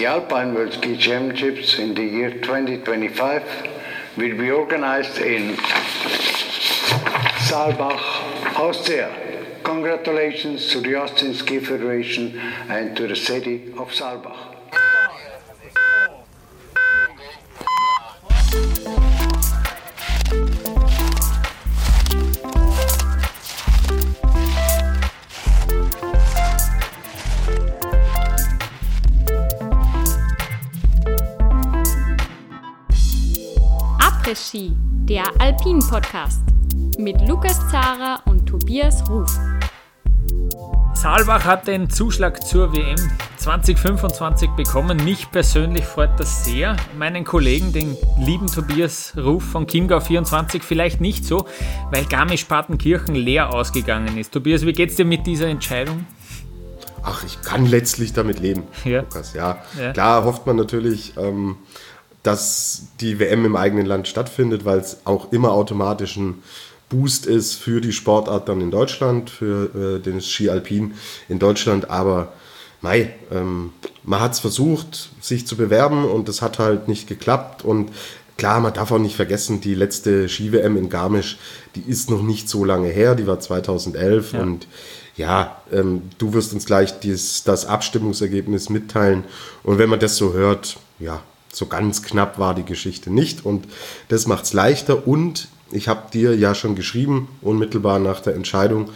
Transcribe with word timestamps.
The 0.00 0.06
Alpine 0.06 0.54
World 0.54 0.72
Ski 0.72 0.96
Championships 0.96 1.78
in 1.78 1.92
the 1.92 2.02
year 2.02 2.30
2025 2.30 3.42
will 4.16 4.34
be 4.34 4.50
organized 4.50 5.18
in 5.18 5.58
Saalbach, 7.46 8.00
Austria. 8.58 9.10
Congratulations 9.62 10.68
to 10.68 10.80
the 10.80 10.94
Austrian 10.94 11.34
Ski 11.34 11.58
Federation 11.58 12.38
and 12.70 12.96
to 12.96 13.08
the 13.08 13.14
city 13.14 13.74
of 13.76 13.90
Saalbach. 13.90 14.59
Ski, 34.50 34.72
der 35.04 35.22
Alpin-Podcast 35.38 36.40
mit 36.98 37.20
Lukas 37.28 37.56
Zara 37.70 38.20
und 38.24 38.46
Tobias 38.46 39.08
Ruf. 39.08 39.30
Saalbach 40.92 41.44
hat 41.44 41.68
den 41.68 41.88
Zuschlag 41.88 42.44
zur 42.44 42.72
WM 42.72 42.96
2025 43.36 44.50
bekommen. 44.50 45.04
Mich 45.04 45.30
persönlich 45.30 45.84
freut 45.84 46.18
das 46.18 46.44
sehr. 46.44 46.76
Meinen 46.98 47.22
Kollegen, 47.22 47.72
den 47.72 47.96
lieben 48.18 48.48
Tobias 48.48 49.12
Ruf 49.16 49.44
von 49.44 49.68
Chiemgau24, 49.68 50.62
vielleicht 50.62 51.00
nicht 51.00 51.24
so, 51.24 51.46
weil 51.92 52.04
Garmisch-Partenkirchen 52.06 53.14
leer 53.14 53.54
ausgegangen 53.54 54.18
ist. 54.18 54.32
Tobias, 54.32 54.66
wie 54.66 54.72
geht's 54.72 54.96
dir 54.96 55.04
mit 55.04 55.28
dieser 55.28 55.46
Entscheidung? 55.46 56.06
Ach, 57.04 57.22
ich 57.24 57.40
kann 57.42 57.66
letztlich 57.66 58.14
damit 58.14 58.40
leben, 58.40 58.64
ja. 58.84 59.00
Lukas. 59.00 59.32
Ja, 59.32 59.62
ja. 59.78 59.92
klar 59.92 60.24
hofft 60.24 60.44
man 60.46 60.56
natürlich, 60.56 61.16
ähm, 61.16 61.56
dass 62.22 62.82
die 63.00 63.18
WM 63.18 63.44
im 63.44 63.56
eigenen 63.56 63.86
Land 63.86 64.08
stattfindet, 64.08 64.64
weil 64.64 64.78
es 64.78 64.98
auch 65.04 65.32
immer 65.32 65.52
automatisch 65.52 66.16
ein 66.16 66.42
Boost 66.88 67.26
ist 67.26 67.54
für 67.54 67.80
die 67.80 67.92
Sportart 67.92 68.48
dann 68.48 68.60
in 68.60 68.70
Deutschland, 68.70 69.30
für 69.30 69.96
äh, 69.96 70.00
den 70.00 70.20
Ski 70.20 70.50
Alpin 70.50 70.94
in 71.28 71.38
Deutschland. 71.38 71.88
Aber 71.88 72.32
Mai, 72.82 73.14
ähm, 73.30 73.72
man 74.02 74.20
hat 74.20 74.32
es 74.32 74.40
versucht, 74.40 75.10
sich 75.20 75.46
zu 75.46 75.56
bewerben 75.56 76.04
und 76.04 76.28
es 76.28 76.42
hat 76.42 76.58
halt 76.58 76.88
nicht 76.88 77.06
geklappt. 77.06 77.64
Und 77.64 77.90
klar, 78.36 78.60
man 78.60 78.74
darf 78.74 78.90
auch 78.90 78.98
nicht 78.98 79.16
vergessen, 79.16 79.60
die 79.60 79.74
letzte 79.74 80.28
Ski-WM 80.28 80.76
in 80.76 80.88
Garmisch, 80.88 81.38
die 81.76 81.82
ist 81.82 82.10
noch 82.10 82.22
nicht 82.22 82.48
so 82.48 82.64
lange 82.64 82.88
her, 82.88 83.14
die 83.14 83.26
war 83.26 83.38
2011 83.38 84.32
ja. 84.32 84.40
und 84.40 84.66
ja, 85.16 85.60
ähm, 85.70 86.02
du 86.18 86.32
wirst 86.32 86.54
uns 86.54 86.64
gleich 86.64 86.98
dies, 87.00 87.44
das 87.44 87.66
Abstimmungsergebnis 87.66 88.70
mitteilen. 88.70 89.24
Und 89.62 89.78
wenn 89.78 89.90
man 89.90 90.00
das 90.00 90.16
so 90.16 90.32
hört, 90.32 90.78
ja, 90.98 91.22
so 91.52 91.66
ganz 91.66 92.02
knapp 92.02 92.38
war 92.38 92.54
die 92.54 92.64
Geschichte 92.64 93.10
nicht 93.10 93.44
und 93.44 93.66
das 94.08 94.26
macht 94.26 94.44
es 94.44 94.52
leichter 94.52 95.06
und 95.06 95.48
ich 95.72 95.88
habe 95.88 96.10
dir 96.12 96.34
ja 96.34 96.54
schon 96.54 96.74
geschrieben, 96.74 97.28
unmittelbar 97.42 97.98
nach 97.98 98.20
der 98.20 98.34
Entscheidung, 98.34 98.90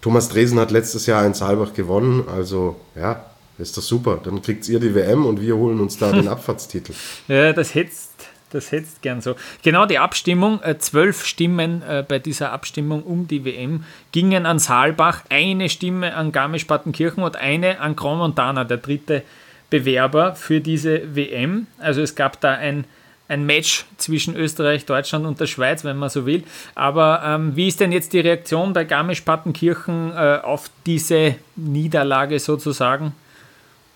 Thomas 0.00 0.28
Dresen 0.28 0.58
hat 0.60 0.70
letztes 0.70 1.06
Jahr 1.06 1.24
in 1.24 1.34
Saalbach 1.34 1.72
gewonnen, 1.72 2.28
also 2.28 2.76
ja, 2.94 3.24
ist 3.58 3.76
das 3.76 3.86
super. 3.86 4.20
Dann 4.22 4.42
kriegt 4.42 4.68
ihr 4.68 4.80
die 4.80 4.94
WM 4.94 5.26
und 5.26 5.40
wir 5.40 5.56
holen 5.56 5.80
uns 5.80 5.98
da 5.98 6.12
den 6.12 6.28
Abfahrtstitel. 6.28 6.92
Ja, 7.28 7.52
das 7.52 7.74
hetzt, 7.74 8.12
das 8.50 8.70
hetzt 8.70 9.02
gern 9.02 9.20
so. 9.20 9.34
Genau 9.62 9.86
die 9.86 9.98
Abstimmung, 9.98 10.62
äh, 10.62 10.78
zwölf 10.78 11.24
Stimmen 11.24 11.82
äh, 11.82 12.04
bei 12.06 12.18
dieser 12.18 12.52
Abstimmung 12.52 13.02
um 13.02 13.26
die 13.26 13.44
WM 13.44 13.84
gingen 14.12 14.46
an 14.46 14.58
Saalbach, 14.58 15.24
eine 15.30 15.68
Stimme 15.68 16.14
an 16.14 16.32
Garmisch-Partenkirchen 16.32 17.22
und 17.22 17.36
eine 17.36 17.80
an 17.80 17.96
Montana, 17.96 18.64
der 18.64 18.76
dritte 18.76 19.22
Bewerber 19.70 20.34
für 20.34 20.60
diese 20.60 21.14
WM. 21.14 21.66
Also 21.78 22.00
es 22.02 22.14
gab 22.14 22.40
da 22.40 22.52
ein, 22.52 22.84
ein 23.28 23.44
Match 23.44 23.86
zwischen 23.96 24.36
Österreich, 24.36 24.86
Deutschland 24.86 25.26
und 25.26 25.40
der 25.40 25.46
Schweiz, 25.46 25.84
wenn 25.84 25.96
man 25.96 26.10
so 26.10 26.26
will. 26.26 26.44
Aber 26.74 27.22
ähm, 27.24 27.56
wie 27.56 27.68
ist 27.68 27.80
denn 27.80 27.92
jetzt 27.92 28.12
die 28.12 28.20
Reaktion 28.20 28.72
bei 28.72 28.84
Garmisch-Partenkirchen 28.84 30.12
äh, 30.12 30.40
auf 30.42 30.70
diese 30.86 31.34
Niederlage 31.56 32.38
sozusagen? 32.38 33.12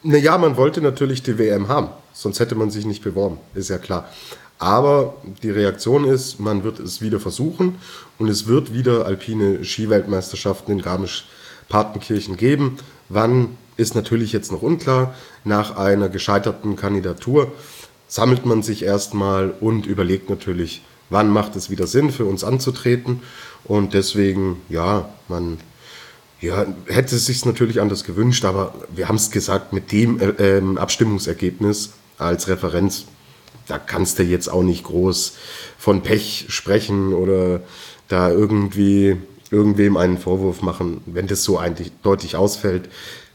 Naja, 0.03 0.39
man 0.39 0.57
wollte 0.57 0.81
natürlich 0.81 1.23
die 1.23 1.39
WM 1.39 1.69
haben, 1.69 1.89
sonst 2.13 2.41
hätte 2.41 2.55
man 2.55 2.71
sich 2.71 2.87
nicht 2.87 3.05
beworben, 3.05 3.39
ist 3.55 3.69
ja 3.69 3.79
klar. 3.79 4.09
Aber 4.59 5.15
die 5.43 5.51
Reaktion 5.51 6.05
ist, 6.05 6.39
man 6.39 6.65
wird 6.65 6.81
es 6.81 7.01
wieder 7.01 7.19
versuchen 7.19 7.77
und 8.19 8.29
es 8.29 8.47
wird 8.47 8.75
wieder 8.75 9.07
alpine 9.07 9.65
Skiweltmeisterschaften 9.65 10.73
in 10.73 10.83
Garmisch-Partenkirchen 10.83 12.37
geben. 12.37 12.79
Wann 13.09 13.57
ist 13.81 13.95
natürlich 13.95 14.33
jetzt 14.33 14.53
noch 14.53 14.63
unklar. 14.63 15.15
Nach 15.45 15.77
einer 15.77 16.09
gescheiterten 16.09 16.77
Kandidatur 16.77 17.51
sammelt 18.07 18.45
man 18.45 18.63
sich 18.63 18.85
erstmal 18.85 19.55
und 19.61 19.87
überlegt 19.87 20.29
natürlich, 20.31 20.83
wann 21.09 21.31
macht 21.31 21.57
es 21.57 21.71
wieder 21.71 21.87
Sinn 21.87 22.11
für 22.11 22.27
uns 22.27 22.45
anzutreten. 22.45 23.23
Und 23.65 23.95
deswegen, 23.95 24.61
ja, 24.69 25.09
man 25.29 25.59
ja, 26.41 26.67
hätte 26.87 27.17
es 27.17 27.27
sich 27.27 27.45
natürlich 27.45 27.81
anders 27.81 28.05
gewünscht, 28.05 28.45
aber 28.45 28.75
wir 28.95 29.09
haben 29.09 29.17
es 29.17 29.31
gesagt, 29.31 29.73
mit 29.73 29.93
dem 29.93 30.21
äh, 30.21 30.59
ähm, 30.59 30.79
Abstimmungsergebnis 30.79 31.93
als 32.19 32.49
Referenz, 32.49 33.07
da 33.67 33.79
kannst 33.79 34.19
du 34.19 34.23
jetzt 34.23 34.49
auch 34.49 34.63
nicht 34.63 34.85
groß 34.85 35.35
von 35.79 36.03
Pech 36.03 36.47
sprechen 36.49 37.13
oder 37.13 37.61
da 38.09 38.31
irgendwie 38.31 39.17
irgendwem 39.51 39.97
einen 39.97 40.19
Vorwurf 40.19 40.63
machen, 40.63 41.03
wenn 41.07 41.27
das 41.27 41.45
so 41.45 41.59
eindeutig 41.59 42.37
ausfällt 42.37 42.89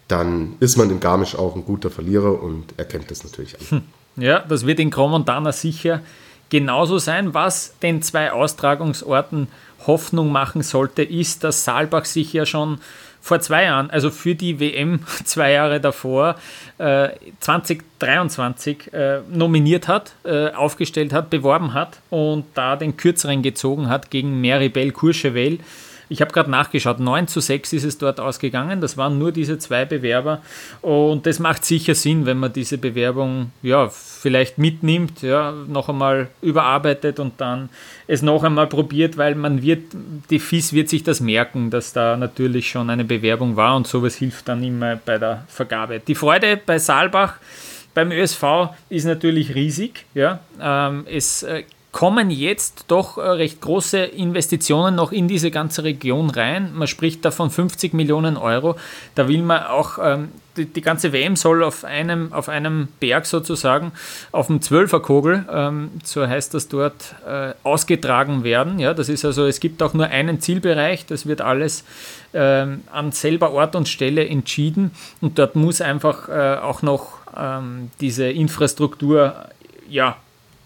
dann 0.08 0.56
ist 0.60 0.78
man 0.78 0.90
in 0.90 1.00
Garmisch 1.00 1.36
auch 1.36 1.56
ein 1.56 1.66
guter 1.66 1.90
Verlierer 1.90 2.42
und 2.42 2.78
erkennt 2.78 3.10
das 3.12 3.24
natürlich 3.24 3.56
an. 3.60 3.66
Hm. 3.70 3.82
Ja, 4.24 4.40
das 4.40 4.66
wird 4.66 4.80
in 4.80 4.92
Gromontana 4.92 5.52
sicher 5.52 6.02
genauso 6.50 7.00
sein. 7.00 7.34
Was 7.34 7.78
den 7.82 8.02
zwei 8.02 8.32
Austragungsorten 8.32 9.48
Hoffnung 9.88 10.32
machen 10.32 10.62
sollte, 10.62 11.04
ist, 11.04 11.44
dass 11.44 11.66
Saalbach 11.66 12.06
sich 12.06 12.34
ja 12.34 12.46
schon 12.46 12.80
vor 13.22 13.40
zwei 13.40 13.64
Jahren, 13.64 13.90
also 13.90 14.12
für 14.12 14.36
die 14.36 14.60
WM 14.60 15.00
zwei 15.26 15.52
Jahre 15.52 15.82
davor, 15.82 16.36
äh, 16.78 17.10
2023 17.40 18.94
äh, 18.94 19.22
nominiert 19.32 19.88
hat, 19.88 20.14
äh, 20.24 20.52
aufgestellt 20.52 21.12
hat, 21.12 21.32
beworben 21.32 21.74
hat 21.74 22.00
und 22.12 22.46
da 22.54 22.76
den 22.76 22.98
kürzeren 22.98 23.42
gezogen 23.42 23.90
hat 23.90 24.12
gegen 24.12 24.42
Meribel 24.42 24.92
Courchevel. 24.92 25.60
Ich 26.10 26.22
habe 26.22 26.32
gerade 26.32 26.52
nachgeschaut, 26.52 27.00
9 27.00 27.28
zu 27.28 27.40
6 27.40 27.74
ist 27.74 27.84
es 27.84 27.98
dort 27.98 28.20
ausgegangen. 28.20 28.82
Das 28.82 28.98
waren 28.98 29.18
nur 29.18 29.32
diese 29.32 29.58
zwei 29.58 29.86
Bewerber. 29.86 30.42
Und 30.82 31.26
das 31.26 31.40
macht 31.40 31.66
sicher 31.66 31.96
Sinn, 31.96 32.26
wenn 32.26 32.38
man 32.38 32.54
diese 32.54 32.78
Bewerbung 32.78 33.52
ja, 33.62 33.90
vielleicht 33.90 34.58
mitnimmt, 34.58 35.22
ja, 35.22 35.52
noch 35.52 35.90
einmal 35.90 36.30
überarbeitet 36.42 37.20
und 37.20 37.40
dann 37.42 37.70
es 38.08 38.22
noch 38.22 38.44
einmal 38.44 38.68
probiert, 38.68 39.18
weil 39.18 39.36
man 39.36 39.62
wird, 39.62 39.84
die 40.30 40.40
FIS 40.40 40.74
wird 40.74 40.90
sich 40.90 41.04
das 41.04 41.20
merken, 41.22 41.70
dass 41.70 41.94
da 41.94 42.18
natürlich 42.18 42.70
schon 42.70 42.90
eine 42.90 43.04
Bewerbung 43.04 43.56
war 43.56 43.76
und 43.76 43.88
sowas 43.88 44.16
hilft 44.16 44.48
dann 44.48 44.64
immer 44.64 44.98
bei 44.98 45.18
der 45.18 45.46
Vergabe. 45.48 46.00
Die 46.00 46.16
Freude 46.16 46.60
bei 46.64 46.78
Saalbach 46.78 47.36
beim 47.96 48.12
ÖSV 48.12 48.44
ist 48.90 49.06
natürlich 49.06 49.56
riesig. 49.56 50.06
Ja. 50.14 50.40
Ähm, 50.62 51.06
es 51.10 51.44
äh, 51.44 51.64
kommen 51.96 52.30
jetzt 52.30 52.84
doch 52.90 53.18
äh, 53.18 53.22
recht 53.22 53.62
große 53.62 53.98
Investitionen 54.00 54.96
noch 54.96 55.14
in 55.14 55.30
diese 55.30 55.50
ganze 55.50 55.86
Region 55.86 56.30
rein. 56.30 56.74
Man 56.74 56.90
spricht 56.90 57.24
da 57.24 57.32
von 57.32 57.50
50 57.50 57.94
Millionen 57.94 58.36
Euro. 58.36 58.76
Da 59.16 59.30
will 59.30 59.42
man 59.42 59.64
auch, 59.64 59.98
ähm, 60.04 60.28
die, 60.58 60.66
die, 60.66 60.82
ganze 60.82 61.14
WM 61.14 61.38
soll 61.38 61.64
auf 61.64 61.86
einem, 61.86 62.34
auf 62.34 62.50
einem 62.50 62.90
Berg 63.00 63.26
sozusagen, 63.26 63.94
auf 64.34 64.48
dem 64.48 64.62
Zwölferkogel, 64.62 65.46
ähm, 65.50 65.90
so 66.04 66.28
heißt 66.28 66.54
das 66.54 66.68
dort, 66.68 67.16
äh, 67.26 67.54
ausgetragen 67.64 68.44
werden. 68.44 68.78
Ja, 68.78 68.94
das 68.94 69.08
ist 69.08 69.24
also, 69.24 69.46
es 69.46 69.62
gibt 69.62 69.82
auch 69.82 69.94
nur 69.94 70.08
einen 70.08 70.42
Zielbereich, 70.42 71.06
das 71.06 71.28
wird 71.28 71.40
alles 71.40 71.86
ähm, 72.34 72.84
an 72.92 73.14
selber 73.14 73.54
Ort 73.54 73.74
und 73.74 73.88
Stelle 73.88 74.28
entschieden 74.28 74.92
und 75.22 75.40
dort 75.40 75.56
muss 75.56 75.80
einfach 75.80 76.28
äh, 76.28 76.58
auch 76.58 76.82
noch 76.82 77.20
ähm, 77.38 77.90
diese 78.02 78.30
Infrastruktur 78.30 79.34
ja, 79.88 80.18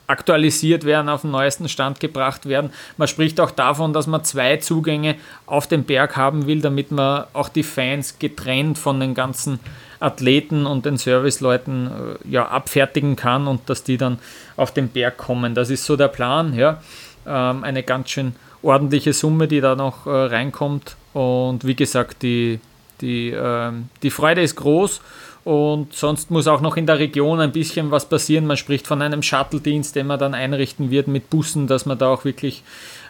aktualisiert 0.10 0.86
werden, 0.86 1.08
auf 1.08 1.22
den 1.22 1.32
neuesten 1.32 1.70
Stand 1.70 2.00
gebracht 2.00 2.48
werden. 2.48 2.72
Man 2.98 3.08
spricht 3.08 3.40
auch 3.40 3.52
davon, 3.52 3.94
dass 3.94 4.08
man 4.08 4.24
zwei 4.24 4.58
Zugänge 4.58 5.16
auf 5.46 5.68
den 5.68 5.84
Berg 5.84 6.18
haben 6.18 6.48
will, 6.48 6.62
damit 6.62 6.92
man 6.92 7.26
auch 7.34 7.50
die 7.50 7.64
Fans 7.64 8.18
getrennt 8.18 8.78
von 8.80 9.00
den 9.00 9.14
ganzen 9.14 9.60
Athleten 10.00 10.66
und 10.66 10.86
den 10.86 10.98
Serviceleuten 10.98 11.88
äh, 11.88 12.30
ja, 12.30 12.48
abfertigen 12.48 13.16
kann 13.16 13.48
und 13.48 13.70
dass 13.70 13.84
die 13.84 13.98
dann 13.98 14.18
auf 14.58 14.74
den 14.74 14.90
Berg 14.90 15.18
kommen. 15.18 15.54
Das 15.54 15.70
ist 15.70 15.86
so 15.86 15.96
der 15.96 16.08
Plan. 16.08 16.56
Ja. 16.56 16.82
Ähm, 17.28 17.64
eine 17.64 17.84
ganz 17.84 18.10
schön 18.10 18.34
ordentliche 18.64 19.14
Summe, 19.14 19.48
die 19.48 19.62
da 19.62 19.76
noch 19.76 20.08
äh, 20.08 20.10
reinkommt. 20.10 20.96
Und 21.14 21.66
wie 21.66 21.76
gesagt, 21.76 22.24
die, 22.24 22.60
die, 23.02 23.30
äh, 23.30 23.72
die 24.02 24.10
Freude 24.10 24.42
ist 24.42 24.56
groß 24.56 25.02
und 25.46 25.94
sonst 25.94 26.32
muss 26.32 26.48
auch 26.48 26.62
noch 26.62 26.78
in 26.78 26.86
der 26.86 27.00
Region 27.00 27.40
ein 27.40 27.52
bisschen 27.52 27.92
was 27.92 28.08
passieren. 28.08 28.46
Man 28.46 28.58
spricht 28.58 28.88
von 28.88 29.02
einem 29.02 29.24
Shuttle-Dienst, 29.24 29.96
den 29.96 30.08
man 30.08 30.20
dann 30.20 30.34
einrichten 30.34 30.92
wird 30.92 31.08
mit 31.08 31.30
Bussen, 31.30 31.68
dass 31.68 31.86
man 31.86 31.98
da 31.98 32.10
auch 32.10 32.26
wirklich 32.26 32.64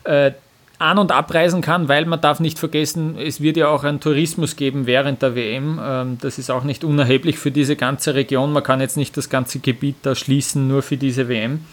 äh, 0.03 0.31
an- 0.79 0.97
und 0.97 1.11
abreisen 1.11 1.61
kann, 1.61 1.89
weil 1.89 2.05
man 2.05 2.21
darf 2.21 2.39
nicht 2.39 2.57
vergessen, 2.57 3.17
es 3.17 3.41
wird 3.41 3.57
ja 3.57 3.67
auch 3.67 3.83
einen 3.83 3.99
Tourismus 3.99 4.55
geben 4.55 4.85
während 4.85 5.21
der 5.21 5.35
WM. 5.35 5.79
Ähm, 5.83 6.17
das 6.21 6.39
ist 6.39 6.49
auch 6.49 6.63
nicht 6.63 6.83
unerheblich 6.83 7.37
für 7.37 7.51
diese 7.51 7.75
ganze 7.75 8.15
Region. 8.15 8.53
Man 8.53 8.63
kann 8.63 8.79
jetzt 8.79 8.95
nicht 8.95 9.17
das 9.17 9.29
ganze 9.29 9.59
Gebiet 9.59 9.97
da 10.03 10.15
schließen, 10.15 10.67
nur 10.67 10.81
für 10.81 10.97
diese 10.97 11.27
WM. 11.27 11.65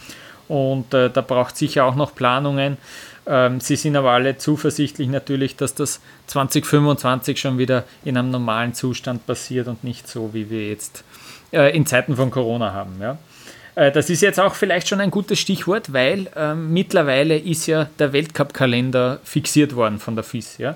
Und 0.47 0.93
äh, 0.93 1.09
da 1.09 1.21
braucht 1.21 1.57
sicher 1.57 1.85
auch 1.85 1.95
noch 1.95 2.15
Planungen. 2.15 2.77
Ähm, 3.25 3.59
sie 3.59 3.75
sind 3.75 3.95
aber 3.95 4.11
alle 4.11 4.37
zuversichtlich 4.37 5.09
natürlich, 5.09 5.55
dass 5.55 5.75
das 5.75 5.99
2025 6.27 7.39
schon 7.39 7.57
wieder 7.57 7.83
in 8.05 8.17
einem 8.17 8.31
normalen 8.31 8.73
Zustand 8.73 9.25
passiert 9.27 9.67
und 9.67 9.83
nicht 9.83 10.07
so, 10.07 10.33
wie 10.33 10.49
wir 10.49 10.69
jetzt 10.69 11.03
äh, 11.51 11.75
in 11.75 11.85
Zeiten 11.85 12.15
von 12.15 12.31
Corona 12.31 12.73
haben. 12.73 12.95
Ja. 13.01 13.17
Äh, 13.75 13.91
das 13.91 14.09
ist 14.09 14.21
jetzt 14.21 14.39
auch 14.39 14.55
vielleicht 14.55 14.87
schon 14.87 15.01
ein 15.01 15.11
gutes 15.11 15.39
Stichwort, 15.39 15.93
weil 15.93 16.27
ähm, 16.35 16.71
mittlerweile 16.73 17.37
ist 17.37 17.67
ja 17.67 17.89
der 17.99 18.13
Weltcup-Kalender 18.13 19.19
fixiert 19.23 19.75
worden 19.75 19.99
von 19.99 20.15
der 20.15 20.23
FIS. 20.23 20.57
Ja? 20.57 20.75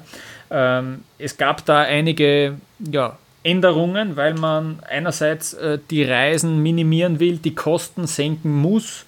Ähm, 0.49 1.03
es 1.17 1.37
gab 1.37 1.65
da 1.65 1.79
einige 1.79 2.57
ja, 2.79 3.17
Änderungen, 3.43 4.17
weil 4.17 4.33
man 4.35 4.79
einerseits 4.87 5.53
äh, 5.53 5.79
die 5.89 6.03
Reisen 6.03 6.61
minimieren 6.61 7.19
will, 7.19 7.37
die 7.37 7.55
Kosten 7.55 8.05
senken 8.07 8.51
muss 8.51 9.05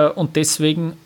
und 0.00 0.36
deswegen 0.36 0.96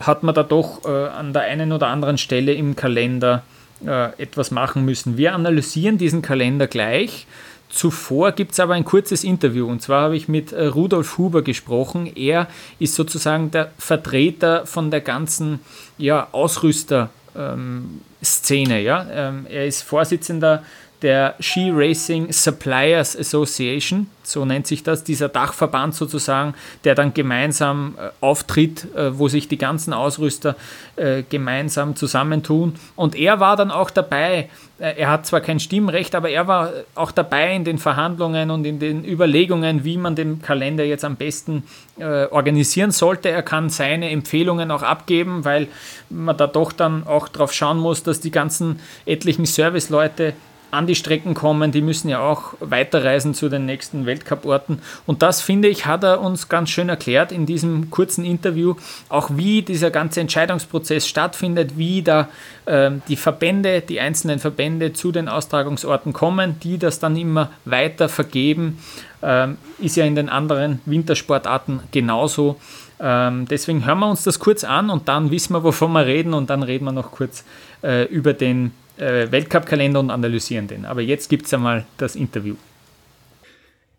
hat 0.00 0.22
man 0.22 0.34
da 0.34 0.42
doch 0.42 0.84
äh, 0.84 0.88
an 0.88 1.32
der 1.32 1.42
einen 1.42 1.72
oder 1.72 1.88
anderen 1.88 2.18
Stelle 2.18 2.52
im 2.52 2.76
Kalender 2.76 3.42
äh, 3.84 4.12
etwas 4.20 4.50
machen 4.50 4.84
müssen. 4.84 5.16
Wir 5.16 5.34
analysieren 5.34 5.98
diesen 5.98 6.22
Kalender 6.22 6.66
gleich 6.66 7.26
Zuvor 7.68 8.32
gibt 8.32 8.52
es 8.52 8.60
aber 8.60 8.74
ein 8.74 8.84
kurzes 8.84 9.24
Interview 9.24 9.68
und 9.68 9.82
zwar 9.82 10.02
habe 10.02 10.16
ich 10.16 10.26
mit 10.26 10.52
äh, 10.52 10.66
Rudolf 10.66 11.18
Huber 11.18 11.42
gesprochen. 11.42 12.10
Er 12.16 12.48
ist 12.78 12.94
sozusagen 12.94 13.50
der 13.50 13.72
Vertreter 13.78 14.64
von 14.66 14.90
der 14.90 15.02
ganzen 15.02 15.60
ja, 15.98 16.28
Ausrüster-Szene. 16.32 18.78
Ähm, 18.78 18.84
ja? 18.84 19.06
Ähm, 19.10 19.46
er 19.50 19.66
ist 19.66 19.82
Vorsitzender 19.82 20.62
der 21.02 21.34
Ski 21.40 21.70
Racing 21.72 22.32
Suppliers 22.32 23.16
Association, 23.16 24.08
so 24.22 24.44
nennt 24.44 24.66
sich 24.66 24.82
das, 24.82 25.04
dieser 25.04 25.28
Dachverband 25.28 25.94
sozusagen, 25.94 26.54
der 26.84 26.94
dann 26.94 27.14
gemeinsam 27.14 27.94
äh, 27.98 28.10
auftritt, 28.20 28.86
äh, 28.94 29.16
wo 29.18 29.28
sich 29.28 29.48
die 29.48 29.58
ganzen 29.58 29.92
Ausrüster 29.92 30.56
äh, 30.96 31.22
gemeinsam 31.22 31.96
zusammentun. 31.96 32.74
Und 32.96 33.14
er 33.14 33.40
war 33.40 33.56
dann 33.56 33.70
auch 33.70 33.90
dabei, 33.90 34.50
äh, 34.78 34.94
er 34.98 35.10
hat 35.10 35.26
zwar 35.26 35.40
kein 35.40 35.60
Stimmrecht, 35.60 36.14
aber 36.14 36.30
er 36.30 36.46
war 36.46 36.72
auch 36.94 37.12
dabei 37.12 37.54
in 37.54 37.64
den 37.64 37.78
Verhandlungen 37.78 38.50
und 38.50 38.64
in 38.66 38.78
den 38.78 39.04
Überlegungen, 39.04 39.84
wie 39.84 39.96
man 39.96 40.16
den 40.16 40.42
Kalender 40.42 40.84
jetzt 40.84 41.04
am 41.04 41.16
besten 41.16 41.62
äh, 41.98 42.26
organisieren 42.26 42.90
sollte. 42.90 43.30
Er 43.30 43.42
kann 43.42 43.70
seine 43.70 44.10
Empfehlungen 44.10 44.70
auch 44.70 44.82
abgeben, 44.82 45.44
weil 45.44 45.68
man 46.10 46.36
da 46.36 46.46
doch 46.46 46.72
dann 46.72 47.06
auch 47.06 47.28
darauf 47.28 47.52
schauen 47.52 47.78
muss, 47.78 48.02
dass 48.02 48.20
die 48.20 48.30
ganzen 48.30 48.80
etlichen 49.06 49.46
Serviceleute 49.46 50.34
an 50.70 50.86
die 50.86 50.94
Strecken 50.94 51.34
kommen, 51.34 51.72
die 51.72 51.80
müssen 51.80 52.08
ja 52.08 52.20
auch 52.20 52.54
weiterreisen 52.60 53.34
zu 53.34 53.48
den 53.48 53.66
nächsten 53.66 54.06
Weltcup-Orten. 54.06 54.80
Und 55.06 55.22
das, 55.22 55.40
finde 55.40 55.68
ich, 55.68 55.86
hat 55.86 56.04
er 56.04 56.20
uns 56.20 56.48
ganz 56.48 56.70
schön 56.70 56.88
erklärt 56.88 57.32
in 57.32 57.46
diesem 57.46 57.90
kurzen 57.90 58.24
Interview, 58.24 58.74
auch 59.08 59.30
wie 59.32 59.62
dieser 59.62 59.90
ganze 59.90 60.20
Entscheidungsprozess 60.20 61.06
stattfindet, 61.06 61.78
wie 61.78 62.02
da 62.02 62.28
äh, 62.66 62.90
die 63.08 63.16
Verbände, 63.16 63.80
die 63.80 64.00
einzelnen 64.00 64.38
Verbände 64.38 64.92
zu 64.92 65.12
den 65.12 65.28
Austragungsorten 65.28 66.12
kommen, 66.12 66.60
die 66.60 66.78
das 66.78 66.98
dann 66.98 67.16
immer 67.16 67.50
weiter 67.64 68.08
vergeben. 68.08 68.78
Ähm, 69.22 69.58
ist 69.78 69.96
ja 69.96 70.04
in 70.04 70.14
den 70.14 70.28
anderen 70.28 70.80
Wintersportarten 70.84 71.80
genauso. 71.90 72.56
Ähm, 73.00 73.46
deswegen 73.48 73.86
hören 73.86 74.00
wir 74.00 74.10
uns 74.10 74.24
das 74.24 74.38
kurz 74.38 74.64
an 74.64 74.90
und 74.90 75.08
dann 75.08 75.30
wissen 75.30 75.54
wir, 75.54 75.62
wovon 75.62 75.92
wir 75.92 76.06
reden 76.06 76.34
und 76.34 76.50
dann 76.50 76.62
reden 76.62 76.84
wir 76.84 76.92
noch 76.92 77.12
kurz 77.12 77.44
äh, 77.82 78.04
über 78.04 78.32
den 78.32 78.72
äh, 78.98 79.30
Weltcup-Kalender 79.30 80.00
und 80.00 80.10
analysieren 80.10 80.66
den. 80.66 80.84
Aber 80.84 81.00
jetzt 81.00 81.28
gibt 81.28 81.46
es 81.46 81.54
einmal 81.54 81.86
das 81.96 82.16
Interview. 82.16 82.56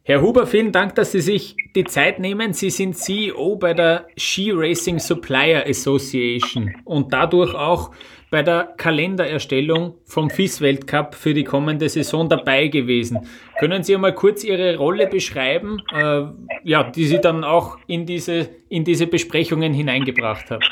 Herr 0.04 0.22
Huber, 0.22 0.48
vielen 0.48 0.72
Dank, 0.72 0.96
dass 0.96 1.12
Sie 1.12 1.22
sich 1.22 1.56
die 1.75 1.84
Zeit 1.84 2.19
nehmen. 2.19 2.54
Sie 2.54 2.72
sind 2.72 2.98
CEO 2.98 3.57
bei 3.57 3.75
der 3.75 4.07
Ski 4.18 4.51
Racing 4.51 4.98
Supplier 4.98 5.66
Association 5.68 6.74
und 6.84 7.13
dadurch 7.13 7.54
auch 7.54 7.92
bei 8.31 8.42
der 8.42 8.74
Kalendererstellung 8.78 9.96
vom 10.06 10.30
FIS-Weltcup 10.30 11.16
für 11.16 11.34
die 11.34 11.44
kommende 11.44 11.90
Saison 11.90 12.28
dabei 12.30 12.68
gewesen. 12.68 13.19
Können 13.60 13.84
Sie 13.84 13.95
einmal 13.95 14.13
kurz 14.13 14.44
Ihre 14.44 14.78
Rolle 14.78 15.06
beschreiben, 15.07 15.81
äh, 15.94 16.24
ja, 16.63 16.84
die 16.84 17.06
Sie 17.06 17.19
dann 17.19 17.44
auch 17.44 17.78
in 17.88 18.06
diese, 18.06 18.50
in 18.69 18.84
diese 18.84 19.07
Besprechungen 19.07 19.74
hineingebracht 19.74 20.50
haben? 20.52 20.63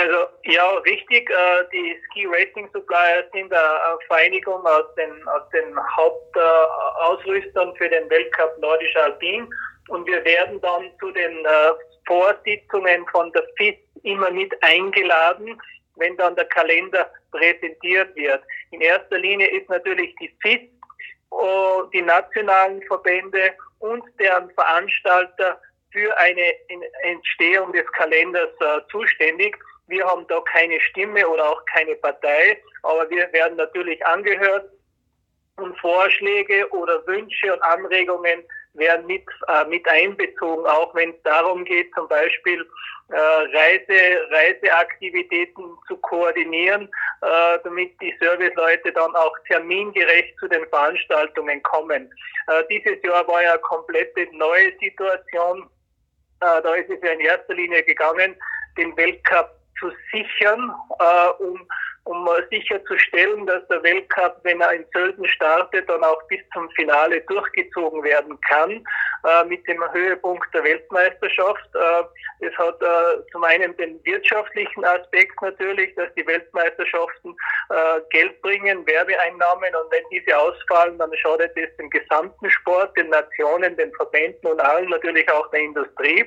Also 0.00 0.28
ja, 0.44 0.66
richtig. 0.78 1.28
Äh, 1.28 1.64
die 1.72 1.94
Ski 2.06 2.24
Racing 2.24 2.70
Suppliers 2.72 3.26
sind 3.34 3.52
eine 3.52 3.98
Vereinigung 4.06 4.64
aus 4.64 4.94
den, 4.96 5.28
aus 5.28 5.46
den 5.52 5.76
Hauptausrüstern 5.96 7.76
für 7.76 7.88
den 7.90 8.08
Weltcup 8.08 8.56
Nordisch 8.60 8.96
Alpin 8.96 9.46
und 9.88 10.06
wir 10.06 10.24
werden 10.24 10.58
dann 10.62 10.90
zu 11.00 11.10
den 11.10 11.44
äh, 11.44 11.72
Vorsitzungen 12.06 13.06
von 13.12 13.30
der 13.32 13.44
FIS 13.58 13.76
immer 14.02 14.30
mit 14.30 14.50
eingeladen, 14.62 15.60
wenn 15.96 16.16
dann 16.16 16.34
der 16.34 16.46
Kalender 16.46 17.10
präsentiert 17.32 18.16
wird. 18.16 18.42
In 18.70 18.80
erster 18.80 19.18
Linie 19.18 19.48
ist 19.48 19.68
natürlich 19.68 20.14
die 20.16 20.34
FIS, 20.40 20.62
oh, 21.28 21.82
die 21.92 22.00
nationalen 22.00 22.82
Verbände 22.84 23.52
und 23.80 24.02
deren 24.18 24.50
Veranstalter 24.52 25.60
für 25.92 26.16
eine 26.18 26.54
Entstehung 27.02 27.72
des 27.74 27.86
Kalenders 27.92 28.50
äh, 28.60 28.80
zuständig. 28.90 29.58
Wir 29.90 30.06
haben 30.06 30.24
da 30.28 30.40
keine 30.52 30.80
Stimme 30.80 31.26
oder 31.28 31.50
auch 31.50 31.64
keine 31.66 31.96
Partei, 31.96 32.62
aber 32.84 33.10
wir 33.10 33.30
werden 33.32 33.56
natürlich 33.56 34.04
angehört 34.06 34.70
und 35.56 35.76
Vorschläge 35.80 36.68
oder 36.70 37.04
Wünsche 37.08 37.52
und 37.52 37.60
Anregungen 37.62 38.44
werden 38.74 39.04
mit, 39.06 39.24
äh, 39.48 39.64
mit 39.66 39.86
einbezogen, 39.88 40.64
auch 40.64 40.94
wenn 40.94 41.10
es 41.10 41.22
darum 41.24 41.64
geht, 41.64 41.92
zum 41.94 42.06
Beispiel 42.06 42.64
äh, 43.08 43.16
Reise, 43.16 44.30
Reiseaktivitäten 44.30 45.64
zu 45.88 45.96
koordinieren, 45.96 46.88
äh, 47.22 47.58
damit 47.64 48.00
die 48.00 48.14
Serviceleute 48.20 48.92
dann 48.92 49.14
auch 49.16 49.36
termingerecht 49.48 50.38
zu 50.38 50.46
den 50.46 50.64
Veranstaltungen 50.68 51.60
kommen. 51.64 52.08
Äh, 52.46 52.62
dieses 52.70 53.02
Jahr 53.02 53.26
war 53.26 53.42
ja 53.42 53.54
eine 53.54 53.60
komplette 53.62 54.28
neue 54.36 54.72
Situation. 54.80 55.68
Äh, 56.42 56.62
da 56.62 56.74
ist 56.74 56.90
es 56.90 57.02
ja 57.02 57.10
in 57.10 57.20
erster 57.20 57.54
Linie 57.54 57.82
gegangen, 57.82 58.36
den 58.78 58.96
Weltcup 58.96 59.59
zu 59.80 59.90
sichern, 60.12 60.72
äh, 60.98 61.42
um, 61.42 61.66
um 62.04 62.28
sicherzustellen, 62.50 63.46
dass 63.46 63.66
der 63.68 63.82
Weltcup, 63.82 64.38
wenn 64.42 64.60
er 64.60 64.72
in 64.72 64.84
Sölden 64.92 65.26
startet, 65.26 65.88
dann 65.88 66.04
auch 66.04 66.22
bis 66.28 66.40
zum 66.52 66.68
Finale 66.70 67.20
durchgezogen 67.22 68.02
werden 68.02 68.38
kann, 68.42 68.70
äh, 68.70 69.44
mit 69.46 69.66
dem 69.66 69.82
Höhepunkt 69.92 70.52
der 70.54 70.64
Weltmeisterschaft. 70.64 71.68
Äh, 71.74 72.46
es 72.46 72.56
hat 72.56 72.80
äh, 72.80 73.30
zum 73.32 73.44
einen 73.44 73.76
den 73.76 74.02
wirtschaftlichen 74.04 74.84
Aspekt 74.84 75.40
natürlich, 75.42 75.94
dass 75.94 76.12
die 76.14 76.26
Weltmeisterschaften 76.26 77.36
äh, 77.70 78.00
Geld 78.10 78.40
bringen, 78.42 78.86
Werbeeinnahmen 78.86 79.74
und 79.74 79.92
wenn 79.92 80.04
diese 80.10 80.36
ausfallen, 80.36 80.98
dann 80.98 81.14
schadet 81.16 81.52
es 81.56 81.76
dem 81.76 81.90
gesamten 81.90 82.50
Sport, 82.50 82.96
den 82.96 83.10
Nationen, 83.10 83.76
den 83.76 83.92
Verbänden 83.94 84.50
und 84.50 84.60
allen 84.60 84.88
natürlich 84.88 85.30
auch 85.30 85.50
der 85.50 85.60
Industrie 85.60 86.26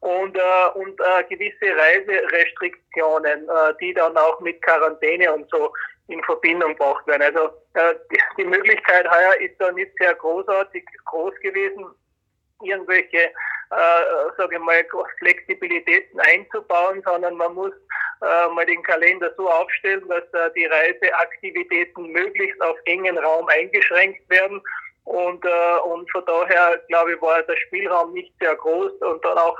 und, 0.00 0.36
äh, 0.36 0.68
und 0.74 1.00
äh, 1.00 1.24
gewisse 1.28 1.76
Reiserestriktionen, 1.76 3.48
äh, 3.48 3.74
die 3.80 3.94
dann 3.94 4.16
auch 4.16 4.40
mit 4.40 4.60
Quarantäne 4.62 5.32
und 5.32 5.48
so 5.50 5.72
in 6.08 6.22
Verbindung 6.24 6.72
gebracht 6.72 7.06
werden. 7.06 7.22
Also 7.22 7.50
äh, 7.74 7.94
die, 8.10 8.18
die 8.38 8.44
Möglichkeit 8.44 9.08
heuer 9.10 9.34
ist 9.40 9.56
da 9.58 9.70
nicht 9.72 9.92
sehr 9.98 10.14
großartig 10.14 10.84
groß 11.04 11.34
gewesen, 11.42 11.86
irgendwelche, 12.62 13.18
äh, 13.18 13.30
sage 14.36 14.56
ich 14.56 14.60
mal, 14.60 14.84
Flexibilitäten 15.18 16.20
einzubauen, 16.20 17.02
sondern 17.04 17.36
man 17.36 17.54
muss 17.54 17.72
äh, 18.22 18.48
mal 18.54 18.66
den 18.66 18.82
Kalender 18.82 19.32
so 19.36 19.48
aufstellen, 19.50 20.02
dass 20.08 20.24
äh, 20.32 20.50
die 20.54 20.64
Reiseaktivitäten 20.64 22.10
möglichst 22.10 22.60
auf 22.62 22.76
engen 22.86 23.18
Raum 23.18 23.46
eingeschränkt 23.48 24.28
werden 24.30 24.62
und, 25.08 25.44
äh, 25.44 25.78
und 25.84 26.10
von 26.10 26.24
daher, 26.26 26.80
glaube 26.88 27.14
ich, 27.14 27.22
war 27.22 27.40
der 27.42 27.56
Spielraum 27.56 28.12
nicht 28.12 28.32
sehr 28.40 28.54
groß 28.54 28.92
und 29.00 29.24
dann 29.24 29.38
auch 29.38 29.58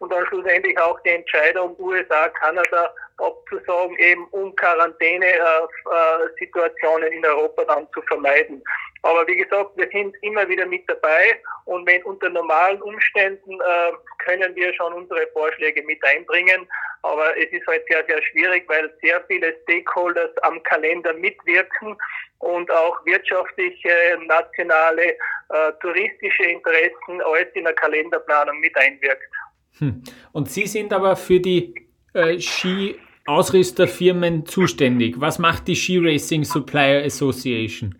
und 0.00 0.12
dann 0.12 0.26
schlussendlich 0.26 0.76
auch 0.80 0.98
die 1.00 1.10
Entscheidung 1.10 1.76
USA, 1.78 2.28
Kanada 2.30 2.92
abzusagen, 3.18 3.96
eben 3.98 4.26
um 4.32 4.56
Quarantäne-Situationen 4.56 7.12
äh, 7.12 7.16
in 7.16 7.24
Europa 7.24 7.62
dann 7.64 7.86
zu 7.92 8.02
vermeiden. 8.02 8.60
Aber 9.02 9.24
wie 9.28 9.36
gesagt, 9.36 9.70
wir 9.76 9.88
sind 9.92 10.16
immer 10.22 10.48
wieder 10.48 10.66
mit 10.66 10.82
dabei 10.88 11.40
und 11.66 11.86
wenn 11.86 12.02
unter 12.02 12.28
normalen 12.28 12.82
Umständen 12.82 13.52
äh, 13.52 13.92
können 14.24 14.56
wir 14.56 14.74
schon 14.74 14.92
unsere 14.92 15.28
Vorschläge 15.28 15.80
mit 15.84 16.04
einbringen. 16.04 16.68
Aber 17.02 17.38
es 17.38 17.46
ist 17.52 17.64
halt 17.68 17.84
sehr, 17.88 18.04
sehr 18.06 18.20
schwierig, 18.24 18.64
weil 18.66 18.92
sehr 19.00 19.22
viele 19.28 19.56
Stakeholders 19.62 20.36
am 20.42 20.60
Kalender 20.64 21.14
mitwirken 21.14 21.96
und 22.38 22.70
auch 22.70 23.04
wirtschaftliche, 23.04 23.90
nationale, 24.26 25.10
äh, 25.50 25.72
touristische 25.80 26.44
Interessen 26.44 27.20
alles 27.22 27.48
in 27.54 27.64
der 27.64 27.74
Kalenderplanung 27.74 28.60
mit 28.60 28.76
einwirkt. 28.76 29.32
Hm. 29.78 30.02
Und 30.32 30.50
Sie 30.50 30.66
sind 30.66 30.92
aber 30.92 31.16
für 31.16 31.40
die 31.40 31.74
äh, 32.14 32.38
Ski 32.38 32.98
Ausrüsterfirmen 33.28 34.46
zuständig? 34.46 35.20
Was 35.20 35.38
macht 35.38 35.68
die 35.68 35.76
Ski 35.76 35.98
Racing 35.98 36.44
Supplier 36.44 37.04
Association? 37.04 37.94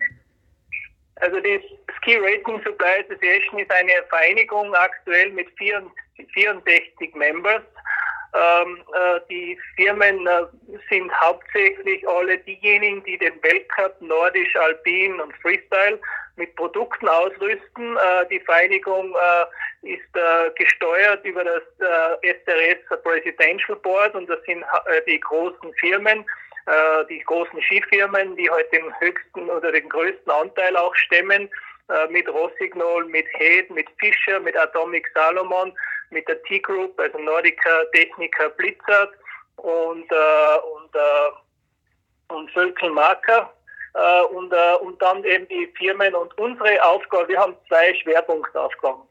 Also 1.17 1.39
die 1.39 1.61
Ski 2.01 2.15
Racing 2.17 2.59
Supplier 2.65 3.05
Association 3.05 3.59
ist 3.59 3.71
eine 3.71 3.91
Vereinigung 4.09 4.73
aktuell 4.73 5.31
mit 5.31 5.47
64 5.57 7.13
Members. 7.13 7.61
Ähm, 8.33 8.77
äh, 8.93 9.19
die 9.29 9.57
Firmen 9.75 10.27
äh, 10.27 10.43
sind 10.89 11.11
hauptsächlich 11.19 12.07
alle 12.07 12.37
diejenigen, 12.39 13.03
die 13.03 13.17
den 13.17 13.41
Weltcup 13.41 13.99
Nordisch, 14.01 14.55
Alpin 14.55 15.19
und 15.19 15.35
Freestyle 15.37 15.99
mit 16.35 16.55
Produkten 16.55 17.07
ausrüsten. 17.07 17.97
Äh, 17.97 18.27
die 18.29 18.39
Vereinigung 18.39 19.15
äh, 19.15 19.93
ist 19.93 20.15
äh, 20.15 20.51
gesteuert 20.55 21.25
über 21.25 21.43
das 21.43 21.63
äh, 22.21 22.33
SRS 22.33 23.01
Presidential 23.03 23.77
Board 23.77 24.13
und 24.13 24.29
das 24.29 24.39
sind 24.45 24.63
die 25.07 25.19
großen 25.19 25.73
Firmen, 25.79 26.25
die 27.09 27.19
großen 27.19 27.61
Skifirmen, 27.63 28.35
die 28.35 28.49
heute 28.49 28.69
den 28.71 28.99
höchsten 28.99 29.49
oder 29.49 29.71
den 29.71 29.89
größten 29.89 30.31
Anteil 30.31 30.75
auch 30.75 30.93
stemmen 30.95 31.49
mit 32.09 32.27
Rossignol, 32.27 33.05
mit 33.05 33.25
Head, 33.37 33.71
mit 33.71 33.87
Fischer, 33.99 34.39
mit 34.39 34.55
Atomic 34.55 35.09
Salomon, 35.15 35.73
mit 36.11 36.27
der 36.27 36.41
T-Group, 36.43 36.99
also 36.99 37.17
Nordica, 37.17 37.69
Technica, 37.93 38.47
Blizzard 38.49 39.11
und, 39.57 40.11
äh, 40.11 40.57
und, 40.75 40.95
äh, 40.95 42.33
und 42.33 42.51
Völkel 42.51 42.89
Marker. 42.91 43.53
Äh, 43.95 44.21
und, 44.35 44.53
äh, 44.53 44.75
und 44.81 45.01
dann 45.01 45.23
eben 45.23 45.47
die 45.47 45.67
Firmen 45.77 46.13
und 46.13 46.37
unsere 46.37 46.83
Aufgabe, 46.83 47.29
wir 47.29 47.39
haben 47.39 47.55
zwei 47.67 47.93
Schwerpunktaufgaben. 47.95 49.01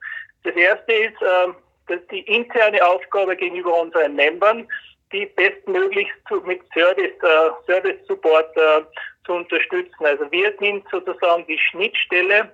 Das 0.44 0.54
erste 0.54 0.92
ist 0.92 1.20
äh, 1.20 1.52
dass 1.88 2.00
die 2.10 2.20
interne 2.20 2.84
Aufgabe 2.86 3.36
gegenüber 3.36 3.80
unseren 3.80 4.14
Membern, 4.14 4.68
die 5.12 5.26
bestmöglichst 5.26 6.16
zu, 6.28 6.36
mit 6.42 6.60
Service, 6.72 7.16
äh, 7.22 7.50
Service 7.66 8.06
Support 8.06 8.54
äh, 8.56 8.82
zu 9.24 9.32
unterstützen. 9.32 10.04
Also 10.04 10.30
wir 10.30 10.54
sind 10.60 10.84
sozusagen 10.90 11.46
die 11.46 11.58
Schnittstelle 11.58 12.52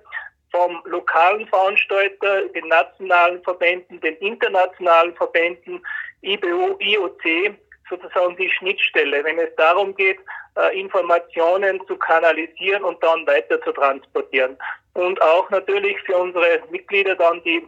vom 0.51 0.81
lokalen 0.85 1.47
Veranstalter, 1.47 2.47
den 2.49 2.67
nationalen 2.67 3.41
Verbänden, 3.43 3.99
den 4.01 4.15
internationalen 4.17 5.13
Verbänden, 5.15 5.85
IBO, 6.21 6.77
IOC, 6.79 7.55
sozusagen 7.89 8.35
die 8.37 8.49
Schnittstelle, 8.49 9.23
wenn 9.23 9.37
es 9.39 9.53
darum 9.57 9.95
geht, 9.95 10.17
äh, 10.57 10.79
Informationen 10.79 11.85
zu 11.87 11.95
kanalisieren 11.97 12.83
und 12.83 13.01
dann 13.03 13.27
weiter 13.27 13.61
zu 13.61 13.71
transportieren. 13.73 14.57
Und 14.93 15.21
auch 15.21 15.49
natürlich 15.49 15.99
für 16.01 16.17
unsere 16.17 16.61
Mitglieder 16.71 17.15
dann 17.15 17.43
die 17.43 17.67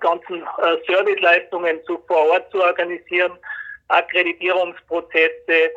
ganzen 0.00 0.42
äh, 0.42 0.76
Serviceleistungen 0.86 1.82
zu, 1.84 1.98
vor 2.06 2.30
Ort 2.30 2.50
zu 2.50 2.62
organisieren, 2.62 3.32
Akkreditierungsprozesse, 3.88 5.30
äh, 5.48 5.70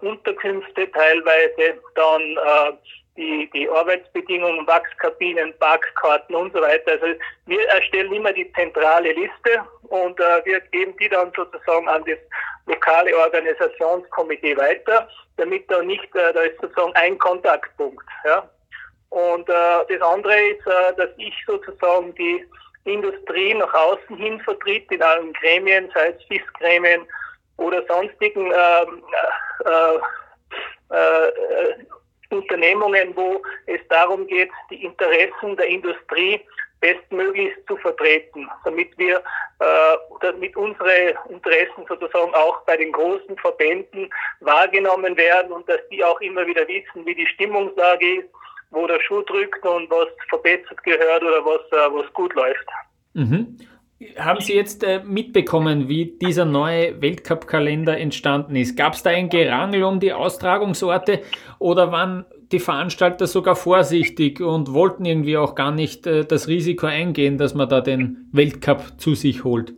Unterkünfte 0.00 0.90
teilweise, 0.90 1.80
dann 1.94 2.78
die, 3.16 3.50
die 3.52 3.68
Arbeitsbedingungen, 3.68 4.66
Wachskabinen, 4.66 5.54
Parkkarten 5.58 6.34
und 6.34 6.52
so 6.52 6.60
weiter. 6.60 6.92
Also 6.92 7.06
wir 7.46 7.68
erstellen 7.68 8.12
immer 8.12 8.32
die 8.32 8.50
zentrale 8.52 9.12
Liste 9.12 9.62
und 9.82 10.18
äh, 10.20 10.44
wir 10.44 10.60
geben 10.72 10.94
die 10.98 11.08
dann 11.08 11.32
sozusagen 11.34 11.88
an 11.88 12.04
das 12.06 12.18
lokale 12.66 13.16
Organisationskomitee 13.16 14.56
weiter, 14.56 15.08
damit 15.36 15.70
da 15.70 15.82
nicht, 15.82 16.14
äh, 16.14 16.32
da 16.32 16.42
ist 16.42 16.60
sozusagen 16.60 16.92
ein 16.94 17.18
Kontaktpunkt. 17.18 18.04
Ja. 18.24 18.48
Und 19.10 19.48
äh, 19.48 19.52
das 19.88 20.02
andere 20.02 20.36
ist, 20.48 20.66
äh, 20.66 20.94
dass 20.96 21.10
ich 21.16 21.34
sozusagen 21.46 22.14
die 22.14 22.44
Industrie 22.84 23.54
nach 23.54 23.72
außen 23.72 24.16
hin 24.16 24.40
vertritt 24.40 24.90
in 24.90 25.02
allen 25.02 25.32
Gremien, 25.34 25.90
sei 25.94 26.08
es 26.08 26.22
FIS-Gremien 26.24 27.06
oder 27.56 27.84
sonstigen 27.86 28.52
ähm, 28.52 29.02
äh, 29.64 30.94
äh, 30.94 31.28
äh, 31.28 31.74
Unternehmungen, 32.30 33.14
wo 33.14 33.42
es 33.66 33.80
darum 33.88 34.26
geht, 34.26 34.50
die 34.70 34.84
Interessen 34.84 35.56
der 35.56 35.66
Industrie 35.66 36.40
bestmöglichst 36.80 37.58
zu 37.66 37.76
vertreten, 37.78 38.48
damit 38.64 38.96
wir, 38.98 39.18
äh, 39.60 39.96
damit 40.20 40.56
unsere 40.56 41.14
Interessen 41.28 41.84
sozusagen 41.88 42.34
auch 42.34 42.60
bei 42.66 42.76
den 42.76 42.92
großen 42.92 43.36
Verbänden 43.38 44.10
wahrgenommen 44.40 45.16
werden 45.16 45.52
und 45.52 45.68
dass 45.68 45.80
die 45.90 46.04
auch 46.04 46.20
immer 46.20 46.46
wieder 46.46 46.66
wissen, 46.68 47.06
wie 47.06 47.14
die 47.14 47.26
Stimmungslage 47.26 48.18
ist, 48.18 48.28
wo 48.70 48.86
der 48.86 49.00
Schuh 49.00 49.22
drückt 49.22 49.64
und 49.64 49.90
was 49.90 50.08
verbessert 50.28 50.82
gehört 50.84 51.22
oder 51.22 51.44
was, 51.44 51.62
äh, 51.72 51.94
was 51.94 52.12
gut 52.12 52.34
läuft. 52.34 52.66
Mhm. 53.14 53.58
Haben 54.18 54.42
Sie 54.42 54.54
jetzt 54.54 54.84
äh, 54.84 55.02
mitbekommen, 55.02 55.88
wie 55.88 56.18
dieser 56.20 56.44
neue 56.44 57.00
Weltcup-Kalender 57.00 57.96
entstanden 57.98 58.54
ist? 58.54 58.76
Gab 58.76 58.92
es 58.92 59.02
da 59.02 59.08
ein 59.08 59.30
Gerangel 59.30 59.84
um 59.84 60.00
die 60.00 60.12
Austragungsorte 60.12 61.22
oder 61.58 61.92
waren 61.92 62.26
die 62.52 62.58
Veranstalter 62.58 63.26
sogar 63.26 63.56
vorsichtig 63.56 64.40
und 64.40 64.74
wollten 64.74 65.06
irgendwie 65.06 65.38
auch 65.38 65.54
gar 65.54 65.70
nicht 65.70 66.06
äh, 66.06 66.26
das 66.26 66.46
Risiko 66.46 66.86
eingehen, 66.86 67.38
dass 67.38 67.54
man 67.54 67.70
da 67.70 67.80
den 67.80 68.28
Weltcup 68.32 69.00
zu 69.00 69.14
sich 69.14 69.44
holt? 69.44 69.72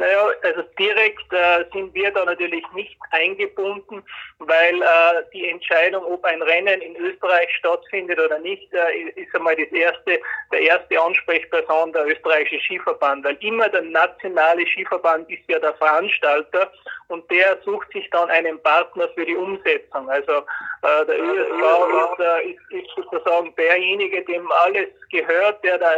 Naja, 0.00 0.30
also 0.44 0.62
direkt 0.78 1.30
äh, 1.30 1.62
sind 1.74 1.92
wir 1.92 2.10
da 2.10 2.24
natürlich 2.24 2.64
nicht 2.72 2.96
eingebunden, 3.10 4.02
weil 4.38 4.80
äh, 4.80 5.22
die 5.34 5.46
Entscheidung, 5.46 6.02
ob 6.06 6.24
ein 6.24 6.40
Rennen 6.40 6.80
in 6.80 6.96
Österreich 6.96 7.50
stattfindet 7.58 8.18
oder 8.18 8.38
nicht, 8.38 8.72
äh, 8.72 9.10
ist 9.20 9.34
einmal 9.34 9.56
das 9.56 9.68
erste, 9.68 10.18
der 10.52 10.60
erste 10.62 10.98
Ansprechperson 10.98 11.92
der 11.92 12.06
österreichische 12.06 12.64
Skiverband, 12.64 13.26
weil 13.26 13.36
immer 13.40 13.68
der 13.68 13.82
nationale 13.82 14.66
Skiverband 14.68 15.28
ist 15.28 15.42
ja 15.48 15.58
der 15.58 15.74
Veranstalter 15.74 16.72
und 17.08 17.30
der 17.30 17.58
sucht 17.62 17.92
sich 17.92 18.08
dann 18.08 18.30
einen 18.30 18.58
Partner 18.62 19.06
für 19.10 19.26
die 19.26 19.36
Umsetzung. 19.36 20.08
Also 20.08 20.32
äh, 20.32 21.06
der 21.08 21.20
ÖSV 21.20 21.60
ist, 21.92 22.20
äh, 22.20 22.50
ist, 22.52 22.86
ist 22.86 23.10
sozusagen 23.12 23.54
derjenige, 23.56 24.24
dem 24.24 24.50
alles 24.64 24.88
gehört, 25.10 25.62
der 25.62 25.76
da 25.76 25.90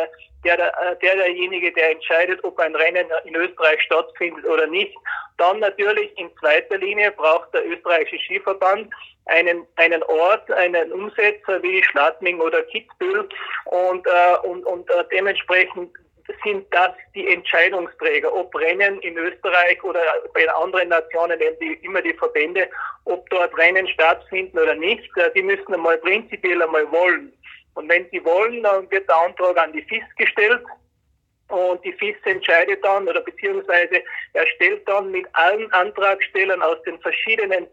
der, 0.45 0.57
der, 0.57 1.17
derjenige, 1.17 1.73
der 1.73 1.93
entscheidet, 1.93 2.43
ob 2.45 2.59
ein 2.59 2.75
Rennen 2.75 3.07
in 3.25 3.35
Österreich 3.35 3.81
stattfindet 3.83 4.45
oder 4.45 4.67
nicht. 4.67 4.95
Dann 5.39 5.61
natürlich 5.61 6.17
in 6.19 6.31
zweiter 6.39 6.79
Linie 6.79 7.13
braucht 7.13 7.53
der 7.55 7.67
österreichische 7.67 8.23
Skiverband 8.25 8.93
einen, 9.27 9.67
einen 9.77 10.03
Ort, 10.05 10.51
einen 10.51 10.93
Umsetzer 10.93 11.63
wie 11.63 11.83
Schladming 11.85 12.41
oder 12.41 12.63
Kitzbühel 12.65 13.29
und, 13.67 14.07
äh, 14.07 14.49
und, 14.49 14.65
und 14.65 14.91
äh, 14.91 15.05
dementsprechend 15.13 15.91
sind 16.45 16.67
das 16.71 16.93
die 17.15 17.29
Entscheidungsträger, 17.29 18.33
ob 18.35 18.55
Rennen 18.55 19.01
in 19.01 19.17
Österreich 19.17 19.83
oder 19.83 20.01
bei 20.35 20.49
anderen 20.55 20.89
Nationen, 20.89 21.41
eben 21.41 21.59
die, 21.61 21.75
immer 21.85 22.01
die 22.01 22.15
Verbände, 22.15 22.69
ob 23.05 23.29
dort 23.31 23.57
Rennen 23.59 23.87
stattfinden 23.89 24.59
oder 24.59 24.75
nicht, 24.75 25.11
äh, 25.17 25.31
die 25.35 25.43
müssen 25.43 25.75
einmal 25.75 25.99
prinzipiell 25.99 26.63
einmal 26.63 26.91
wollen. 26.91 27.33
Und 27.75 27.88
wenn 27.88 28.09
sie 28.11 28.25
wollen, 28.25 28.62
dann 28.62 28.91
wird 28.91 29.09
der 29.09 29.17
Antrag 29.17 29.57
an 29.59 29.73
die 29.73 29.83
FIS 29.83 30.05
gestellt 30.17 30.62
und 31.52 31.85
die 31.85 31.93
FIS 31.93 32.17
entscheidet 32.25 32.83
dann 32.83 33.07
oder 33.07 33.21
beziehungsweise 33.21 34.02
erstellt 34.33 34.88
dann 34.88 35.11
mit 35.11 35.26
allen 35.35 35.71
Antragstellern 35.73 36.62
aus 36.62 36.81
den 36.85 36.99
verschiedenen 37.00 37.67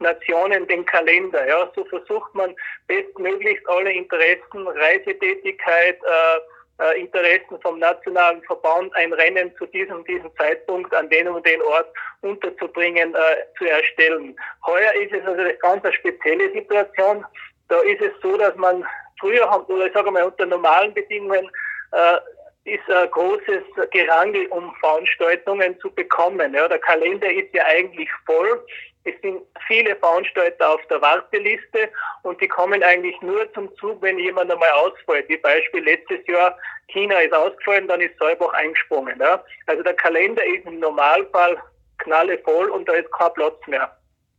Nationen 0.00 0.66
den 0.66 0.84
Kalender. 0.86 1.46
Ja, 1.46 1.70
so 1.76 1.84
versucht 1.84 2.34
man 2.34 2.54
bestmöglichst 2.88 3.68
alle 3.68 3.92
Interessen, 3.92 4.66
Reisetätigkeit, 4.66 5.98
äh, 6.02 6.82
äh, 6.82 7.00
Interessen 7.00 7.60
vom 7.60 7.78
nationalen 7.78 8.42
Verband 8.42 8.94
ein 8.96 9.12
Rennen 9.12 9.54
zu 9.56 9.66
diesem 9.66 10.04
diesem 10.04 10.34
Zeitpunkt 10.36 10.92
an 10.92 11.08
den 11.08 11.28
und 11.28 11.46
den 11.46 11.62
Ort 11.62 11.86
unterzubringen, 12.22 13.14
äh, 13.14 13.56
zu 13.56 13.66
erstellen. 13.66 14.36
Heuer 14.66 14.92
ist 14.94 15.12
es 15.12 15.24
also 15.24 15.40
eine 15.42 15.54
ganz 15.54 15.82
spezielle 15.94 16.50
Situation. 16.52 17.24
Da 17.68 17.78
ist 17.82 18.00
es 18.00 18.12
so, 18.20 18.36
dass 18.36 18.56
man 18.56 18.84
früher 19.22 19.48
haben, 19.48 19.64
oder 19.66 19.86
ich 19.86 19.92
sage 19.92 20.10
mal 20.10 20.24
unter 20.24 20.44
normalen 20.44 20.92
Bedingungen, 20.92 21.48
äh, 21.92 22.18
ist 22.64 22.88
ein 22.90 23.10
großes 23.10 23.62
Gerangel, 23.90 24.46
um 24.48 24.74
Veranstaltungen 24.80 25.78
zu 25.80 25.90
bekommen. 25.92 26.54
Ja, 26.54 26.68
der 26.68 26.78
Kalender 26.78 27.32
ist 27.32 27.52
ja 27.54 27.64
eigentlich 27.64 28.08
voll. 28.26 28.64
Es 29.04 29.14
sind 29.20 29.42
viele 29.66 29.96
Veranstalter 29.96 30.74
auf 30.74 30.80
der 30.88 31.00
Warteliste 31.02 31.88
und 32.22 32.40
die 32.40 32.46
kommen 32.46 32.82
eigentlich 32.84 33.20
nur 33.20 33.52
zum 33.52 33.74
Zug, 33.76 34.00
wenn 34.00 34.18
jemand 34.18 34.52
einmal 34.52 34.70
ausfällt. 34.70 35.28
Wie 35.28 35.38
Beispiel 35.38 35.82
letztes 35.82 36.24
Jahr, 36.28 36.56
China 36.86 37.18
ist 37.18 37.34
ausgefallen, 37.34 37.88
dann 37.88 38.00
ist 38.00 38.16
Salbach 38.18 38.52
eingesprungen. 38.52 39.18
Ja. 39.18 39.42
Also 39.66 39.82
der 39.82 39.94
Kalender 39.94 40.44
ist 40.44 40.66
im 40.66 40.78
Normalfall 40.78 41.60
knalle 41.98 42.38
voll 42.38 42.70
und 42.70 42.88
da 42.88 42.92
ist 42.92 43.10
kein 43.12 43.32
Platz 43.34 43.58
mehr. 43.66 43.90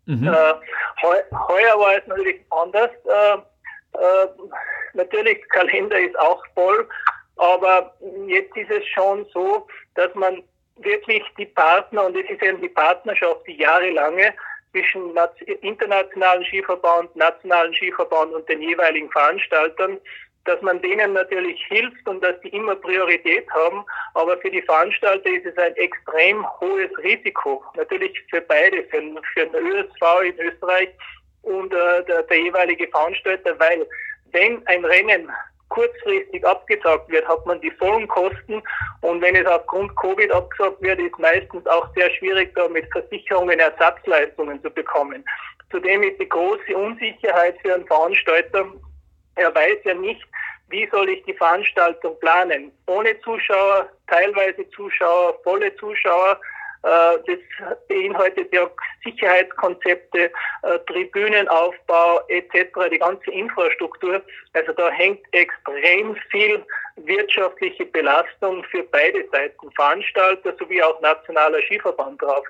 Mhm. 0.06 0.28
Äh, 0.28 0.54
heu, 1.02 1.22
heuer 1.48 1.80
war 1.80 1.98
es 1.98 2.08
natürlich 2.08 2.40
anders. 2.52 2.92
Äh, 3.06 3.38
äh, 3.94 4.28
natürlich, 4.94 5.48
Kalender 5.50 6.00
ist 6.00 6.18
auch 6.20 6.44
voll, 6.54 6.88
aber 7.38 7.96
jetzt 8.28 8.56
ist 8.56 8.72
es 8.72 8.88
schon 8.88 9.26
so, 9.34 9.68
dass 9.96 10.14
man 10.16 10.44
wirklich 10.78 11.24
die 11.38 11.46
Partner, 11.46 12.06
und 12.06 12.18
es 12.18 12.30
ist 12.30 12.42
eben 12.42 12.62
die 12.62 12.70
Partnerschaft, 12.70 13.42
die 13.48 13.58
jahrelange 13.58 14.34
zwischen 14.72 15.14
internationalen 15.62 16.44
Skiverband, 16.46 17.16
nationalen 17.16 17.74
Skiverband 17.76 18.34
und 18.34 18.50
den 18.50 18.62
jeweiligen 18.62 19.10
Veranstaltern, 19.12 20.00
dass 20.46 20.62
man 20.62 20.82
denen 20.82 21.14
natürlich 21.14 21.64
hilft 21.68 22.08
und 22.08 22.22
dass 22.24 22.40
die 22.42 22.50
immer 22.50 22.76
Priorität 22.76 23.50
haben. 23.52 23.86
Aber 24.14 24.38
für 24.38 24.50
die 24.50 24.62
Veranstalter 24.64 25.30
ist 25.30 25.46
es 25.46 25.58
ein 25.58 25.76
extrem 25.76 26.46
hohes 26.60 26.92
Risiko. 26.98 27.64
Natürlich 27.76 28.20
für 28.30 28.42
beide, 28.42 28.84
für, 28.86 29.02
für 29.34 29.46
den 29.46 29.68
ÖSV 29.68 30.22
in 30.24 30.40
Österreich 30.40 30.90
und 31.44 31.74
äh, 31.74 32.04
der, 32.06 32.24
der 32.24 32.40
jeweilige 32.40 32.88
Veranstalter, 32.88 33.58
weil 33.60 33.86
wenn 34.32 34.66
ein 34.68 34.84
Rennen 34.84 35.30
kurzfristig 35.70 36.46
abgesagt 36.46 37.10
wird, 37.10 37.28
hat 37.28 37.46
man 37.46 37.60
die 37.62 37.72
vollen 37.72 38.08
Kosten. 38.08 38.62
Und 39.02 39.22
wenn 39.22 39.36
es 39.36 39.46
aufgrund 39.48 39.96
Covid 39.96 40.32
abgesagt 40.32 40.82
wird, 40.82 41.00
ist 41.00 41.18
meistens 41.18 41.66
auch 41.68 41.88
sehr 41.96 42.12
schwierig, 42.12 42.54
da 42.56 42.68
mit 42.68 42.86
Versicherungen 42.92 43.60
Ersatzleistungen 43.60 44.62
zu 44.62 44.70
bekommen. 44.70 45.26
Zudem 45.72 46.04
ist 46.04 46.20
die 46.20 46.30
große 46.30 46.76
Unsicherheit 46.76 47.56
für 47.62 47.74
einen 47.74 47.88
Veranstalter, 47.88 48.66
er 49.36 49.56
weiß 49.56 49.78
ja 49.86 49.96
nicht, 49.96 50.22
wie 50.70 50.88
soll 50.92 51.10
ich 51.10 51.24
die 51.24 51.34
Veranstaltung 51.34 52.20
planen. 52.20 52.72
Ohne 52.86 53.20
Zuschauer, 53.22 53.90
teilweise 54.08 54.70
Zuschauer, 54.70 55.40
volle 55.44 55.76
Zuschauer. 55.78 56.40
Äh, 56.84 57.18
das 57.28 57.78
beinhaltet 57.88 58.54
ja 58.54 58.70
Sicherheitskonzepte, 59.04 60.32
äh, 60.64 60.80
Tribünenaufbau 60.88 62.20
etc., 62.28 62.68
die 62.92 63.00
ganze 63.00 63.32
Infrastruktur. 63.32 64.22
Also 64.54 64.74
da 64.74 64.90
hängt 64.90 65.22
extrem 65.32 66.16
viel 66.30 66.62
wirtschaftliche 66.98 67.86
Belastung 67.86 68.64
für 68.66 68.84
beide 68.84 69.26
Seiten, 69.32 69.72
Veranstalter 69.72 70.54
sowie 70.60 70.84
auch 70.84 71.00
nationaler 71.02 71.62
Skiverband 71.62 72.22
drauf. 72.22 72.46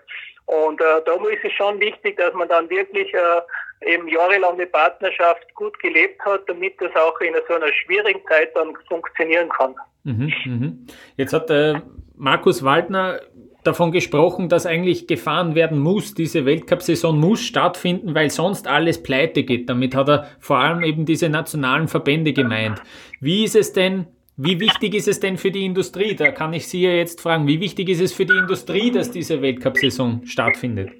Und 0.46 0.82
äh, 0.82 1.02
da 1.06 1.14
ist 1.30 1.46
es 1.46 1.54
schon 1.54 1.80
wichtig, 1.80 2.18
dass 2.18 2.34
man 2.34 2.50
dann 2.50 2.70
wirklich 2.70 3.14
äh, 3.14 3.42
eben 3.86 4.08
jahrelange 4.08 4.66
Partnerschaft 4.66 5.54
gut 5.54 5.78
gelebt 5.80 6.20
hat, 6.26 6.42
damit 6.48 6.82
das 6.82 6.94
auch 6.96 7.20
in 7.22 7.36
so 7.48 7.54
einer 7.54 7.72
schwierigen 7.72 8.22
Zeit 8.28 8.56
dann 8.56 8.74
funktionieren 8.88 9.50
kann. 9.50 9.76
Mhm, 10.04 10.34
mhm. 10.46 10.88
Jetzt 11.18 11.34
hat 11.34 11.50
äh, 11.50 11.76
Markus 12.16 12.64
Waldner 12.64 13.22
davon 13.64 13.92
gesprochen, 13.92 14.50
dass 14.50 14.66
eigentlich 14.66 15.08
gefahren 15.08 15.56
werden 15.56 15.80
muss. 15.80 16.14
Diese 16.14 16.46
Weltcup-Saison 16.46 17.20
muss 17.20 17.42
stattfinden, 17.42 18.16
weil 18.16 18.30
sonst 18.30 18.68
alles 18.68 19.02
pleite 19.02 19.44
geht. 19.44 19.70
Damit 19.70 19.96
hat 19.96 20.10
er 20.10 20.28
vor 20.40 20.58
allem 20.58 20.84
eben 20.84 21.06
diese 21.06 21.30
nationalen 21.30 21.88
Verbände 21.88 22.34
gemeint. 22.34 22.82
Wie 23.20 23.44
ist 23.44 23.56
es 23.56 23.74
denn, 23.74 24.08
wie 24.38 24.60
wichtig 24.60 24.96
ist 24.96 25.08
es 25.08 25.20
denn 25.20 25.38
für 25.38 25.52
die 25.52 25.66
Industrie? 25.66 26.16
Da 26.16 26.32
kann 26.32 26.54
ich 26.54 26.68
Sie 26.68 26.82
ja 26.82 26.92
jetzt 26.92 27.22
fragen, 27.22 27.48
wie 27.48 27.60
wichtig 27.60 27.90
ist 27.90 28.02
es 28.02 28.14
für 28.14 28.26
die 28.26 28.38
Industrie, 28.38 28.92
dass 28.92 29.12
diese 29.12 29.42
Weltcup-Saison 29.42 30.22
stattfindet? 30.26 30.92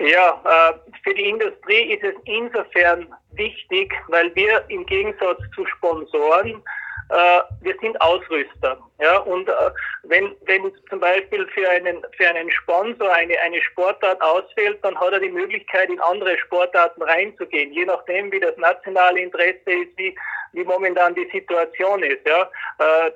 Ja, 0.00 0.40
äh, 0.44 0.92
für 1.02 1.12
die 1.12 1.28
Industrie 1.28 1.94
ist 1.94 2.04
es 2.04 2.14
insofern 2.24 3.08
wichtig, 3.32 3.92
weil 4.08 4.32
wir 4.36 4.64
im 4.68 4.86
Gegensatz 4.86 5.40
zu 5.54 5.66
Sponsoren 5.66 6.62
äh, 7.10 7.40
wir 7.62 7.74
sind 7.80 8.00
Ausrüster. 8.00 8.78
Ja, 9.00 9.18
und 9.18 9.48
äh, 9.48 9.52
wenn, 10.02 10.36
wenn 10.42 10.72
zum 10.90 11.00
Beispiel 11.00 11.46
für 11.48 11.68
einen, 11.68 12.04
für 12.16 12.28
einen 12.28 12.50
Sponsor 12.50 13.12
eine, 13.12 13.38
eine 13.40 13.62
Sportart 13.62 14.20
ausfällt, 14.20 14.78
dann 14.82 14.98
hat 14.98 15.12
er 15.12 15.20
die 15.20 15.30
Möglichkeit, 15.30 15.88
in 15.88 16.00
andere 16.00 16.36
Sportarten 16.38 17.02
reinzugehen, 17.02 17.72
je 17.72 17.84
nachdem, 17.84 18.30
wie 18.32 18.40
das 18.40 18.56
nationale 18.56 19.20
Interesse 19.20 19.70
ist, 19.70 19.96
wie, 19.96 20.14
wie 20.52 20.64
momentan 20.64 21.14
die 21.14 21.28
Situation 21.32 22.02
ist. 22.02 22.26
Ja. 22.26 22.42
Äh, 22.78 23.10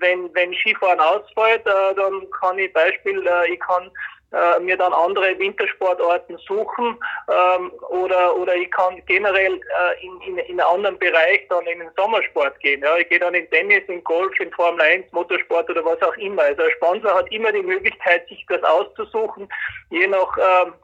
wenn, 0.00 0.34
wenn 0.34 0.54
Skifahren 0.54 1.00
ausfällt, 1.00 1.66
äh, 1.66 1.94
dann 1.94 2.26
kann 2.40 2.58
ich 2.58 2.72
Beispiel, 2.72 3.26
äh, 3.26 3.52
ich 3.52 3.60
kann 3.60 3.90
äh, 4.32 4.60
mir 4.60 4.76
dann 4.76 4.92
andere 4.92 5.38
Wintersportarten 5.38 6.38
suchen 6.46 6.96
ähm, 7.28 7.72
oder 7.88 8.36
oder 8.36 8.54
ich 8.54 8.70
kann 8.70 9.02
generell 9.06 9.54
äh, 9.54 10.06
in, 10.06 10.20
in, 10.20 10.38
in 10.38 10.60
einen 10.60 10.74
anderen 10.74 10.98
Bereich 10.98 11.46
dann 11.48 11.66
in 11.66 11.80
den 11.80 11.90
Sommersport 11.96 12.58
gehen. 12.60 12.82
Ja, 12.82 12.96
ich 12.96 13.08
gehe 13.08 13.18
dann 13.18 13.34
in 13.34 13.50
Tennis, 13.50 13.82
in 13.88 14.04
Golf, 14.04 14.38
in 14.38 14.52
Formel 14.52 14.80
1, 14.80 15.10
Motorsport 15.12 15.68
oder 15.70 15.84
was 15.84 16.00
auch 16.02 16.16
immer. 16.16 16.42
Also 16.42 16.62
ein 16.62 16.70
Sponsor 16.76 17.14
hat 17.14 17.30
immer 17.32 17.52
die 17.52 17.62
Möglichkeit, 17.62 18.28
sich 18.28 18.44
das 18.48 18.62
auszusuchen, 18.62 19.48
je 19.90 20.06
nach 20.06 20.36
ähm, 20.38 20.74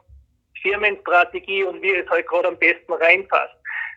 Firmenstrategie 0.61 1.63
und 1.63 1.81
wie 1.81 1.95
es 1.95 2.09
halt 2.09 2.27
gerade 2.27 2.49
am 2.49 2.57
besten 2.57 2.93
reinpasst. 2.93 3.53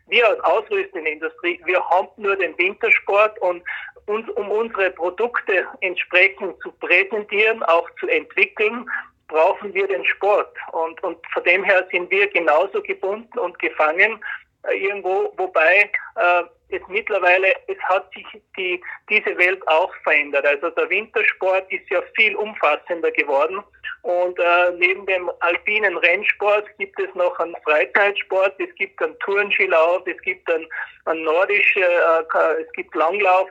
Wir 0.07 0.29
als 0.29 0.41
Ausrüstungsindustrie, 0.41 1.61
wir 1.65 1.85
haben 1.89 2.09
nur 2.17 2.37
den 2.37 2.57
Wintersport 2.59 3.39
und 3.41 3.63
uns, 4.07 4.29
um 4.31 4.51
unsere 4.51 4.91
Produkte 4.91 5.67
entsprechend 5.81 6.61
zu 6.63 6.73
präsentieren, 6.73 7.63
auch 7.63 7.89
zu 8.01 8.09
entwickeln, 8.09 8.91
brauchen 9.31 9.73
wir 9.73 9.87
den 9.87 10.05
Sport. 10.05 10.55
Und, 10.73 11.03
und 11.03 11.19
von 11.33 11.45
dem 11.45 11.65
her 11.65 11.87
sind 11.91 12.11
wir 12.11 12.29
genauso 12.29 12.83
gebunden 12.83 13.39
und 13.39 13.59
gefangen 13.59 14.21
äh, 14.69 14.77
irgendwo, 14.77 15.33
wobei 15.37 15.91
äh, 16.17 16.43
es 16.69 16.83
mittlerweile, 16.89 17.53
es 17.67 17.79
hat 17.89 18.13
sich 18.13 18.27
die, 18.57 18.81
diese 19.09 19.37
Welt 19.39 19.67
auch 19.69 19.93
verändert. 20.03 20.47
Also 20.47 20.71
der 20.71 20.91
Wintersport 20.91 21.71
ist 21.73 21.89
ja 21.91 22.03
viel 22.15 22.37
umfassender 22.37 23.11
geworden. 23.13 23.63
Und 24.03 24.39
äh, 24.39 24.71
neben 24.79 25.05
dem 25.07 25.31
alpinen 25.41 25.97
Rennsport 25.97 26.67
gibt 26.79 26.99
es 27.01 27.15
noch 27.15 27.39
einen 27.39 27.57
Freizeitsport, 27.65 28.55
es 28.59 28.75
gibt 28.77 29.03
einen 29.03 29.19
Tourenskilauf, 29.21 30.07
es 30.07 30.21
gibt 30.23 30.51
einen, 30.51 30.67
einen 31.07 31.25
nordische, 31.25 31.81
äh, 31.81 32.63
es 32.63 32.73
gibt 32.73 32.95
Langlauf. 32.95 33.49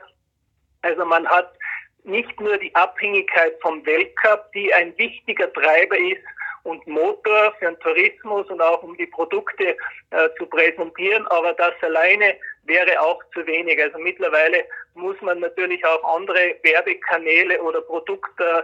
Also 0.82 1.04
man 1.04 1.26
hat 1.28 1.52
nicht 2.04 2.40
nur 2.40 2.56
die 2.58 2.74
Abhängigkeit 2.74 3.54
vom 3.60 3.84
Weltcup, 3.84 4.50
die 4.52 4.72
ein 4.74 4.96
wichtiger 4.98 5.52
Treiber 5.52 5.98
ist 5.98 6.22
und 6.64 6.86
Motor 6.86 7.54
für 7.58 7.66
den 7.66 7.80
Tourismus 7.80 8.46
und 8.48 8.60
auch 8.60 8.82
um 8.82 8.96
die 8.96 9.06
Produkte 9.06 9.76
äh, 10.10 10.28
zu 10.38 10.46
präsentieren, 10.46 11.26
aber 11.28 11.52
das 11.54 11.72
alleine 11.82 12.36
wäre 12.64 13.00
auch 13.00 13.22
zu 13.32 13.46
wenig. 13.46 13.82
Also 13.82 13.98
mittlerweile 13.98 14.64
muss 14.94 15.16
man 15.22 15.40
natürlich 15.40 15.84
auch 15.84 16.16
andere 16.16 16.56
Werbekanäle 16.62 17.60
oder 17.62 17.80
Produkt, 17.80 18.38
äh, 18.40 18.62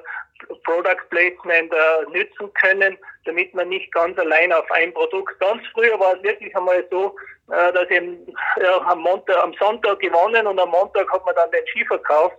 Product 0.65 1.09
Placement 1.11 1.73
äh, 1.73 2.11
nützen 2.13 2.53
können, 2.61 2.99
damit 3.25 3.55
man 3.55 3.69
nicht 3.69 3.91
ganz 3.93 4.19
allein 4.19 4.53
auf 4.53 4.71
ein 4.71 4.93
Produkt. 4.93 5.39
Ganz 5.41 5.63
früher 5.73 5.99
war 5.99 6.15
es 6.15 6.23
wirklich 6.23 6.55
einmal 6.55 6.87
so, 6.91 7.17
äh, 7.51 7.73
dass 7.73 7.89
eben 7.91 8.19
ja, 8.61 8.79
am, 8.83 9.01
Montag, 9.01 9.43
am 9.43 9.55
Sonntag 9.55 9.99
gewonnen 10.01 10.47
und 10.47 10.59
am 10.59 10.71
Montag 10.71 11.11
hat 11.11 11.25
man 11.25 11.35
dann 11.35 11.51
den 11.51 11.67
Ski 11.69 11.85
verkauft. 11.87 12.37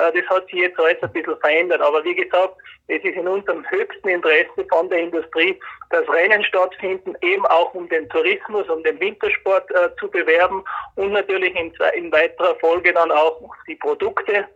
Äh, 0.00 0.20
das 0.20 0.28
hat 0.28 0.46
sich 0.46 0.60
jetzt 0.60 0.78
alles 0.78 1.02
ein 1.02 1.12
bisschen 1.12 1.38
verändert. 1.38 1.80
Aber 1.80 2.02
wie 2.04 2.14
gesagt, 2.14 2.54
es 2.88 3.02
ist 3.04 3.16
in 3.16 3.28
unserem 3.28 3.64
höchsten 3.70 4.08
Interesse 4.08 4.66
von 4.68 4.88
der 4.88 5.00
Industrie, 5.00 5.58
dass 5.90 6.08
Rennen 6.08 6.42
stattfinden, 6.44 7.14
eben 7.22 7.46
auch 7.46 7.72
um 7.74 7.88
den 7.88 8.08
Tourismus, 8.08 8.68
um 8.68 8.82
den 8.82 8.98
Wintersport 8.98 9.70
äh, 9.70 9.90
zu 9.98 10.08
bewerben 10.08 10.64
und 10.96 11.12
natürlich 11.12 11.54
in, 11.54 11.72
in, 11.94 12.12
weiterer 12.12 12.56
Folge 12.56 12.92
dann 12.92 13.12
auch 13.12 13.40
die 13.68 13.76
Produkte, 13.76 14.46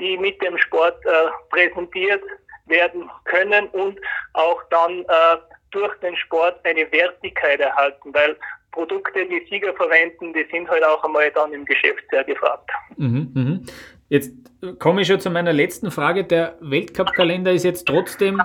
die 0.00 0.16
mit 0.18 0.42
dem 0.42 0.58
Sport 0.58 1.04
äh, 1.06 1.30
präsentiert 1.50 2.22
werden 2.66 3.10
können 3.24 3.68
und 3.68 4.00
auch 4.32 4.62
dann 4.70 5.02
äh, 5.02 5.36
durch 5.70 5.94
den 6.00 6.16
Sport 6.16 6.58
eine 6.64 6.90
Wertigkeit 6.90 7.60
erhalten, 7.60 8.14
weil 8.14 8.36
Produkte, 8.74 9.24
die 9.26 9.46
Sieger 9.48 9.72
verwenden, 9.74 10.32
die 10.32 10.46
sind 10.50 10.68
halt 10.68 10.84
auch 10.84 11.02
einmal 11.04 11.30
dann 11.30 11.52
im 11.52 11.64
Geschäft 11.64 12.02
sehr 12.10 12.24
gefragt. 12.24 12.70
Mhm, 12.96 13.30
mh. 13.34 13.60
Jetzt 14.08 14.32
komme 14.78 15.02
ich 15.02 15.08
schon 15.08 15.20
zu 15.20 15.30
meiner 15.30 15.52
letzten 15.52 15.90
Frage. 15.90 16.24
Der 16.24 16.56
Weltcup-Kalender 16.60 17.52
ist 17.52 17.64
jetzt 17.64 17.86
trotzdem 17.86 18.42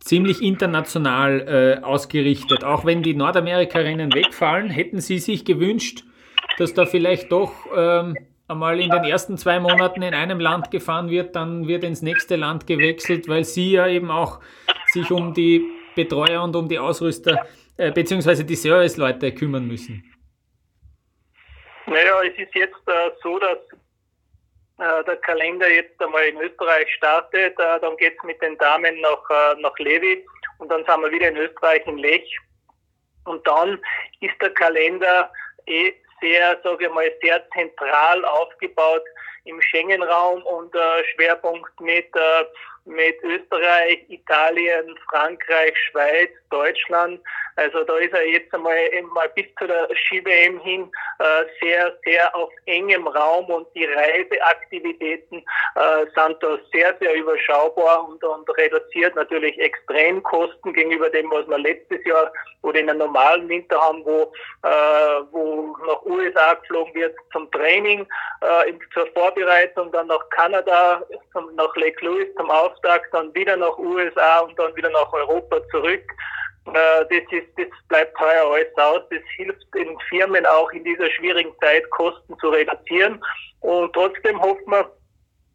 ziemlich 0.00 0.42
international 0.42 1.78
äh, 1.80 1.84
ausgerichtet. 1.84 2.62
Auch 2.62 2.84
wenn 2.84 3.02
die 3.02 3.14
Nordamerika-Rennen 3.14 4.14
wegfallen, 4.14 4.70
hätten 4.70 5.00
Sie 5.00 5.18
sich 5.18 5.44
gewünscht, 5.44 6.04
dass 6.58 6.74
da 6.74 6.86
vielleicht 6.86 7.32
doch 7.32 7.52
ähm, 7.74 8.16
einmal 8.46 8.78
in 8.80 8.90
den 8.90 9.04
ersten 9.04 9.38
zwei 9.38 9.58
Monaten 9.60 10.02
in 10.02 10.14
einem 10.14 10.40
Land 10.40 10.70
gefahren 10.70 11.08
wird, 11.08 11.34
dann 11.34 11.66
wird 11.66 11.84
ins 11.84 12.02
nächste 12.02 12.36
Land 12.36 12.66
gewechselt, 12.66 13.28
weil 13.28 13.44
Sie 13.44 13.72
ja 13.72 13.88
eben 13.88 14.10
auch 14.10 14.40
sich 14.92 15.10
um 15.10 15.32
die 15.32 15.64
Betreuer 15.96 16.42
und 16.42 16.54
um 16.54 16.68
die 16.68 16.78
Ausrüster 16.78 17.46
äh, 17.76 17.90
beziehungsweise 17.90 18.44
die 18.44 18.56
Service-Leute 18.56 19.32
kümmern 19.32 19.66
müssen. 19.66 20.04
Naja, 21.86 22.22
es 22.22 22.38
ist 22.38 22.54
jetzt 22.54 22.86
äh, 22.86 23.10
so, 23.22 23.38
dass 23.38 23.58
der 24.78 25.16
Kalender 25.16 25.68
jetzt 25.70 26.00
einmal 26.02 26.24
in 26.24 26.40
Österreich 26.40 26.92
startet. 26.94 27.58
Äh, 27.58 27.80
dann 27.80 27.96
geht's 27.96 28.22
mit 28.24 28.40
den 28.42 28.58
Damen 28.58 29.00
nach, 29.00 29.30
äh, 29.30 29.60
nach 29.60 29.78
Levi 29.78 30.24
und 30.58 30.68
dann 30.68 30.84
sind 30.84 31.00
wir 31.00 31.10
wieder 31.10 31.28
in 31.28 31.36
Österreich 31.36 31.86
in 31.86 31.98
Lech. 31.98 32.38
Und 33.24 33.46
dann 33.46 33.80
ist 34.20 34.34
der 34.40 34.50
Kalender 34.50 35.30
eh 35.66 35.94
sehr, 36.20 36.58
sage 36.62 36.86
ich 36.86 36.92
mal, 36.92 37.10
sehr 37.22 37.42
zentral 37.50 38.24
aufgebaut 38.24 39.04
im 39.44 39.60
Schengen-Raum 39.60 40.42
und 40.42 40.74
äh, 40.74 41.04
Schwerpunkt 41.14 41.80
mit 41.80 42.06
äh, 42.16 42.44
mit 42.84 43.22
Österreich, 43.22 44.04
Italien, 44.08 44.96
Frankreich, 45.08 45.74
Schweiz, 45.90 46.30
Deutschland. 46.50 47.20
Also 47.56 47.84
da 47.84 47.96
ist 47.98 48.12
er 48.12 48.26
jetzt 48.28 48.52
einmal, 48.52 48.76
einmal 48.96 49.28
bis 49.30 49.46
zu 49.58 49.66
der 49.66 49.88
Ski-WM 49.94 50.60
hin 50.60 50.90
äh, 51.18 51.44
sehr, 51.62 51.96
sehr 52.04 52.34
auf 52.34 52.50
engem 52.66 53.06
Raum 53.06 53.46
und 53.46 53.66
die 53.74 53.84
Reiseaktivitäten 53.84 55.38
äh, 55.38 56.04
sind 56.14 56.36
da 56.42 56.58
sehr, 56.72 56.96
sehr 57.00 57.14
überschaubar 57.14 58.08
und, 58.08 58.22
und 58.22 58.48
reduziert 58.56 59.14
natürlich 59.14 59.58
extrem 59.58 60.22
Kosten 60.22 60.72
gegenüber 60.72 61.08
dem, 61.10 61.30
was 61.30 61.46
wir 61.48 61.58
letztes 61.58 62.04
Jahr 62.04 62.32
oder 62.62 62.80
in 62.80 62.90
einem 62.90 62.98
normalen 62.98 63.48
Winter 63.48 63.80
haben, 63.80 64.04
wo, 64.04 64.32
äh, 64.62 65.22
wo 65.30 65.76
nach 65.86 66.02
USA 66.02 66.54
geflogen 66.54 66.94
wird 66.94 67.14
zum 67.32 67.50
Training, 67.52 68.06
äh, 68.40 68.72
zur 68.92 69.06
Vorbereitung, 69.12 69.92
dann 69.92 70.08
nach 70.08 70.28
Kanada, 70.30 71.02
zum, 71.32 71.54
nach 71.54 71.74
Lake 71.76 72.04
Louis 72.04 72.26
zum 72.36 72.50
Auftakt, 72.74 73.12
dann 73.12 73.34
wieder 73.34 73.56
nach 73.56 73.76
USA 73.78 74.40
und 74.40 74.58
dann 74.58 74.74
wieder 74.76 74.90
nach 74.90 75.12
Europa 75.12 75.60
zurück. 75.70 76.04
Äh, 76.66 77.04
das, 77.10 77.32
ist, 77.32 77.48
das 77.56 77.66
bleibt 77.88 78.18
heuer 78.18 78.50
alles 78.52 78.76
aus. 78.76 79.02
Das 79.10 79.22
hilft 79.36 79.74
den 79.74 79.98
Firmen 80.08 80.44
auch 80.46 80.70
in 80.72 80.84
dieser 80.84 81.10
schwierigen 81.10 81.54
Zeit, 81.60 81.88
Kosten 81.90 82.38
zu 82.38 82.48
reduzieren. 82.48 83.22
Und 83.60 83.92
trotzdem 83.92 84.40
hoffen 84.40 84.66
wir, 84.66 84.90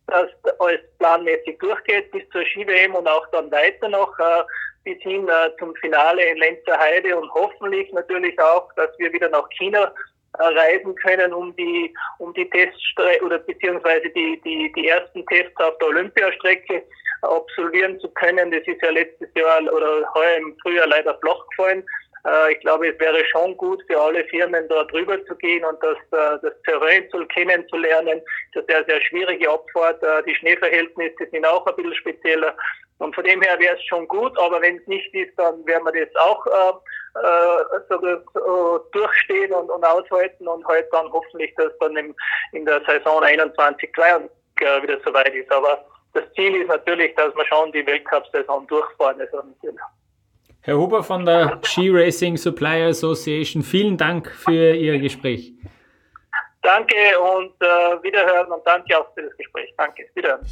dass 0.07 0.29
alles 0.59 0.81
planmäßig 0.97 1.57
durchgeht 1.59 2.11
bis 2.11 2.27
zur 2.29 2.43
Ski-WM 2.45 2.95
und 2.95 3.07
auch 3.07 3.27
dann 3.31 3.51
weiter 3.51 3.89
noch 3.89 4.17
äh, 4.19 4.43
bis 4.83 5.01
hin 5.03 5.27
äh, 5.27 5.51
zum 5.59 5.75
Finale 5.75 6.23
in 6.23 6.37
Lenzer 6.37 6.77
Heide 6.79 7.15
und 7.15 7.31
hoffentlich 7.33 7.91
natürlich 7.93 8.39
auch, 8.39 8.71
dass 8.73 8.89
wir 8.97 9.11
wieder 9.13 9.29
nach 9.29 9.47
China 9.49 9.93
reisen 10.37 10.95
können, 10.95 11.33
um 11.33 11.55
die 11.55 11.93
um 12.19 12.33
die 12.33 12.49
Teststrecke 12.49 13.25
oder 13.25 13.39
beziehungsweise 13.39 14.09
die, 14.09 14.39
die, 14.45 14.71
die 14.73 14.87
ersten 14.87 15.25
Tests 15.27 15.55
auf 15.57 15.77
der 15.79 15.87
Olympiastrecke 15.89 16.83
absolvieren 17.21 17.99
zu 17.99 18.09
können. 18.09 18.51
Das 18.51 18.65
ist 18.65 18.81
ja 18.81 18.91
letztes 18.91 19.29
Jahr 19.35 19.61
oder 19.61 20.07
heuer 20.13 20.37
im 20.37 20.55
Frühjahr 20.61 20.87
leider 20.87 21.17
flach 21.19 21.45
gefallen. 21.49 21.83
Äh, 22.25 22.53
ich 22.53 22.59
glaube, 22.61 22.89
es 22.89 22.99
wäre 22.99 23.23
schon 23.25 23.55
gut 23.57 23.83
für 23.87 23.99
alle 23.99 24.23
Firmen 24.25 24.67
da 24.69 24.83
drüber 24.85 25.23
zu 25.25 25.35
gehen 25.35 25.63
und 25.65 25.77
das, 25.81 25.97
äh, 26.11 26.39
das 26.41 26.53
Terrain 26.63 27.09
zu 27.09 27.25
kennenzulernen. 27.27 28.21
Das 28.53 28.63
ist 28.63 28.75
eine 28.75 28.85
sehr, 28.85 29.01
schwierige 29.01 29.49
Abfahrt. 29.49 30.01
Äh, 30.03 30.23
die 30.23 30.35
Schneeverhältnisse 30.35 31.27
sind 31.31 31.45
auch 31.45 31.65
ein 31.65 31.75
bisschen 31.75 31.95
spezieller. 31.95 32.55
Und 32.99 33.15
von 33.15 33.23
dem 33.23 33.41
her 33.41 33.57
wäre 33.59 33.75
es 33.75 33.83
schon 33.85 34.07
gut, 34.07 34.37
aber 34.39 34.61
wenn 34.61 34.77
es 34.77 34.87
nicht 34.87 35.13
ist, 35.13 35.31
dann 35.37 35.65
werden 35.65 35.85
wir 35.85 36.05
das 36.05 36.15
auch 36.17 36.45
äh, 36.45 37.19
äh, 37.19 37.79
so, 37.89 37.97
so 38.33 38.77
durchstehen 38.91 39.53
und, 39.53 39.69
und 39.69 39.83
aushalten 39.83 40.47
und 40.47 40.65
halt 40.67 40.85
dann 40.91 41.11
hoffentlich, 41.11 41.53
dass 41.55 41.71
dann 41.79 41.95
im, 41.95 42.13
in 42.51 42.65
der 42.65 42.81
Saison 42.85 43.23
21, 43.23 43.89
22 43.95 44.29
äh, 44.59 44.83
wieder 44.83 44.99
soweit 45.05 45.33
ist. 45.33 45.51
Aber 45.51 45.85
das 46.13 46.23
Ziel 46.35 46.55
ist 46.55 46.67
natürlich, 46.67 47.15
dass 47.15 47.33
wir 47.35 47.45
schon 47.45 47.71
die 47.71 47.85
Weltcup-Saison 47.85 48.67
durchfahren. 48.67 49.21
Also 49.21 49.43
Herr 50.61 50.77
Huber 50.77 51.01
von 51.01 51.25
der 51.25 51.59
Ski 51.63 51.89
Racing 51.89 52.35
Supplier 52.35 52.89
Association, 52.89 53.63
vielen 53.63 53.97
Dank 53.97 54.29
für 54.29 54.75
Ihr 54.75 54.99
Gespräch. 54.99 55.53
Danke 56.61 56.95
und 57.17 57.53
äh, 57.61 58.03
wiederhören 58.03 58.51
und 58.51 58.67
danke 58.67 58.99
auch 58.99 59.13
für 59.13 59.21
das 59.21 59.37
Gespräch. 59.37 59.73
Danke, 59.77 60.03
wiederhören. 60.13 60.45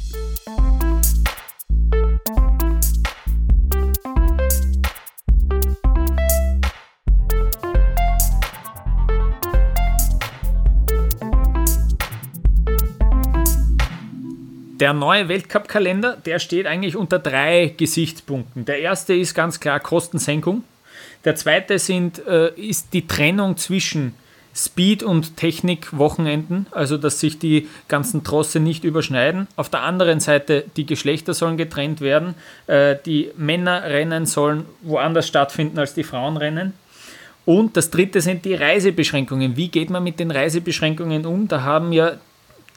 Der 14.80 14.92
neue 14.92 15.28
Weltcup-Kalender, 15.28 16.16
der 16.24 16.38
steht 16.38 16.66
eigentlich 16.66 16.94
unter 16.94 17.18
drei 17.18 17.74
Gesichtspunkten. 17.76 18.64
Der 18.64 18.78
erste 18.78 19.12
ist 19.12 19.34
ganz 19.34 19.58
klar 19.58 19.80
Kostensenkung. 19.80 20.62
Der 21.24 21.34
zweite 21.34 21.80
sind, 21.80 22.24
äh, 22.28 22.52
ist 22.54 22.92
die 22.92 23.08
Trennung 23.08 23.56
zwischen 23.56 24.14
Speed- 24.54 25.02
und 25.02 25.36
Technik-Wochenenden, 25.36 26.66
also 26.70 26.96
dass 26.96 27.18
sich 27.18 27.40
die 27.40 27.68
ganzen 27.88 28.22
Trosse 28.22 28.60
nicht 28.60 28.84
überschneiden. 28.84 29.48
Auf 29.56 29.68
der 29.68 29.82
anderen 29.82 30.20
Seite, 30.20 30.64
die 30.76 30.86
Geschlechter 30.86 31.34
sollen 31.34 31.56
getrennt 31.56 32.00
werden. 32.00 32.34
Äh, 32.68 32.96
die 33.04 33.32
Männerrennen 33.36 34.26
sollen 34.26 34.64
woanders 34.82 35.26
stattfinden 35.26 35.78
als 35.80 35.94
die 35.94 36.04
Frauenrennen. 36.04 36.72
Und 37.44 37.76
das 37.76 37.90
dritte 37.90 38.20
sind 38.20 38.44
die 38.44 38.54
Reisebeschränkungen. 38.54 39.56
Wie 39.56 39.68
geht 39.68 39.90
man 39.90 40.04
mit 40.04 40.20
den 40.20 40.30
Reisebeschränkungen 40.30 41.26
um? 41.26 41.48
Da 41.48 41.62
haben 41.62 41.92
ja 41.92 42.12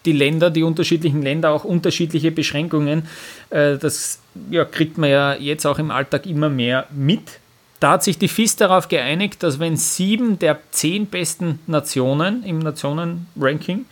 die 0.05 0.13
Länder, 0.13 0.49
die 0.49 0.63
unterschiedlichen 0.63 1.21
Länder 1.21 1.51
auch 1.51 1.63
unterschiedliche 1.63 2.31
Beschränkungen. 2.31 3.07
Äh, 3.49 3.77
das 3.77 4.19
ja, 4.49 4.65
kriegt 4.65 4.97
man 4.97 5.09
ja 5.09 5.35
jetzt 5.35 5.65
auch 5.65 5.79
im 5.79 5.91
Alltag 5.91 6.25
immer 6.25 6.49
mehr 6.49 6.87
mit. 6.91 7.39
Da 7.79 7.91
hat 7.91 8.03
sich 8.03 8.19
die 8.19 8.27
FIS 8.27 8.55
darauf 8.57 8.89
geeinigt, 8.89 9.41
dass 9.41 9.59
wenn 9.59 9.75
sieben 9.75 10.37
der 10.37 10.59
zehn 10.69 11.07
besten 11.07 11.59
Nationen 11.65 12.43
im 12.43 12.59
Nationenranking 12.59 13.85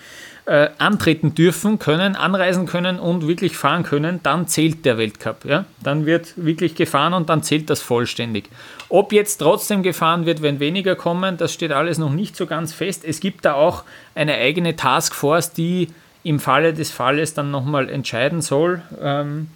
äh, 0.49 0.71
antreten 0.79 1.35
dürfen, 1.35 1.77
können, 1.77 2.15
anreisen 2.15 2.65
können 2.65 2.99
und 2.99 3.27
wirklich 3.27 3.55
fahren 3.55 3.83
können, 3.83 4.19
dann 4.23 4.47
zählt 4.47 4.83
der 4.83 4.97
Weltcup. 4.97 5.45
Ja? 5.45 5.65
Dann 5.83 6.07
wird 6.07 6.33
wirklich 6.37 6.73
gefahren 6.73 7.13
und 7.13 7.29
dann 7.29 7.43
zählt 7.43 7.69
das 7.69 7.83
vollständig. 7.83 8.49
Ob 8.89 9.13
jetzt 9.13 9.37
trotzdem 9.37 9.83
gefahren 9.83 10.25
wird, 10.25 10.41
wenn 10.41 10.59
weniger 10.59 10.95
kommen, 10.95 11.37
das 11.37 11.53
steht 11.53 11.71
alles 11.71 11.99
noch 11.99 12.09
nicht 12.09 12.35
so 12.35 12.47
ganz 12.47 12.73
fest. 12.73 13.05
Es 13.05 13.19
gibt 13.19 13.45
da 13.45 13.53
auch 13.53 13.83
eine 14.15 14.33
eigene 14.33 14.75
Taskforce, 14.75 15.53
die 15.53 15.89
im 16.23 16.39
Falle 16.39 16.73
des 16.73 16.89
Falles 16.89 17.35
dann 17.35 17.51
nochmal 17.51 17.87
entscheiden 17.87 18.41
soll. 18.41 18.81
Ähm, 18.99 19.49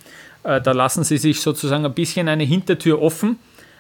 äh, 0.43 0.62
da 0.62 0.73
lassen 0.73 1.03
sie 1.03 1.17
sich 1.17 1.41
sozusagen 1.41 1.88
ein 1.88 1.93
bisschen 1.95 2.27
eine 2.27 2.43
Hintertür 2.43 3.01
offen. 3.01 3.39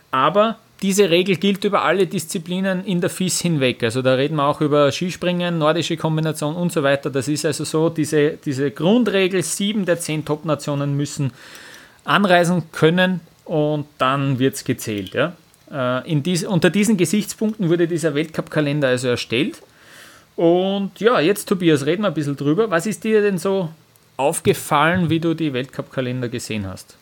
Aber 0.09 0.57
diese 0.81 1.09
Regel 1.09 1.37
gilt 1.37 1.63
über 1.63 1.83
alle 1.83 2.07
Disziplinen 2.07 2.83
in 2.85 2.99
der 2.99 3.09
FIS 3.09 3.39
hinweg. 3.41 3.83
Also 3.83 4.01
da 4.01 4.15
reden 4.15 4.35
wir 4.35 4.45
auch 4.45 4.59
über 4.59 4.91
Skispringen, 4.91 5.57
nordische 5.57 5.95
Kombination 5.95 6.55
und 6.55 6.73
so 6.73 6.83
weiter. 6.83 7.09
Das 7.09 7.27
ist 7.27 7.45
also 7.45 7.63
so, 7.63 7.89
diese, 7.89 8.37
diese 8.43 8.71
Grundregel, 8.71 9.43
sieben 9.43 9.85
der 9.85 9.99
zehn 9.99 10.25
Top-Nationen 10.25 10.97
müssen 10.97 11.31
anreisen 12.03 12.63
können 12.71 13.21
und 13.45 13.85
dann 13.97 14.39
wird 14.39 14.55
es 14.55 14.65
gezählt. 14.65 15.13
Ja? 15.13 15.35
Äh, 16.05 16.15
dies, 16.21 16.43
unter 16.43 16.69
diesen 16.69 16.97
Gesichtspunkten 16.97 17.69
wurde 17.69 17.87
dieser 17.87 18.13
Weltcup-Kalender 18.13 18.89
also 18.89 19.07
erstellt. 19.07 19.61
Und 20.35 20.99
ja, 20.99 21.19
jetzt 21.19 21.47
Tobias, 21.47 21.85
reden 21.85 22.01
wir 22.01 22.09
ein 22.09 22.13
bisschen 22.13 22.35
drüber. 22.35 22.69
Was 22.69 22.85
ist 22.85 23.03
dir 23.03 23.21
denn 23.21 23.37
so 23.37 23.69
aufgefallen, 24.17 25.09
wie 25.09 25.19
du 25.19 25.33
die 25.33 25.53
Weltcup-Kalender 25.53 26.29
gesehen 26.29 26.67
hast? 26.67 26.97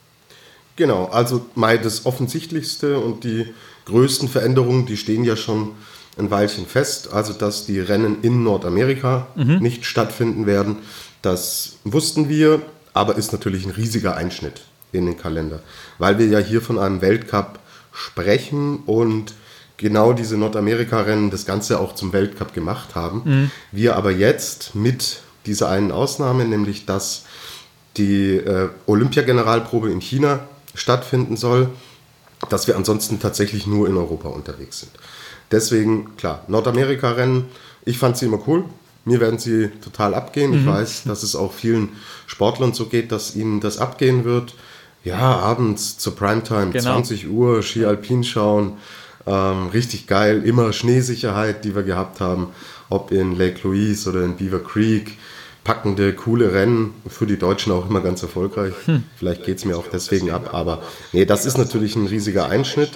Genau, 0.82 1.06
also 1.06 1.46
mal 1.54 1.78
das 1.78 2.08
Offensichtlichste 2.08 2.98
und 2.98 3.24
die 3.24 3.54
größten 3.86 4.28
Veränderungen, 4.28 4.88
die 4.88 4.98
stehen 4.98 5.24
ja 5.24 5.36
schon 5.36 5.74
ein 6.18 6.32
Weilchen 6.32 6.66
fest. 6.66 7.14
Also, 7.14 7.34
dass 7.34 7.68
die 7.68 7.80
Rennen 7.80 8.24
in 8.24 8.42
Nordamerika 8.42 9.28
mhm. 9.36 9.60
nicht 9.60 9.86
stattfinden 9.86 10.48
werden, 10.48 10.78
das 11.22 11.74
wussten 11.84 12.30
wir, 12.30 12.64
aber 12.94 13.16
ist 13.16 13.32
natürlich 13.32 13.64
ein 13.64 13.70
riesiger 13.70 14.16
Einschnitt 14.18 14.64
in 14.92 15.06
den 15.06 15.20
Kalender, 15.20 15.62
weil 16.00 16.18
wir 16.18 16.26
ja 16.26 16.40
hier 16.40 16.64
von 16.64 16.80
einem 16.80 17.02
Weltcup 17.02 17.60
sprechen 17.94 18.78
und 18.88 19.36
genau 19.78 20.14
diese 20.14 20.36
Nordamerika-Rennen 20.36 21.30
das 21.30 21.46
Ganze 21.46 21.80
auch 21.80 21.94
zum 21.94 22.12
Weltcup 22.12 22.56
gemacht 22.56 22.96
haben. 22.96 23.22
Mhm. 23.24 23.52
Wir 23.72 23.98
aber 23.98 24.10
jetzt 24.10 24.74
mit 24.74 25.20
dieser 25.46 25.70
einen 25.70 25.92
Ausnahme, 25.92 26.46
nämlich 26.46 26.88
dass 26.88 27.26
die 27.98 28.38
äh, 28.38 28.70
Olympiageneralprobe 28.88 29.92
in 29.92 30.00
China 30.00 30.48
stattfinden 30.74 31.38
soll, 31.38 31.70
dass 32.50 32.68
wir 32.68 32.76
ansonsten 32.76 33.20
tatsächlich 33.20 33.68
nur 33.68 33.88
in 33.88 33.98
Europa 33.98 34.30
unterwegs 34.30 34.80
sind. 34.82 34.92
Deswegen, 35.52 36.16
klar, 36.18 36.44
Nordamerika-Rennen, 36.48 37.46
ich 37.86 37.98
fand 37.98 38.18
sie 38.18 38.26
immer 38.26 38.40
cool. 38.48 38.66
Mir 39.04 39.20
werden 39.20 39.40
sie 39.40 39.70
total 39.84 40.14
abgehen. 40.14 40.52
Mhm. 40.52 40.58
Ich 40.60 40.66
weiß, 40.66 41.04
dass 41.06 41.24
es 41.24 41.36
auch 41.36 41.54
vielen 41.54 41.90
Sportlern 42.28 42.74
so 42.74 42.86
geht, 42.86 43.12
dass 43.12 43.36
ihnen 43.36 43.60
das 43.60 43.78
abgehen 43.78 44.24
wird. 44.24 44.56
Ja, 45.04 45.18
abends 45.18 45.98
zur 45.98 46.16
Primetime, 46.16 46.72
genau. 46.72 46.94
20 46.94 47.28
Uhr, 47.28 47.64
Ski 47.64 47.86
Alpin 47.86 48.24
schauen. 48.24 48.78
Ähm, 49.26 49.68
richtig 49.68 50.08
geil. 50.08 50.44
Immer 50.46 50.74
Schneesicherheit, 50.74 51.66
die 51.66 51.76
wir 51.76 51.84
gehabt 51.84 52.22
haben. 52.22 52.50
Ob 52.90 53.12
in 53.12 53.36
Lake 53.36 53.60
Louise 53.64 54.10
oder 54.10 54.24
in 54.24 54.36
Beaver 54.36 54.60
Creek 54.60 55.18
packende, 55.64 56.14
coole 56.14 56.54
Rennen, 56.54 56.94
für 57.08 57.28
die 57.28 57.38
Deutschen 57.38 57.72
auch 57.72 57.90
immer 57.90 58.02
ganz 58.02 58.24
erfolgreich. 58.24 58.74
Hm. 58.86 59.04
Vielleicht 59.18 59.46
geht 59.46 59.60
es 59.60 59.66
mir 59.66 59.78
auch 59.78 59.88
deswegen 59.92 60.32
ab, 60.32 60.54
aber 60.54 60.82
nee, 61.14 61.26
das 61.26 61.46
ist 61.46 61.58
natürlich 61.58 61.96
ein 61.96 62.08
riesiger 62.08 62.48
Einschnitt. 62.50 62.92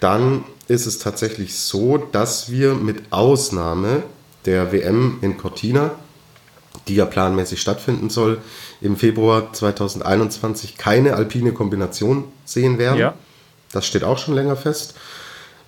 Dann 0.00 0.44
ist 0.68 0.86
es 0.86 0.98
tatsächlich 0.98 1.58
so, 1.58 1.98
dass 1.98 2.50
wir 2.50 2.74
mit 2.74 3.12
Ausnahme 3.12 4.02
der 4.46 4.72
WM 4.72 5.18
in 5.20 5.36
Cortina, 5.36 5.92
die 6.88 6.96
ja 6.96 7.04
planmäßig 7.04 7.60
stattfinden 7.60 8.10
soll, 8.10 8.38
im 8.80 8.96
Februar 8.96 9.52
2021 9.52 10.76
keine 10.76 11.14
alpine 11.14 11.52
Kombination 11.52 12.24
sehen 12.44 12.78
werden. 12.78 12.98
Ja. 12.98 13.14
Das 13.72 13.86
steht 13.86 14.04
auch 14.04 14.18
schon 14.18 14.34
länger 14.34 14.56
fest. 14.56 14.94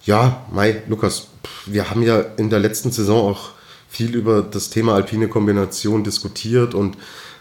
Ja, 0.04 0.44
Mai, 0.50 0.82
Lukas, 0.88 1.28
wir 1.66 1.90
haben 1.90 2.02
ja 2.02 2.20
in 2.36 2.50
der 2.50 2.60
letzten 2.60 2.90
Saison 2.90 3.32
auch 3.32 3.50
viel 3.88 4.14
über 4.14 4.42
das 4.42 4.70
Thema 4.70 4.94
alpine 4.94 5.28
Kombination 5.28 6.04
diskutiert 6.04 6.74
und 6.74 6.96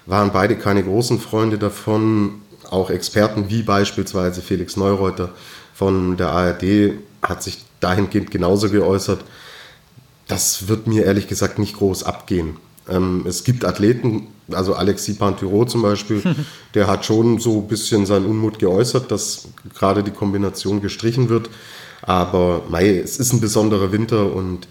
waren 0.06 0.32
beide 0.32 0.56
keine 0.56 0.84
großen 0.84 1.20
Freunde 1.20 1.58
davon. 1.58 2.42
auch 2.70 2.90
Experten 2.90 3.50
wie 3.50 3.64
beispielsweise 3.64 4.42
Felix 4.42 4.76
Neureuter 4.76 5.30
von 5.74 6.18
der 6.18 6.32
ARD 6.32 6.94
hat 7.22 7.44
sich 7.44 7.60
dahingehend 7.80 8.32
genauso 8.32 8.70
geäußert. 8.70 9.24
Das 10.28 10.68
wird 10.68 10.88
mir 10.88 11.06
ehrlich 11.06 11.28
gesagt 11.28 11.60
nicht 11.60 11.78
groß 11.78 12.04
abgehen. 12.04 12.58
Ähm, 12.90 13.26
es 13.28 13.44
gibt 13.44 13.64
Athleten, 13.64 14.28
also 14.52 14.74
Alexis 14.74 15.18
Pantyro 15.18 15.66
zum 15.66 15.82
Beispiel, 15.82 16.22
der 16.74 16.88
hat 16.88 17.06
schon 17.06 17.40
so 17.40 17.60
ein 17.60 17.68
bisschen 17.68 18.06
seinen 18.06 18.26
Unmut 18.26 18.60
geäußert, 18.60 19.12
dass 19.12 19.50
gerade 19.74 20.04
die 20.04 20.12
Kombination 20.12 20.82
gestrichen 20.82 21.30
wird. 21.30 21.50
Aber 22.02 22.64
mei, 22.70 22.98
es 22.98 23.18
ist 23.18 23.34
ein 23.34 23.42
besonderer 23.42 23.92
Winter 23.92 24.34
und 24.34 24.68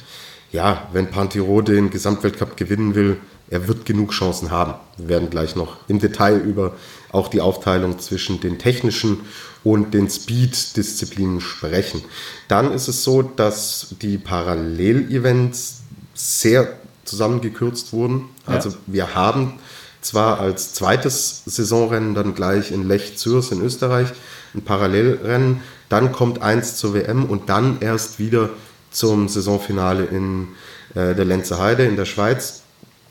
ja, 0.57 0.89
wenn 0.93 1.11
Pantyro 1.11 1.61
den 1.61 1.91
Gesamtweltcup 1.91 2.57
gewinnen 2.57 2.95
will, 2.95 3.19
er 3.51 3.69
wird 3.69 3.85
genug 3.85 4.13
Chancen 4.13 4.51
haben. 4.51 4.75
Wir 4.97 5.09
werden 5.09 5.29
gleich 5.29 5.55
noch 5.55 5.77
im 5.87 5.99
Detail 5.99 6.39
über 6.39 6.73
auch 7.13 7.29
die 7.29 7.43
Aufteilung 7.43 7.99
zwischen 7.99 8.41
den 8.41 8.59
technischen 8.59 9.21
und 9.65 9.93
den 9.93 10.09
Speed-Disziplinen 10.09 11.43
sprechen. 11.43 12.03
Dann 12.49 12.73
ist 12.73 12.89
es 12.89 13.05
so, 13.05 13.21
dass 13.21 13.95
die 14.01 14.17
Parallel-Events 14.17 15.83
sehr 16.15 16.73
zusammengekürzt 17.05 17.93
wurden. 17.93 18.31
Also 18.47 18.71
ja. 18.71 18.77
wir 18.87 19.15
haben 19.15 19.59
zwar 20.01 20.41
als 20.41 20.73
zweites 20.73 21.43
Saisonrennen 21.45 22.15
dann 22.15 22.35
gleich 22.35 22.73
in 22.73 22.89
Lech-Zürs 22.89 23.53
in 23.53 23.61
Österreich 23.61 24.09
ein 24.55 24.63
Parallelrennen, 24.63 25.61
dann 25.91 26.13
kommt 26.13 26.41
eins 26.41 26.77
zur 26.77 26.95
WM 26.95 27.27
und 27.27 27.51
dann 27.51 27.77
erst 27.81 28.19
wieder 28.19 28.51
zum 28.97 29.29
Saisonfinale 29.29 30.05
in 30.05 30.49
äh, 30.95 31.15
der 31.15 31.27
Lenzer 31.27 31.59
Heide 31.59 31.85
in 31.85 31.97
der 31.97 32.07
Schweiz. 32.07 32.63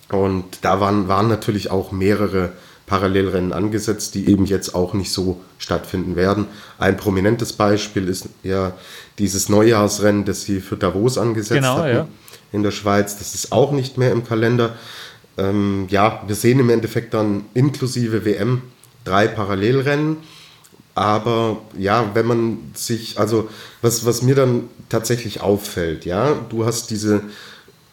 Und 0.09 0.59
da 0.61 0.79
waren, 0.79 1.07
waren 1.07 1.27
natürlich 1.27 1.69
auch 1.69 1.91
mehrere 1.91 2.53
Parallelrennen 2.87 3.53
angesetzt, 3.53 4.15
die 4.15 4.27
eben 4.29 4.45
jetzt 4.45 4.73
auch 4.73 4.93
nicht 4.93 5.11
so 5.11 5.41
stattfinden 5.59 6.15
werden. 6.15 6.47
Ein 6.79 6.97
prominentes 6.97 7.53
Beispiel 7.53 8.07
ist 8.09 8.29
ja 8.41 8.73
dieses 9.19 9.47
Neujahrsrennen, 9.47 10.25
das 10.25 10.43
sie 10.43 10.59
für 10.59 10.75
Davos 10.75 11.17
angesetzt 11.17 11.61
genau, 11.61 11.77
hatten 11.77 11.95
ja. 11.95 12.07
in 12.51 12.63
der 12.63 12.71
Schweiz. 12.71 13.17
Das 13.17 13.35
ist 13.35 13.51
auch 13.51 13.71
nicht 13.71 13.97
mehr 13.97 14.11
im 14.11 14.23
Kalender. 14.25 14.75
Ähm, 15.37 15.85
ja, 15.89 16.23
wir 16.25 16.35
sehen 16.35 16.59
im 16.59 16.69
Endeffekt 16.71 17.13
dann 17.13 17.45
inklusive 17.53 18.25
WM 18.25 18.63
drei 19.03 19.27
Parallelrennen. 19.27 20.17
Aber 20.95 21.61
ja, 21.77 22.11
wenn 22.13 22.25
man 22.25 22.71
sich, 22.73 23.19
also 23.19 23.49
was, 23.81 24.05
was 24.05 24.21
mir 24.21 24.35
dann 24.35 24.69
tatsächlich 24.89 25.41
auffällt, 25.41 26.05
ja, 26.05 26.33
du 26.49 26.65
hast 26.65 26.89
diese, 26.89 27.21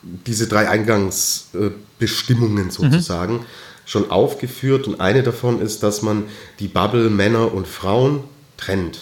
diese 0.02 0.46
drei 0.46 0.68
Eingangsbestimmungen 0.68 2.70
sozusagen. 2.70 3.34
Mhm 3.34 3.44
schon 3.84 4.10
aufgeführt 4.10 4.86
und 4.86 5.00
eine 5.00 5.22
davon 5.22 5.60
ist, 5.60 5.82
dass 5.82 6.02
man 6.02 6.24
die 6.60 6.68
Bubble 6.68 7.10
Männer 7.10 7.52
und 7.52 7.66
Frauen 7.66 8.24
trennt. 8.56 9.00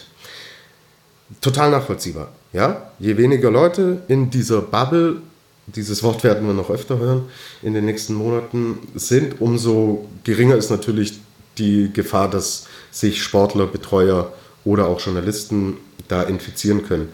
Total 1.40 1.70
nachvollziehbar. 1.70 2.32
Ja? 2.52 2.90
Je 2.98 3.16
weniger 3.16 3.50
Leute 3.50 4.02
in 4.08 4.30
dieser 4.30 4.62
Bubble, 4.62 5.20
dieses 5.66 6.02
Wort 6.02 6.24
werden 6.24 6.46
wir 6.46 6.54
noch 6.54 6.70
öfter 6.70 6.98
hören 6.98 7.28
in 7.62 7.74
den 7.74 7.84
nächsten 7.84 8.14
Monaten, 8.14 8.78
sind, 8.94 9.40
umso 9.40 10.08
geringer 10.24 10.56
ist 10.56 10.70
natürlich 10.70 11.20
die 11.58 11.92
Gefahr, 11.92 12.28
dass 12.28 12.66
sich 12.90 13.22
Sportler, 13.22 13.66
Betreuer 13.66 14.32
oder 14.64 14.88
auch 14.88 15.00
Journalisten 15.00 15.76
da 16.08 16.22
infizieren 16.22 16.86
können. 16.86 17.08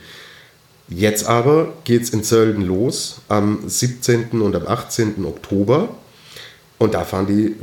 Jetzt 0.89 1.27
aber 1.27 1.73
geht 1.85 2.03
es 2.03 2.11
in 2.11 2.23
Sölden 2.23 2.65
los 2.65 3.21
am 3.29 3.61
17. 3.67 4.41
und 4.41 4.55
am 4.55 4.67
18. 4.67 5.25
Oktober. 5.25 5.89
Und 6.79 6.95
da 6.95 7.05
fahren 7.05 7.27
die, 7.27 7.57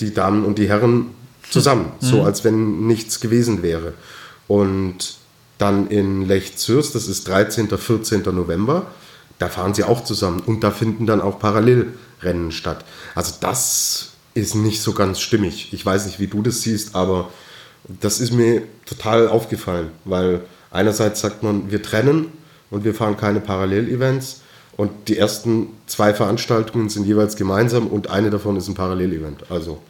die 0.00 0.14
Damen 0.14 0.44
und 0.44 0.58
die 0.58 0.68
Herren 0.68 1.10
zusammen, 1.48 1.92
mhm. 2.00 2.06
so 2.06 2.22
als 2.22 2.42
wenn 2.42 2.86
nichts 2.86 3.20
gewesen 3.20 3.62
wäre. 3.62 3.92
Und 4.48 5.16
dann 5.58 5.88
in 5.88 6.26
Lech-Zürs, 6.26 6.92
das 6.92 7.06
ist 7.08 7.28
13. 7.28 7.68
14. 7.68 8.22
November, 8.22 8.86
da 9.38 9.48
fahren 9.48 9.74
sie 9.74 9.84
auch 9.84 10.04
zusammen 10.04 10.40
und 10.40 10.64
da 10.64 10.70
finden 10.70 11.06
dann 11.06 11.20
auch 11.20 11.38
Parallelrennen 11.38 12.50
statt. 12.50 12.84
Also 13.14 13.34
das 13.40 14.12
ist 14.34 14.54
nicht 14.54 14.82
so 14.82 14.92
ganz 14.92 15.20
stimmig. 15.20 15.72
Ich 15.72 15.84
weiß 15.84 16.06
nicht, 16.06 16.18
wie 16.18 16.26
du 16.26 16.42
das 16.42 16.62
siehst, 16.62 16.94
aber 16.94 17.30
das 17.88 18.20
ist 18.20 18.32
mir 18.32 18.62
total 18.84 19.28
aufgefallen, 19.28 19.90
weil 20.04 20.40
einerseits 20.70 21.20
sagt 21.20 21.42
man, 21.42 21.70
wir 21.70 21.82
trennen 21.82 22.32
und 22.70 22.84
wir 22.84 22.94
fahren 22.94 23.16
keine 23.16 23.40
Parallelevents 23.40 24.42
und 24.76 24.90
die 25.08 25.16
ersten 25.16 25.68
zwei 25.86 26.12
Veranstaltungen 26.12 26.88
sind 26.88 27.06
jeweils 27.06 27.36
gemeinsam 27.36 27.86
und 27.86 28.10
eine 28.10 28.30
davon 28.30 28.56
ist 28.56 28.68
ein 28.68 28.74
Parallelevent. 28.74 29.50
Also 29.50 29.80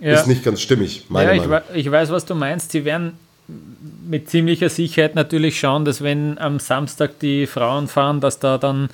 ja. 0.00 0.14
ist 0.14 0.26
nicht 0.26 0.44
ganz 0.44 0.60
stimmig, 0.60 1.06
meine 1.08 1.36
ja, 1.36 1.46
Meinung. 1.46 1.60
Ich, 1.74 1.86
ich 1.86 1.90
weiß, 1.90 2.10
was 2.10 2.24
du 2.24 2.34
meinst. 2.34 2.72
Sie 2.72 2.84
werden 2.84 3.18
mit 4.06 4.30
ziemlicher 4.30 4.68
Sicherheit 4.68 5.14
natürlich 5.14 5.58
schauen, 5.58 5.84
dass 5.84 6.02
wenn 6.02 6.38
am 6.38 6.58
Samstag 6.58 7.18
die 7.18 7.46
Frauen 7.46 7.88
fahren, 7.88 8.20
dass 8.20 8.38
da 8.38 8.58
dann 8.58 8.88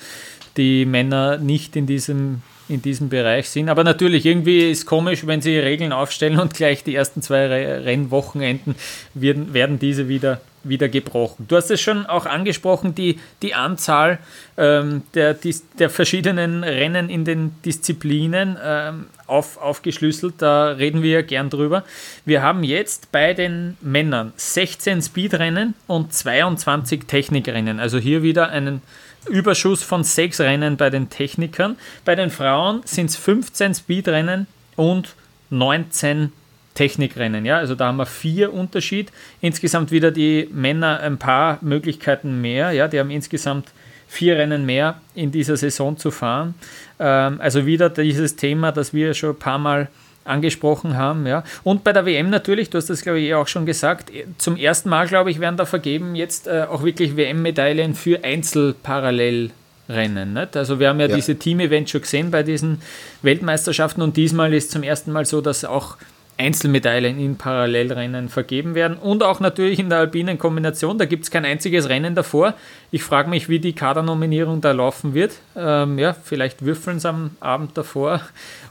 die 0.57 0.85
Männer 0.85 1.37
nicht 1.37 1.75
in 1.75 1.85
diesem 1.85 2.41
in 2.69 2.81
diesem 2.81 3.09
Bereich 3.09 3.49
sind. 3.49 3.69
Aber 3.69 3.83
natürlich, 3.83 4.25
irgendwie 4.25 4.69
ist 4.69 4.85
komisch, 4.85 5.25
wenn 5.25 5.41
sie 5.41 5.57
Regeln 5.57 5.91
aufstellen 5.91 6.39
und 6.39 6.53
gleich 6.53 6.83
die 6.83 6.95
ersten 6.95 7.21
zwei 7.21 7.47
Rennwochenenden 7.47 8.75
werden, 9.13 9.53
werden 9.53 9.79
diese 9.79 10.07
wieder, 10.07 10.41
wieder 10.63 10.89
gebrochen. 10.89 11.45
Du 11.47 11.55
hast 11.55 11.71
es 11.71 11.79
schon 11.79 12.05
auch 12.05 12.25
angesprochen, 12.25 12.93
die, 12.93 13.19
die 13.41 13.53
Anzahl 13.53 14.19
ähm, 14.57 15.03
der, 15.13 15.35
der 15.79 15.89
verschiedenen 15.89 16.63
Rennen 16.63 17.09
in 17.09 17.25
den 17.25 17.55
Disziplinen 17.63 18.57
ähm, 18.63 19.07
auf, 19.27 19.57
aufgeschlüsselt. 19.57 20.35
Da 20.39 20.69
reden 20.69 21.03
wir 21.03 21.11
ja 21.11 21.21
gern 21.21 21.49
drüber. 21.49 21.83
Wir 22.25 22.41
haben 22.41 22.63
jetzt 22.63 23.11
bei 23.11 23.33
den 23.33 23.77
Männern 23.81 24.33
16 24.35 25.01
Speedrennen 25.01 25.73
und 25.87 26.13
22 26.13 27.05
Technikrennen. 27.05 27.79
Also 27.79 27.97
hier 27.97 28.23
wieder 28.23 28.49
einen 28.49 28.81
Überschuss 29.29 29.83
von 29.83 30.03
sechs 30.03 30.39
Rennen 30.39 30.77
bei 30.77 30.89
den 30.89 31.09
Technikern. 31.09 31.77
Bei 32.05 32.15
den 32.15 32.29
Frauen 32.29 32.81
sind 32.85 33.09
es 33.09 33.15
15 33.15 33.75
Speedrennen 33.75 34.47
und 34.75 35.15
19 35.49 36.31
Technikrennen. 36.73 37.45
Ja? 37.45 37.57
Also 37.57 37.75
da 37.75 37.87
haben 37.87 37.97
wir 37.97 38.05
vier 38.05 38.53
Unterschied. 38.53 39.11
Insgesamt 39.41 39.91
wieder 39.91 40.11
die 40.11 40.47
Männer 40.51 40.99
ein 40.99 41.17
paar 41.17 41.57
Möglichkeiten 41.61 42.41
mehr. 42.41 42.71
Ja? 42.71 42.87
Die 42.87 42.99
haben 42.99 43.09
insgesamt 43.09 43.71
vier 44.07 44.37
Rennen 44.37 44.65
mehr 44.65 45.01
in 45.15 45.31
dieser 45.31 45.57
Saison 45.57 45.97
zu 45.97 46.11
fahren. 46.11 46.55
Ähm, 46.99 47.41
also 47.41 47.65
wieder 47.65 47.89
dieses 47.89 48.35
Thema, 48.35 48.71
das 48.71 48.93
wir 48.93 49.13
schon 49.13 49.31
ein 49.31 49.39
paar 49.39 49.59
Mal 49.59 49.89
angesprochen 50.27 50.97
haben. 50.97 51.25
Ja. 51.25 51.43
Und 51.63 51.83
bei 51.83 51.93
der 51.93 52.05
WM 52.05 52.29
natürlich, 52.29 52.69
du 52.69 52.77
hast 52.77 52.89
das 52.89 53.01
glaube 53.01 53.19
ich 53.19 53.29
eh 53.29 53.33
auch 53.33 53.47
schon 53.47 53.65
gesagt, 53.65 54.11
zum 54.37 54.57
ersten 54.57 54.89
Mal 54.89 55.07
glaube 55.07 55.31
ich 55.31 55.39
werden 55.39 55.57
da 55.57 55.65
vergeben 55.65 56.15
jetzt 56.15 56.47
äh, 56.47 56.65
auch 56.69 56.83
wirklich 56.83 57.15
WM-Medaillen 57.15 57.95
für 57.95 58.23
Einzelparallelrennen. 58.23 60.33
Nicht? 60.33 60.57
Also 60.57 60.79
wir 60.79 60.89
haben 60.89 60.99
ja, 60.99 61.07
ja. 61.07 61.15
diese 61.15 61.35
Team-Events 61.35 61.91
schon 61.91 62.01
gesehen 62.01 62.31
bei 62.31 62.43
diesen 62.43 62.81
Weltmeisterschaften 63.21 64.01
und 64.01 64.17
diesmal 64.17 64.53
ist 64.53 64.71
zum 64.71 64.83
ersten 64.83 65.11
Mal 65.11 65.25
so, 65.25 65.41
dass 65.41 65.65
auch 65.65 65.97
Einzelmedaillen 66.37 67.19
in 67.19 67.35
Parallelrennen 67.35 68.29
vergeben 68.29 68.75
werden 68.75 68.97
und 68.97 69.23
auch 69.23 69.39
natürlich 69.39 69.79
in 69.79 69.89
der 69.89 69.99
alpinen 69.99 70.37
Kombination. 70.37 70.97
Da 70.97 71.05
gibt 71.05 71.23
es 71.23 71.31
kein 71.31 71.45
einziges 71.45 71.89
Rennen 71.89 72.15
davor. 72.15 72.53
Ich 72.91 73.03
frage 73.03 73.29
mich, 73.29 73.49
wie 73.49 73.59
die 73.59 73.73
Kadernominierung 73.73 74.61
da 74.61 74.71
laufen 74.71 75.13
wird. 75.13 75.33
Ähm, 75.55 75.97
ja, 75.97 76.13
vielleicht 76.13 76.63
würfeln 76.63 76.99
sie 76.99 77.09
am 77.09 77.31
Abend 77.39 77.77
davor 77.77 78.21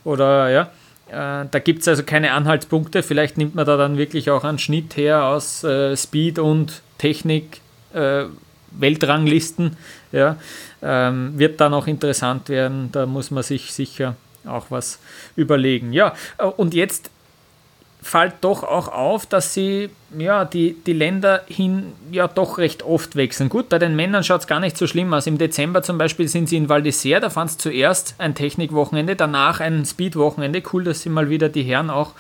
oder 0.05 0.51
ja. 0.51 0.71
Äh, 1.09 1.47
da 1.51 1.59
gibt 1.63 1.83
es 1.83 1.89
also 1.89 2.03
keine 2.03 2.33
Anhaltspunkte. 2.33 3.03
Vielleicht 3.03 3.39
nimmt 3.39 3.55
man 3.55 3.67
da 3.67 3.77
dann 3.77 3.99
wirklich 3.99 4.31
auch 4.31 4.45
einen 4.45 4.59
Schnitt 4.59 4.97
her 4.97 5.25
aus 5.25 5.63
äh, 5.65 5.97
Speed 5.97 6.39
und 6.39 6.83
Technik, 6.99 7.61
äh, 7.95 8.25
Weltranglisten. 8.73 9.77
Ja, 10.13 10.37
ähm, 10.83 11.39
wird 11.39 11.61
dann 11.61 11.75
auch 11.75 11.87
interessant 11.87 12.49
werden. 12.49 12.91
Da 12.93 13.07
muss 13.07 13.31
man 13.31 13.43
sich 13.43 13.73
sicher 13.73 14.17
auch 14.47 14.67
was 14.71 14.99
überlegen. 15.37 15.93
Ja, 15.93 16.15
äh, 16.39 16.45
und 16.45 16.75
jetzt 16.75 17.11
fällt 18.03 18.35
doch 18.43 18.63
auch 18.63 18.89
auf, 18.89 19.27
dass 19.27 19.55
sie 19.55 19.91
ja, 20.19 20.45
die, 20.45 20.77
die 20.87 20.93
Länder 20.93 21.43
hin 21.47 21.93
ja 22.11 22.29
doch 22.29 22.59
recht 22.59 22.83
oft 22.83 23.17
wechseln. 23.17 23.49
Gut, 23.49 23.69
bei 23.69 23.79
den 23.79 23.97
Männern 23.97 24.25
schaut 24.25 24.43
es 24.43 24.47
gar 24.47 24.61
nicht 24.61 24.77
so 24.77 24.87
schlimm 24.87 25.13
aus. 25.13 25.27
Im 25.27 25.39
Dezember 25.39 25.83
zum 25.83 25.99
Beispiel 25.99 26.29
sind 26.29 26.49
sie 26.49 26.57
in 26.57 26.69
Val 26.69 26.83
d'Isère, 26.83 27.21
da 27.21 27.31
fand 27.31 27.51
es 27.51 27.59
zuerst 27.59 28.15
ein 28.19 28.35
Technikwochenende, 28.35 29.17
danach 29.17 29.61
ein 29.61 29.85
Speedwochenende. 29.85 30.63
Cool, 30.73 30.85
dass 30.85 31.03
sie 31.03 31.09
mal 31.09 31.29
wieder 31.29 31.49
die 31.49 31.63
Herren 31.63 31.91
auch 31.91 32.13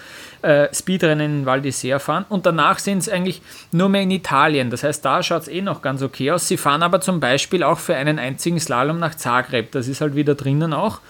äh, 0.42 0.68
Speedrennen 0.74 1.40
in 1.40 1.46
Val 1.46 1.60
d'Isère 1.60 1.98
fahren. 1.98 2.26
Und 2.28 2.46
danach 2.46 2.78
sind 2.78 2.98
es 2.98 3.08
eigentlich 3.08 3.42
nur 3.72 3.88
mehr 3.88 4.02
in 4.02 4.10
Italien. 4.10 4.70
Das 4.70 4.82
heißt, 4.82 5.04
da 5.04 5.22
schaut 5.22 5.42
es 5.42 5.48
eh 5.48 5.62
noch 5.62 5.82
ganz 5.82 6.02
okay 6.02 6.30
aus. 6.32 6.48
Sie 6.48 6.56
fahren 6.56 6.82
aber 6.82 7.00
zum 7.00 7.20
Beispiel 7.20 7.62
auch 7.62 7.78
für 7.78 7.96
einen 7.96 8.18
einzigen 8.18 8.60
Slalom 8.60 8.98
nach 8.98 9.14
Zagreb. 9.14 9.72
Das 9.72 9.88
ist 9.88 10.00
halt 10.00 10.14
wieder 10.14 10.34
drinnen 10.34 10.72
auch. 10.72 11.00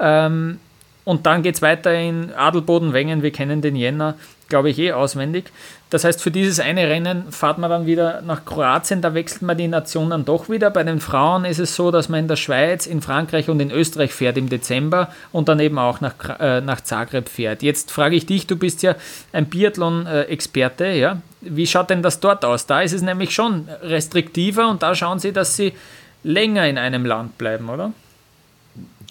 Ähm, 0.00 0.58
und 1.04 1.26
dann 1.26 1.42
geht 1.42 1.56
es 1.56 1.62
weiter 1.62 1.94
in 1.94 2.32
Adelboden-Wengen. 2.34 3.22
Wir 3.22 3.30
kennen 3.30 3.60
den 3.60 3.76
Jänner, 3.76 4.14
glaube 4.48 4.70
ich, 4.70 4.78
eh 4.78 4.92
auswendig. 4.92 5.52
Das 5.90 6.02
heißt, 6.02 6.20
für 6.20 6.30
dieses 6.30 6.58
eine 6.60 6.88
Rennen 6.88 7.30
fahrt 7.30 7.58
man 7.58 7.70
dann 7.70 7.86
wieder 7.86 8.20
nach 8.22 8.44
Kroatien, 8.44 9.00
da 9.00 9.14
wechselt 9.14 9.42
man 9.42 9.56
die 9.56 9.68
Nationen 9.68 10.24
doch 10.24 10.48
wieder. 10.48 10.70
Bei 10.70 10.82
den 10.82 10.98
Frauen 10.98 11.44
ist 11.44 11.60
es 11.60 11.76
so, 11.76 11.90
dass 11.90 12.08
man 12.08 12.20
in 12.20 12.28
der 12.28 12.36
Schweiz, 12.36 12.86
in 12.86 13.00
Frankreich 13.00 13.48
und 13.48 13.60
in 13.60 13.70
Österreich 13.70 14.12
fährt 14.12 14.36
im 14.36 14.48
Dezember 14.48 15.12
und 15.30 15.48
dann 15.48 15.60
eben 15.60 15.78
auch 15.78 16.00
nach, 16.00 16.14
äh, 16.40 16.60
nach 16.60 16.80
Zagreb 16.80 17.28
fährt. 17.28 17.62
Jetzt 17.62 17.92
frage 17.92 18.16
ich 18.16 18.26
dich, 18.26 18.46
du 18.46 18.56
bist 18.56 18.82
ja 18.82 18.96
ein 19.32 19.46
Biathlon-Experte, 19.46 20.86
ja? 20.86 21.18
Wie 21.40 21.66
schaut 21.66 21.90
denn 21.90 22.02
das 22.02 22.20
dort 22.20 22.44
aus? 22.44 22.66
Da 22.66 22.80
ist 22.80 22.92
es 22.92 23.02
nämlich 23.02 23.34
schon 23.34 23.68
restriktiver 23.82 24.68
und 24.68 24.82
da 24.82 24.94
schauen 24.94 25.18
sie, 25.18 25.32
dass 25.32 25.54
sie 25.56 25.74
länger 26.22 26.66
in 26.66 26.78
einem 26.78 27.04
Land 27.04 27.36
bleiben, 27.38 27.68
oder? 27.68 27.92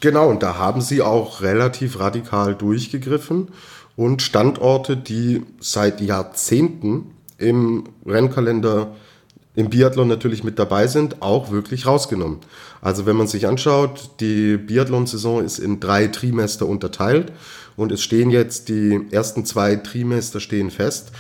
Genau, 0.04 0.30
und 0.30 0.44
da 0.44 0.58
haben 0.58 0.82
sie 0.82 1.02
auch 1.02 1.40
relativ 1.40 1.98
radikal 1.98 2.56
durchgegriffen 2.56 3.48
und 3.96 4.22
Standorte, 4.22 4.98
die 4.98 5.44
seit 5.62 6.02
Jahrzehnten 6.02 7.12
im 7.38 7.86
Rennkalender 8.06 8.98
im 9.56 9.70
Biathlon 9.70 10.10
natürlich 10.10 10.44
mit 10.44 10.60
dabei 10.60 10.88
sind, 10.88 11.22
auch 11.22 11.52
wirklich 11.52 11.86
rausgenommen. 11.86 12.40
Also 12.82 13.06
wenn 13.06 13.16
man 13.16 13.28
sich 13.28 13.48
anschaut, 13.48 14.10
die 14.20 14.58
Biathlon-Saison 14.58 15.42
ist 15.42 15.58
in 15.60 15.80
drei 15.80 16.08
Trimester 16.08 16.68
unterteilt 16.68 17.32
und 17.78 17.94
es 17.94 18.04
stehen 18.04 18.30
jetzt 18.30 18.68
die 18.68 19.08
ersten 19.12 19.46
zwei 19.46 19.78
Trimester 19.78 20.42
stehen 20.42 20.70
fest. 20.70 21.14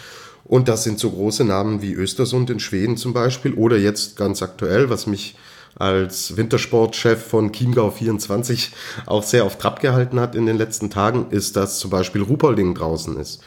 Und 0.44 0.68
das 0.68 0.84
sind 0.84 1.00
so 1.00 1.10
große 1.10 1.46
Namen 1.46 1.82
wie 1.82 1.94
Östersund 1.94 2.50
in 2.50 2.60
Schweden 2.60 2.98
zum 2.98 3.14
Beispiel 3.14 3.54
oder 3.54 3.78
jetzt 3.78 4.18
ganz 4.18 4.42
aktuell, 4.42 4.90
was 4.90 5.08
mich 5.08 5.38
als 5.76 6.38
Wintersportchef 6.38 7.26
von 7.26 7.52
Chiemgau 7.52 7.92
24 7.92 8.72
auch 9.06 9.24
sehr 9.24 9.46
auf 9.46 9.58
Trab 9.58 9.80
gehalten 9.80 10.20
hat 10.20 10.36
in 10.36 10.46
den 10.46 10.58
letzten 10.58 10.90
Tagen, 10.90 11.28
ist, 11.30 11.56
dass 11.56 11.80
zum 11.80 11.90
Beispiel 11.90 12.22
Rupolding 12.22 12.76
draußen 12.76 13.18
ist. 13.18 13.42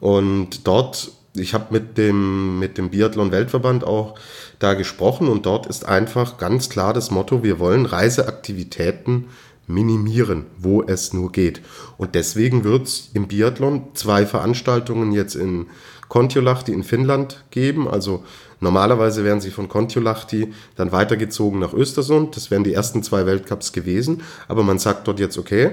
Und 0.00 0.66
dort, 0.66 1.10
ich 1.34 1.54
habe 1.54 1.66
mit 1.70 1.98
dem, 1.98 2.58
mit 2.58 2.78
dem 2.78 2.90
Biathlon-Weltverband 2.90 3.84
auch 3.84 4.18
da 4.58 4.74
gesprochen 4.74 5.28
und 5.28 5.46
dort 5.46 5.66
ist 5.66 5.84
einfach 5.84 6.38
ganz 6.38 6.68
klar 6.68 6.92
das 6.92 7.10
Motto, 7.10 7.42
wir 7.42 7.58
wollen 7.58 7.86
Reiseaktivitäten 7.86 9.26
minimieren, 9.68 10.46
wo 10.58 10.82
es 10.82 11.12
nur 11.12 11.30
geht. 11.30 11.60
Und 11.98 12.14
deswegen 12.14 12.64
wird 12.64 12.86
es 12.88 13.10
im 13.12 13.28
Biathlon 13.28 13.88
zwei 13.94 14.26
Veranstaltungen 14.26 15.12
jetzt 15.12 15.36
in 15.36 15.66
Kontiolahti 16.08 16.72
in 16.72 16.84
Finnland 16.84 17.44
geben, 17.50 17.86
also 17.86 18.24
Normalerweise 18.60 19.24
wären 19.24 19.40
sie 19.40 19.50
von 19.50 19.68
Kontiolahti 19.68 20.52
dann 20.76 20.92
weitergezogen 20.92 21.60
nach 21.60 21.72
Östersund. 21.72 22.36
Das 22.36 22.50
wären 22.50 22.64
die 22.64 22.74
ersten 22.74 23.02
zwei 23.02 23.26
Weltcups 23.26 23.72
gewesen. 23.72 24.22
Aber 24.48 24.62
man 24.62 24.78
sagt 24.78 25.06
dort 25.06 25.20
jetzt, 25.20 25.38
okay, 25.38 25.72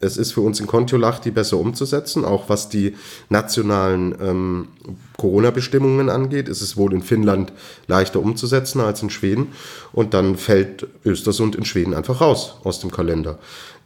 es 0.00 0.16
ist 0.16 0.32
für 0.32 0.40
uns 0.42 0.60
in 0.60 0.66
Kontiolahti 0.66 1.30
besser 1.30 1.58
umzusetzen, 1.58 2.24
auch 2.24 2.48
was 2.48 2.68
die 2.68 2.94
nationalen 3.28 4.14
ähm, 4.20 4.68
Corona-Bestimmungen 5.16 6.08
angeht, 6.08 6.48
ist 6.48 6.62
es 6.62 6.76
wohl 6.76 6.92
in 6.92 7.02
Finnland 7.02 7.52
leichter 7.88 8.20
umzusetzen 8.20 8.80
als 8.80 9.02
in 9.02 9.10
Schweden. 9.10 9.48
Und 9.92 10.14
dann 10.14 10.36
fällt 10.36 10.86
Östersund 11.04 11.56
in 11.56 11.64
Schweden 11.64 11.94
einfach 11.94 12.20
raus 12.20 12.56
aus 12.62 12.80
dem 12.80 12.92
Kalender. 12.92 13.38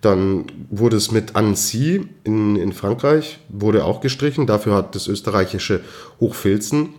Dann 0.03 0.47
wurde 0.69 0.97
es 0.97 1.13
mit 1.13 1.37
Annecy 1.37 2.09
in, 2.25 2.57
in 2.57 2.73
Frankreich, 2.73 3.39
wurde 3.49 3.85
auch 3.85 4.01
gestrichen. 4.01 4.47
Dafür 4.47 4.75
hat 4.75 4.95
das 4.95 5.07
österreichische 5.07 5.81
Hochfilzen 6.21 6.91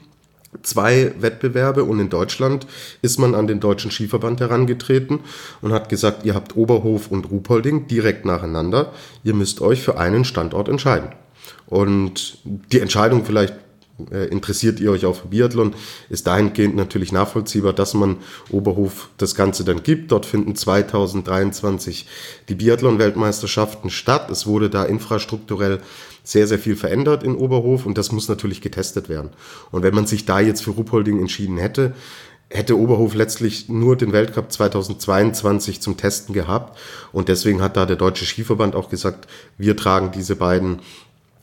zwei 0.61 1.13
Wettbewerbe 1.19 1.83
und 1.83 1.99
in 1.99 2.09
Deutschland 2.09 2.67
ist 3.01 3.19
man 3.19 3.35
an 3.35 3.47
den 3.47 3.59
Deutschen 3.59 3.91
Skiverband 3.91 4.39
herangetreten 4.39 5.19
und 5.61 5.73
hat 5.73 5.89
gesagt, 5.89 6.25
ihr 6.25 6.35
habt 6.35 6.55
Oberhof 6.55 7.09
und 7.09 7.29
Ruhpolding 7.31 7.87
direkt 7.87 8.25
nacheinander, 8.25 8.93
ihr 9.23 9.33
müsst 9.33 9.61
euch 9.61 9.81
für 9.81 9.97
einen 9.97 10.25
Standort 10.25 10.69
entscheiden. 10.69 11.09
Und 11.65 12.37
die 12.45 12.79
Entscheidung 12.79 13.25
vielleicht 13.25 13.55
äh, 14.11 14.25
interessiert 14.25 14.79
ihr 14.79 14.91
euch 14.91 15.05
auch 15.05 15.15
für 15.15 15.27
Biathlon, 15.27 15.75
ist 16.09 16.25
dahingehend 16.25 16.75
natürlich 16.75 17.11
nachvollziehbar, 17.11 17.73
dass 17.73 17.93
man 17.93 18.17
Oberhof 18.49 19.09
das 19.17 19.35
Ganze 19.35 19.63
dann 19.63 19.83
gibt. 19.83 20.11
Dort 20.11 20.25
finden 20.25 20.55
2023 20.55 22.07
die 22.49 22.55
Biathlon-Weltmeisterschaften 22.55 23.89
statt. 23.89 24.29
Es 24.31 24.47
wurde 24.47 24.69
da 24.69 24.83
infrastrukturell 24.83 25.79
sehr, 26.23 26.47
sehr 26.47 26.59
viel 26.59 26.75
verändert 26.75 27.23
in 27.23 27.35
Oberhof 27.35 27.85
und 27.85 27.97
das 27.97 28.11
muss 28.11 28.29
natürlich 28.29 28.61
getestet 28.61 29.09
werden. 29.09 29.29
Und 29.71 29.83
wenn 29.83 29.93
man 29.93 30.07
sich 30.07 30.25
da 30.25 30.39
jetzt 30.39 30.63
für 30.63 30.71
Ruppolding 30.71 31.19
entschieden 31.19 31.57
hätte, 31.57 31.93
hätte 32.49 32.77
Oberhof 32.77 33.13
letztlich 33.13 33.67
nur 33.69 33.95
den 33.95 34.11
Weltcup 34.11 34.51
2022 34.51 35.81
zum 35.81 35.97
Testen 35.97 36.33
gehabt. 36.33 36.77
Und 37.11 37.27
deswegen 37.27 37.61
hat 37.61 37.77
da 37.77 37.85
der 37.85 37.95
Deutsche 37.95 38.25
Skiverband 38.25 38.75
auch 38.75 38.89
gesagt, 38.89 39.27
wir 39.57 39.75
tragen 39.75 40.11
diese 40.11 40.35
beiden 40.35 40.79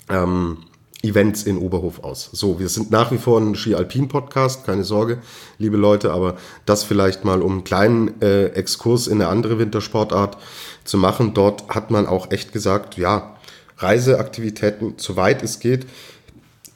ähm, 0.08 0.58
Events 1.02 1.44
in 1.44 1.56
Oberhof 1.58 2.04
aus. 2.04 2.28
So, 2.32 2.60
wir 2.60 2.68
sind 2.68 2.90
nach 2.90 3.10
wie 3.10 3.18
vor 3.18 3.40
ein 3.40 3.54
Ski-Alpin-Podcast, 3.54 4.66
keine 4.66 4.84
Sorge, 4.84 5.18
liebe 5.58 5.76
Leute, 5.76 6.12
aber 6.12 6.36
das 6.66 6.84
vielleicht 6.84 7.24
mal 7.24 7.40
um 7.40 7.52
einen 7.52 7.64
kleinen 7.64 8.20
äh, 8.20 8.46
Exkurs 8.48 9.06
in 9.06 9.20
eine 9.20 9.28
andere 9.28 9.58
Wintersportart 9.58 10.36
zu 10.84 10.98
machen. 10.98 11.32
Dort 11.32 11.68
hat 11.68 11.90
man 11.90 12.06
auch 12.06 12.30
echt 12.30 12.52
gesagt, 12.52 12.98
ja, 12.98 13.36
Reiseaktivitäten, 13.78 14.94
soweit 14.98 15.42
es 15.42 15.58
geht, 15.58 15.86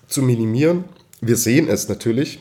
zu 0.08 0.22
minimieren. 0.22 0.84
Wir 1.20 1.36
sehen 1.36 1.68
es 1.68 1.88
natürlich 1.88 2.40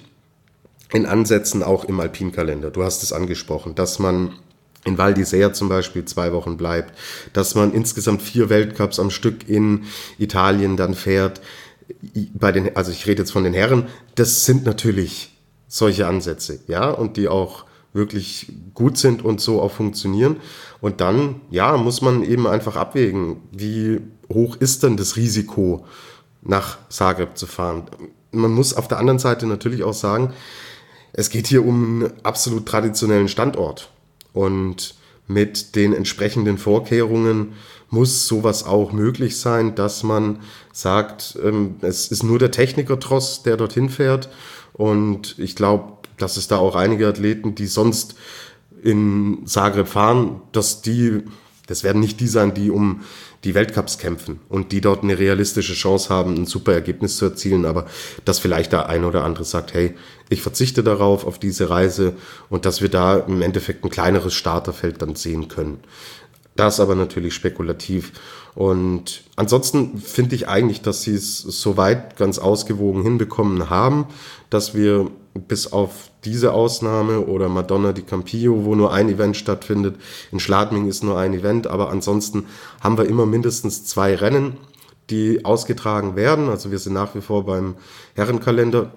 in 0.94 1.06
Ansätzen 1.06 1.64
auch 1.64 1.84
im 1.86 2.00
Alpinkalender. 2.00 2.70
Du 2.70 2.84
hast 2.84 3.04
es 3.04 3.12
angesprochen, 3.12 3.76
dass 3.76 4.00
man 4.00 4.34
in 4.86 4.98
Val 4.98 5.14
d'Isère 5.14 5.54
zum 5.54 5.70
Beispiel 5.70 6.06
zwei 6.06 6.34
Wochen 6.34 6.58
bleibt, 6.58 6.94
dass 7.32 7.56
man 7.56 7.74
insgesamt 7.74 8.22
vier 8.22 8.50
Weltcups 8.50 9.00
am 9.00 9.10
Stück 9.10 9.48
in 9.48 9.86
Italien 10.18 10.78
dann 10.78 10.94
fährt. 10.94 11.42
Bei 12.34 12.52
den, 12.52 12.76
also 12.76 12.92
ich 12.92 13.08
rede 13.08 13.22
jetzt 13.22 13.32
von 13.32 13.44
den 13.44 13.54
Herren, 13.54 13.88
das 14.16 14.46
sind 14.46 14.66
natürlich 14.66 15.36
solche 15.68 16.08
Ansätze, 16.08 16.60
ja, 16.68 16.90
und 16.90 17.18
die 17.18 17.28
auch 17.28 17.66
wirklich 17.94 18.52
gut 18.74 18.98
sind 18.98 19.24
und 19.24 19.40
so 19.40 19.62
auch 19.62 19.72
funktionieren. 19.72 20.38
Und 20.82 21.02
dann, 21.02 21.42
ja, 21.52 21.78
muss 21.78 22.02
man 22.02 22.24
eben 22.24 22.48
einfach 22.48 22.76
abwägen, 22.76 23.38
wie 23.52 24.02
hoch 24.32 24.56
ist 24.56 24.84
denn 24.84 24.98
das 24.98 25.16
Risiko, 25.16 25.86
nach 26.42 26.78
Zagreb 26.90 27.38
zu 27.38 27.46
fahren. 27.46 27.84
Man 28.32 28.52
muss 28.52 28.74
auf 28.74 28.88
der 28.88 28.98
anderen 29.00 29.20
Seite 29.20 29.48
natürlich 29.48 29.84
auch 29.84 29.94
sagen, 29.94 30.34
es 31.14 31.30
geht 31.30 31.48
hier 31.48 31.66
um 31.66 32.04
einen 32.04 32.14
absolut 32.24 32.66
traditionellen 32.66 33.28
Standort. 33.28 33.92
Und 34.34 34.96
mit 35.28 35.76
den 35.76 35.94
entsprechenden 35.94 36.58
Vorkehrungen 36.58 37.54
muss 37.94 38.28
sowas 38.28 38.66
auch 38.66 38.92
möglich 38.92 39.40
sein, 39.40 39.76
dass 39.76 40.02
man 40.02 40.40
sagt, 40.74 41.38
ähm, 41.44 41.76
es 41.82 42.08
ist 42.08 42.24
nur 42.24 42.40
der 42.40 42.50
Techniker-Tross, 42.50 43.44
der 43.44 43.56
dorthin 43.56 43.90
fährt. 43.90 44.30
Und 44.74 45.38
ich 45.38 45.56
glaube, 45.56 45.94
dass 46.18 46.36
es 46.36 46.48
da 46.48 46.58
auch 46.58 46.76
einige 46.76 47.08
Athleten, 47.08 47.54
die 47.54 47.68
sonst 47.68 48.16
in 48.82 49.46
Zagreb 49.46 49.88
fahren, 49.88 50.42
dass 50.52 50.82
die, 50.82 51.22
das 51.68 51.84
werden 51.84 52.02
nicht 52.02 52.20
die 52.20 52.28
sein, 52.28 52.56
die 52.56 52.72
um 52.72 53.02
die 53.44 53.54
Weltcups 53.54 53.98
kämpfen 53.98 54.40
und 54.50 54.72
die 54.72 54.82
dort 54.82 55.04
eine 55.04 55.20
realistische 55.20 55.74
Chance 55.74 56.10
haben, 56.10 56.34
ein 56.36 56.46
super 56.46 56.74
Ergebnis 56.74 57.18
zu 57.18 57.26
erzielen, 57.26 57.66
aber 57.66 57.86
dass 58.26 58.40
vielleicht 58.40 58.72
der 58.72 58.90
eine 58.90 59.06
oder 59.06 59.24
andere 59.24 59.44
sagt, 59.44 59.74
hey, 59.74 59.96
ich 60.30 60.42
verzichte 60.42 60.82
darauf, 60.82 61.26
auf 61.28 61.40
diese 61.40 61.70
Reise 61.70 62.14
und 62.50 62.66
dass 62.66 62.82
wir 62.82 62.90
da 62.90 63.18
im 63.18 63.42
Endeffekt 63.42 63.84
ein 63.84 63.90
kleineres 63.90 64.34
Starterfeld 64.34 65.02
dann 65.02 65.16
sehen 65.16 65.50
können. 65.50 65.80
Das 66.56 66.80
aber 66.80 66.96
natürlich 66.96 67.34
spekulativ. 67.34 68.14
Und 68.56 69.24
ansonsten 69.36 69.98
finde 69.98 70.36
ich 70.36 70.48
eigentlich, 70.48 70.82
dass 70.82 71.02
sie 71.02 71.16
es 71.16 71.40
soweit 71.40 72.18
ganz 72.18 72.38
ausgewogen 72.38 73.02
hinbekommen 73.02 73.70
haben, 73.70 74.06
dass 74.50 74.76
wir 74.76 75.10
bis 75.34 75.74
auf 75.74 76.12
diese 76.26 76.54
Ausnahme 76.54 77.22
oder 77.22 77.50
Madonna 77.50 77.92
di 77.92 78.04
Campillo, 78.04 78.66
wo 78.66 78.76
nur 78.76 78.94
ein 78.94 79.10
Event 79.10 79.36
stattfindet, 79.36 79.96
in 80.32 80.40
Schladming 80.40 80.88
ist 80.88 81.04
nur 81.04 81.18
ein 81.18 81.34
Event, 81.34 81.66
aber 81.66 81.90
ansonsten 81.90 82.46
haben 82.82 82.98
wir 82.98 83.06
immer 83.06 83.26
mindestens 83.26 83.86
zwei 83.86 84.16
Rennen, 84.16 84.58
die 85.10 85.44
ausgetragen 85.44 86.16
werden. 86.16 86.50
Also 86.50 86.72
wir 86.72 86.80
sind 86.80 86.94
nach 86.94 87.16
wie 87.16 87.22
vor 87.22 87.46
beim 87.46 87.76
Herrenkalender 88.14 88.92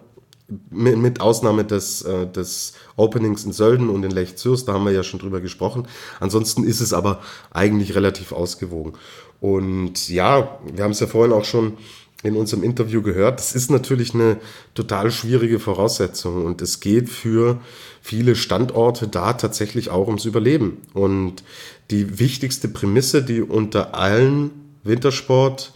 mit 0.71 1.21
Ausnahme 1.21 1.65
des, 1.65 2.03
äh, 2.03 2.27
des 2.27 2.75
Openings 2.97 3.45
in 3.45 3.53
Sölden 3.53 3.89
und 3.89 4.05
in 4.05 4.11
Lech 4.11 4.37
Zürs, 4.37 4.65
da 4.65 4.75
haben 4.75 4.85
wir 4.85 4.93
ja 4.93 5.03
schon 5.03 5.21
drüber 5.21 5.41
gesprochen. 5.41 5.89
Ansonsten 6.21 6.65
ist 6.65 6.81
es 6.81 6.93
aber 6.93 7.21
eigentlich 7.51 7.95
relativ 7.95 8.33
ausgewogen. 8.33 8.93
Und 9.41 10.09
ja, 10.09 10.59
wir 10.73 10.85
haben 10.85 10.93
es 10.93 11.01
ja 11.01 11.07
vorhin 11.07 11.33
auch 11.33 11.45
schon 11.45 11.77
in 12.23 12.37
unserem 12.37 12.63
Interview 12.63 13.03
gehört, 13.03 13.39
das 13.39 13.55
ist 13.55 13.71
natürlich 13.71 14.15
eine 14.15 14.39
total 14.75 15.11
schwierige 15.11 15.61
Voraussetzung 15.61 16.45
und 16.47 16.63
es 16.63 16.81
geht 16.81 17.09
für 17.09 17.61
viele 18.01 18.37
Standorte 18.37 19.07
da 19.07 19.35
tatsächlich 19.35 19.91
auch 19.91 20.07
ums 20.07 20.25
Überleben. 20.25 20.79
Und 20.95 21.45
die 21.91 22.19
wichtigste 22.19 22.69
Prämisse, 22.69 23.23
die 23.23 23.43
unter 23.43 23.95
allen 23.95 24.51
Wintersport 24.83 25.73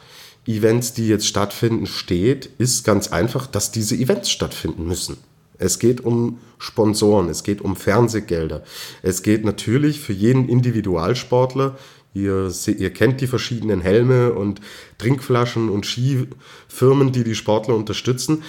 Events, 0.46 0.94
die 0.94 1.08
jetzt 1.08 1.26
stattfinden, 1.26 1.86
steht, 1.86 2.50
ist 2.58 2.84
ganz 2.84 3.08
einfach, 3.08 3.46
dass 3.46 3.72
diese 3.72 3.94
Events 3.94 4.30
stattfinden 4.30 4.86
müssen. 4.86 5.18
Es 5.58 5.78
geht 5.78 6.00
um 6.00 6.38
Sponsoren, 6.58 7.28
es 7.28 7.42
geht 7.42 7.60
um 7.60 7.76
Fernsehgelder. 7.76 8.62
Es 9.02 9.22
geht 9.22 9.44
natürlich 9.44 10.00
für 10.00 10.14
jeden 10.14 10.48
Individualsportler 10.48 11.76
Ihr, 12.12 12.52
ihr 12.66 12.92
kennt 12.92 13.20
die 13.20 13.28
verschiedenen 13.28 13.80
Helme 13.80 14.32
und 14.32 14.60
Trinkflaschen 14.98 15.68
und 15.68 15.86
Skifirmen, 15.86 17.12
die 17.12 17.22
die 17.22 17.36
Sportler 17.36 17.76
unterstützen. 17.76 18.42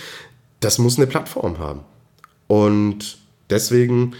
Das 0.61 0.79
muss 0.79 0.97
eine 0.97 1.05
Plattform 1.05 1.59
haben. 1.59 1.81
Und 2.47 3.19
deswegen 3.49 4.15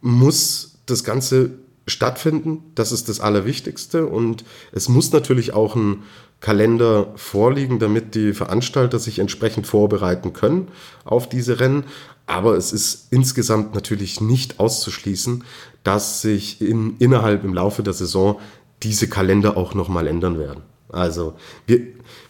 muss 0.00 0.78
das 0.86 1.04
Ganze 1.04 1.50
stattfinden. 1.86 2.64
Das 2.74 2.90
ist 2.90 3.08
das 3.08 3.20
Allerwichtigste. 3.20 4.06
Und 4.06 4.44
es 4.72 4.88
muss 4.88 5.12
natürlich 5.12 5.52
auch 5.52 5.76
ein 5.76 6.02
Kalender 6.42 7.12
vorliegen, 7.14 7.78
damit 7.78 8.14
die 8.14 8.34
Veranstalter 8.34 8.98
sich 8.98 9.20
entsprechend 9.20 9.66
vorbereiten 9.66 10.34
können 10.34 10.68
auf 11.04 11.28
diese 11.28 11.60
Rennen. 11.60 11.84
Aber 12.26 12.56
es 12.56 12.72
ist 12.72 13.08
insgesamt 13.10 13.74
natürlich 13.74 14.20
nicht 14.20 14.60
auszuschließen, 14.60 15.44
dass 15.84 16.20
sich 16.20 16.60
in, 16.60 16.96
innerhalb 16.98 17.44
im 17.44 17.54
Laufe 17.54 17.82
der 17.82 17.94
Saison 17.94 18.38
diese 18.82 19.08
Kalender 19.08 19.56
auch 19.56 19.74
nochmal 19.74 20.06
ändern 20.06 20.38
werden. 20.38 20.62
Also 20.88 21.34
wir, 21.66 21.80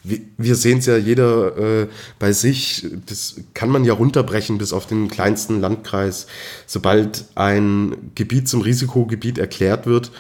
wir, 0.05 0.21
wir 0.37 0.55
sehen 0.55 0.79
es 0.79 0.87
ja 0.87 0.97
jeder 0.97 1.57
äh, 1.57 1.89
bei 2.19 2.33
sich, 2.33 2.87
das 3.07 3.37
kann 3.55 3.71
man 3.71 3.85
ja 3.85 3.95
runterbrechen 3.95 4.59
bis 4.59 4.73
auf 4.73 4.87
den 4.87 5.09
kleinsten 5.09 5.61
Landkreis. 5.61 6.27
Sobald 6.67 7.25
ein 7.35 8.13
Gebiet 8.15 8.49
zum 8.49 8.61
Risikogebiet 8.61 9.39
erklärt 9.39 9.87
wird, 9.87 10.13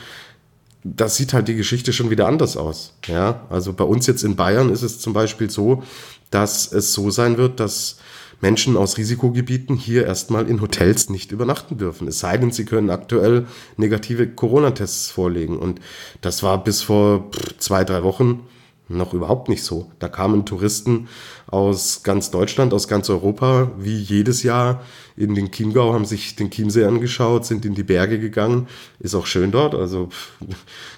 das 0.84 1.16
sieht 1.16 1.32
halt 1.32 1.48
die 1.48 1.54
Geschichte 1.54 1.92
schon 1.92 2.10
wieder 2.10 2.26
anders 2.26 2.56
aus. 2.56 2.94
Ja, 3.06 3.46
also 3.50 3.72
bei 3.72 3.84
uns 3.84 4.06
jetzt 4.06 4.24
in 4.24 4.36
Bayern 4.36 4.70
ist 4.70 4.82
es 4.82 4.98
zum 4.98 5.12
Beispiel 5.12 5.50
so, 5.50 5.82
dass 6.30 6.72
es 6.72 6.92
so 6.92 7.10
sein 7.10 7.36
wird, 7.36 7.60
dass 7.60 7.98
Menschen 8.40 8.76
aus 8.76 8.98
Risikogebieten 8.98 9.76
hier 9.76 10.04
erstmal 10.04 10.48
in 10.48 10.60
Hotels 10.60 11.08
nicht 11.08 11.30
übernachten 11.30 11.78
dürfen. 11.78 12.08
Es 12.08 12.18
sei 12.18 12.36
denn, 12.36 12.50
sie 12.50 12.64
können 12.64 12.90
aktuell 12.90 13.46
negative 13.76 14.26
Corona-Tests 14.26 15.10
vorlegen. 15.12 15.58
Und 15.58 15.80
das 16.20 16.42
war 16.42 16.62
bis 16.64 16.82
vor 16.82 17.30
zwei, 17.58 17.84
drei 17.84 18.02
Wochen 18.02 18.48
noch 18.88 19.14
überhaupt 19.14 19.48
nicht 19.48 19.64
so. 19.64 19.90
Da 19.98 20.08
kamen 20.08 20.44
Touristen 20.44 21.08
aus 21.46 22.02
ganz 22.02 22.30
Deutschland, 22.30 22.74
aus 22.74 22.88
ganz 22.88 23.08
Europa, 23.10 23.70
wie 23.78 23.96
jedes 23.96 24.42
Jahr 24.42 24.82
in 25.16 25.34
den 25.34 25.50
Chiemgau, 25.50 25.94
haben 25.94 26.04
sich 26.04 26.36
den 26.36 26.50
Chiemsee 26.50 26.84
angeschaut, 26.84 27.46
sind 27.46 27.64
in 27.64 27.74
die 27.74 27.82
Berge 27.82 28.18
gegangen. 28.18 28.68
Ist 28.98 29.14
auch 29.14 29.26
schön 29.26 29.50
dort, 29.50 29.74
also 29.74 30.08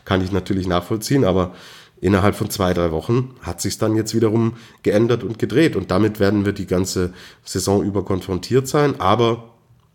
kann 0.04 0.22
ich 0.22 0.32
natürlich 0.32 0.66
nachvollziehen, 0.66 1.24
aber 1.24 1.54
innerhalb 2.00 2.34
von 2.34 2.50
zwei, 2.50 2.74
drei 2.74 2.90
Wochen 2.90 3.34
hat 3.40 3.60
sich 3.60 3.78
dann 3.78 3.96
jetzt 3.96 4.14
wiederum 4.14 4.54
geändert 4.82 5.24
und 5.24 5.38
gedreht. 5.38 5.74
Und 5.76 5.90
damit 5.90 6.20
werden 6.20 6.44
wir 6.44 6.52
die 6.52 6.66
ganze 6.66 7.12
Saison 7.44 7.82
über 7.82 8.04
konfrontiert 8.04 8.68
sein. 8.68 9.00
Aber 9.00 9.54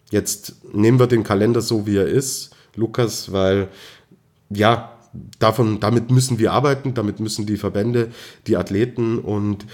jetzt 0.09 0.55
nehmen 0.73 0.99
wir 0.99 1.07
den 1.07 1.23
Kalender 1.23 1.61
so, 1.61 1.85
wie 1.85 1.97
er 1.97 2.07
ist, 2.07 2.55
Lukas, 2.75 3.31
weil 3.31 3.67
ja, 4.49 4.98
davon, 5.39 5.79
damit 5.79 6.11
müssen 6.11 6.39
wir 6.39 6.51
arbeiten, 6.51 6.93
damit 6.93 7.19
müssen 7.19 7.45
die 7.45 7.57
Verbände, 7.57 8.09
die 8.47 8.57
Athleten 8.57 9.19
und 9.19 9.65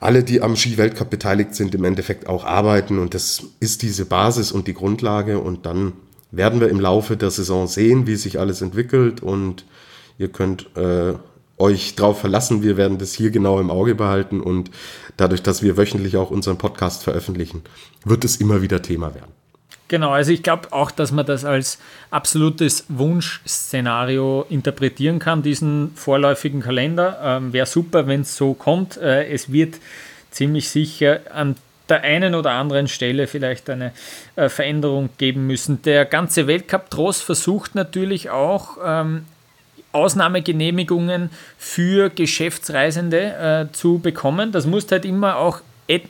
alle, 0.00 0.22
die 0.22 0.42
am 0.42 0.56
Ski-Weltcup 0.56 1.08
beteiligt 1.10 1.54
sind, 1.54 1.74
im 1.74 1.84
Endeffekt 1.84 2.28
auch 2.28 2.44
arbeiten. 2.44 2.98
Und 2.98 3.14
das 3.14 3.44
ist 3.60 3.82
diese 3.82 4.04
Basis 4.04 4.52
und 4.52 4.66
die 4.66 4.74
Grundlage. 4.74 5.38
Und 5.38 5.66
dann 5.66 5.94
werden 6.30 6.60
wir 6.60 6.68
im 6.68 6.80
Laufe 6.80 7.16
der 7.16 7.30
Saison 7.30 7.66
sehen, 7.66 8.06
wie 8.06 8.16
sich 8.16 8.38
alles 8.38 8.60
entwickelt. 8.60 9.22
Und 9.22 9.64
ihr 10.18 10.28
könnt 10.28 10.76
äh, 10.76 11.14
euch 11.58 11.94
drauf 11.94 12.20
verlassen. 12.20 12.62
Wir 12.62 12.76
werden 12.76 12.98
das 12.98 13.14
hier 13.14 13.30
genau 13.30 13.60
im 13.60 13.70
Auge 13.70 13.94
behalten 13.94 14.40
und 14.40 14.70
dadurch, 15.16 15.42
dass 15.42 15.62
wir 15.62 15.76
wöchentlich 15.76 16.16
auch 16.16 16.30
unseren 16.30 16.58
Podcast 16.58 17.02
veröffentlichen, 17.02 17.62
wird 18.04 18.24
es 18.24 18.36
immer 18.36 18.62
wieder 18.62 18.82
Thema 18.82 19.14
werden. 19.14 19.32
Genau, 19.94 20.10
also 20.10 20.32
ich 20.32 20.42
glaube 20.42 20.72
auch, 20.72 20.90
dass 20.90 21.12
man 21.12 21.24
das 21.24 21.44
als 21.44 21.78
absolutes 22.10 22.84
Wunschszenario 22.88 24.44
interpretieren 24.50 25.20
kann, 25.20 25.44
diesen 25.44 25.92
vorläufigen 25.94 26.62
Kalender. 26.62 27.20
Ähm, 27.22 27.52
Wäre 27.52 27.66
super, 27.66 28.08
wenn 28.08 28.22
es 28.22 28.36
so 28.36 28.54
kommt. 28.54 28.96
Äh, 28.96 29.28
es 29.28 29.52
wird 29.52 29.76
ziemlich 30.32 30.68
sicher 30.68 31.20
an 31.32 31.54
der 31.88 32.02
einen 32.02 32.34
oder 32.34 32.50
anderen 32.50 32.88
Stelle 32.88 33.28
vielleicht 33.28 33.70
eine 33.70 33.92
äh, 34.34 34.48
Veränderung 34.48 35.10
geben 35.16 35.46
müssen. 35.46 35.80
Der 35.82 36.06
ganze 36.06 36.48
Weltcup-Tross 36.48 37.20
versucht 37.20 37.76
natürlich 37.76 38.30
auch 38.30 38.78
ähm, 38.84 39.26
Ausnahmegenehmigungen 39.92 41.30
für 41.56 42.10
Geschäftsreisende 42.10 43.68
äh, 43.70 43.72
zu 43.72 44.00
bekommen. 44.00 44.50
Das 44.50 44.66
muss 44.66 44.90
halt 44.90 45.04
immer 45.04 45.36
auch 45.36 45.60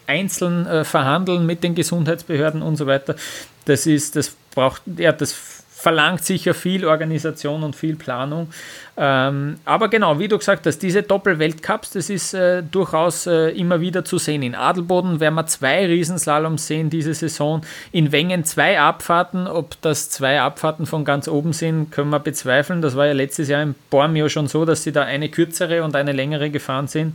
einzeln 0.07 0.67
äh, 0.67 0.85
verhandeln 0.85 1.47
mit 1.47 1.65
den 1.65 1.75
Gesundheitsbehörden 1.75 2.63
und 2.63 2.77
so 2.77 2.87
weiter. 2.87 3.17
Das 3.65 3.87
ist, 3.87 4.17
das 4.17 4.37
braucht, 4.55 4.83
ja, 4.99 5.13
das 5.13 5.64
verlangt 5.85 6.25
sicher 6.25 6.55
viel 6.55 6.87
Organisation 6.87 7.63
und 7.63 7.77
viel 7.77 7.95
Planung. 7.95 8.49
Ähm, 8.97 9.57
aber 9.67 9.89
genau, 9.89 10.19
wie 10.19 10.29
du 10.29 10.39
gesagt 10.39 10.67
hast, 10.67 10.79
diese 10.79 11.03
Doppel-Weltcups, 11.03 11.91
das 11.91 12.09
ist 12.09 12.33
äh, 12.33 12.63
durchaus 12.63 13.27
äh, 13.27 13.51
immer 13.51 13.83
wieder 13.83 14.03
zu 14.03 14.17
sehen. 14.17 14.43
In 14.43 14.55
Adelboden 14.55 15.21
werden 15.21 15.35
wir 15.35 15.47
zwei 15.47 15.85
Riesenslaloms 15.85 16.67
sehen 16.67 16.89
diese 16.89 17.13
Saison. 17.13 17.61
In 17.93 18.13
Wengen 18.13 18.45
zwei 18.47 18.81
Abfahrten. 18.81 19.47
Ob 19.47 19.79
das 19.83 20.09
zwei 20.09 20.41
Abfahrten 20.41 20.87
von 20.87 21.05
ganz 21.05 21.29
oben 21.29 21.53
sind, 21.53 21.91
können 21.91 22.09
wir 22.09 22.21
bezweifeln. 22.21 22.81
Das 22.81 22.97
war 22.97 23.07
ja 23.07 23.13
letztes 23.13 23.51
Jahr 23.51 23.63
in 23.63 23.75
Bormio 23.91 24.31
schon 24.31 24.47
so, 24.49 24.65
dass 24.65 24.85
sie 24.85 24.93
da 24.93 25.03
eine 25.03 25.29
kürzere 25.29 25.85
und 25.85 25.95
eine 25.97 26.13
längere 26.13 26.49
gefahren 26.49 26.89
sind. 26.89 27.15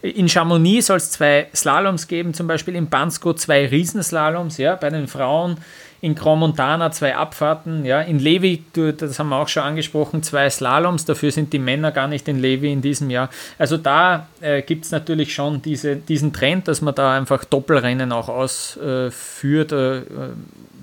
In 0.00 0.30
Chamonix 0.30 0.86
soll 0.86 0.96
es 0.96 1.10
zwei 1.10 1.48
Slaloms 1.54 2.08
geben, 2.08 2.32
zum 2.32 2.46
Beispiel 2.46 2.74
in 2.74 2.88
Bansko 2.88 3.34
zwei 3.34 3.66
Riesenslaloms. 3.66 4.56
Ja, 4.56 4.76
bei 4.76 4.88
den 4.88 5.08
Frauen 5.08 5.58
in 6.00 6.14
Grand 6.14 6.40
Montana 6.40 6.90
zwei 6.92 7.16
Abfahrten, 7.16 7.84
ja, 7.84 8.00
in 8.00 8.18
Levi, 8.18 8.62
das 8.72 9.18
haben 9.18 9.30
wir 9.30 9.36
auch 9.36 9.48
schon 9.48 9.64
angesprochen, 9.64 10.22
zwei 10.22 10.48
Slaloms, 10.48 11.04
dafür 11.04 11.30
sind 11.32 11.52
die 11.52 11.58
Männer 11.58 11.90
gar 11.90 12.06
nicht 12.06 12.28
in 12.28 12.38
Levi 12.38 12.72
in 12.72 12.82
diesem 12.82 13.10
Jahr. 13.10 13.30
Also 13.58 13.76
da 13.76 14.28
äh, 14.40 14.62
gibt 14.62 14.84
es 14.84 14.90
natürlich 14.90 15.34
schon 15.34 15.60
diese, 15.62 15.96
diesen 15.96 16.32
Trend, 16.32 16.68
dass 16.68 16.82
man 16.82 16.94
da 16.94 17.16
einfach 17.16 17.44
Doppelrennen 17.44 18.12
auch 18.12 18.28
ausführt, 18.28 19.72
äh, 19.72 20.02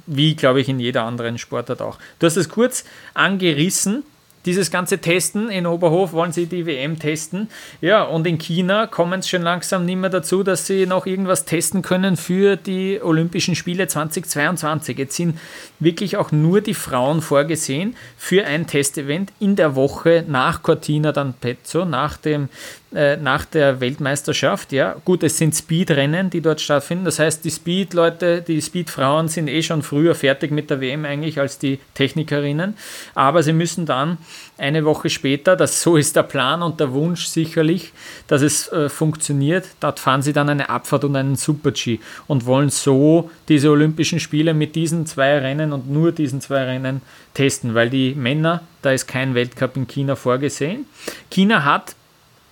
wie 0.08 0.36
glaube 0.36 0.62
ich 0.62 0.70
in 0.70 0.80
jeder 0.80 1.04
anderen 1.04 1.38
Sportart 1.38 1.82
auch. 1.82 1.98
Du 2.20 2.28
hast 2.28 2.36
es 2.36 2.50
kurz 2.50 2.84
angerissen, 3.14 4.04
dieses 4.46 4.72
ganze 4.72 5.00
Testen 5.00 5.50
in 5.50 5.66
Oberhof 5.66 6.14
wollen 6.14 6.32
sie 6.32 6.46
die 6.46 6.66
WM 6.66 7.00
testen. 7.00 7.50
Ja, 7.82 8.04
und 8.04 8.28
in 8.28 8.38
China 8.38 8.88
kommen 8.88 9.20
es 9.20 9.30
schon 9.30 9.42
langsam 9.42 9.86
nicht 9.86 9.98
mehr 9.98 10.10
dazu, 10.10 10.44
dass 10.44 10.68
sie 10.68 10.86
noch 10.86 11.06
irgendwas 11.06 11.46
testen 11.46 11.82
können 11.82 12.16
für 12.16 12.56
die 12.56 13.00
Olympischen 13.02 13.56
Spiele 13.56 13.88
2022. 13.88 14.98
Jetzt 14.98 15.16
sind 15.16 15.40
wirklich 15.80 16.18
auch 16.18 16.32
nur 16.32 16.62
die 16.62 16.74
Frauen 16.74 17.22
vorgesehen 17.22 17.96
für 18.18 18.46
ein 18.46 18.68
Testevent 18.68 19.32
in 19.40 19.56
der 19.56 19.76
Woche 19.76 20.24
nach 20.28 20.62
Cortina 20.64 21.10
d'Ampezzo, 21.10 21.86
nach 21.86 22.18
dem 22.18 22.50
äh, 22.96 23.18
nach 23.18 23.44
der 23.44 23.82
Weltmeisterschaft. 23.82 24.72
Ja, 24.72 24.96
gut, 25.04 25.22
es 25.22 25.38
sind 25.38 25.54
Speedrennen, 25.54 26.30
die 26.30 26.40
dort 26.40 26.62
stattfinden. 26.62 27.04
Das 27.04 27.20
heißt, 27.20 27.44
die 27.44 27.52
Speed-Leute, 27.52 28.42
die 28.42 28.62
Speed-Frauen 28.62 29.28
sind 29.28 29.50
eh 29.50 29.62
schon 29.62 29.82
früher 29.82 30.16
fertig 30.16 30.52
mit 30.52 30.70
der 30.70 30.80
WM 30.80 31.04
eigentlich 31.04 31.38
als 31.38 31.60
die 31.60 31.80
Technikerinnen. 31.94 32.76
Aber 33.14 33.44
sie 33.44 33.52
müssen 33.52 33.86
dann 33.86 34.18
eine 34.58 34.86
Woche 34.86 35.10
später, 35.10 35.58
das 35.58 35.82
so 35.82 35.98
ist 35.98 36.16
der 36.16 36.24
Plan 36.24 36.64
und 36.64 36.80
der 36.80 36.94
Wunsch 36.94 37.26
sicherlich, 37.26 37.92
dass 38.28 38.42
es 38.42 38.72
äh, 38.72 38.88
funktioniert. 38.88 39.66
Dort 39.82 40.00
fahren 40.00 40.22
sie 40.22 40.32
dann 40.32 40.48
eine 40.48 40.70
Abfahrt 40.70 41.04
und 41.04 41.18
einen 41.18 41.36
Super-G 41.36 42.00
und 42.28 42.46
wollen 42.46 42.70
so 42.70 43.30
diese 43.50 43.72
Olympischen 43.72 44.22
Spiele 44.22 44.54
mit 44.54 44.74
diesen 44.74 45.06
zwei 45.06 45.38
Rennen 45.40 45.74
und 45.74 45.90
nur 45.92 46.14
diesen 46.14 46.40
zwei 46.40 46.64
Rennen 46.64 47.02
testen, 47.34 47.74
weil 47.74 47.90
die 47.90 48.16
Männer, 48.16 48.62
da 48.82 48.92
ist 48.92 49.08
kein 49.08 49.36
Weltcup 49.36 49.76
in 49.76 49.86
China 49.86 50.16
vorgesehen. 50.16 50.86
China 51.30 51.66
hat 51.66 51.96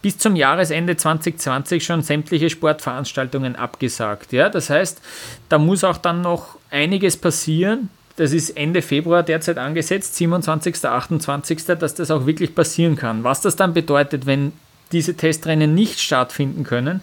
bis 0.04 0.18
zum 0.20 0.36
Jahresende 0.36 0.96
2020 0.96 1.84
schon 1.84 2.04
sämtliche 2.04 2.50
Sportveranstaltungen 2.50 3.56
abgesagt. 3.56 4.34
Ja? 4.34 4.50
Das 4.50 4.70
heißt, 4.70 5.02
da 5.50 5.58
muss 5.58 5.84
auch 5.84 5.98
dann 5.98 6.22
noch 6.22 6.58
einiges 6.70 7.18
passieren. 7.18 7.90
Das 8.18 8.34
ist 8.34 8.52
Ende 8.52 8.84
Februar 8.84 9.24
derzeit 9.24 9.58
angesetzt, 9.58 10.16
27., 10.18 10.86
28., 10.86 11.66
dass 11.80 11.96
das 11.96 12.12
auch 12.12 12.28
wirklich 12.28 12.54
passieren 12.54 12.96
kann. 12.96 13.24
Was 13.24 13.42
das 13.42 13.56
dann 13.56 13.74
bedeutet, 13.74 14.28
wenn 14.28 14.52
diese 14.92 15.16
Testrennen 15.16 15.74
nicht 15.74 16.00
stattfinden 16.00 16.66
können, 16.66 17.02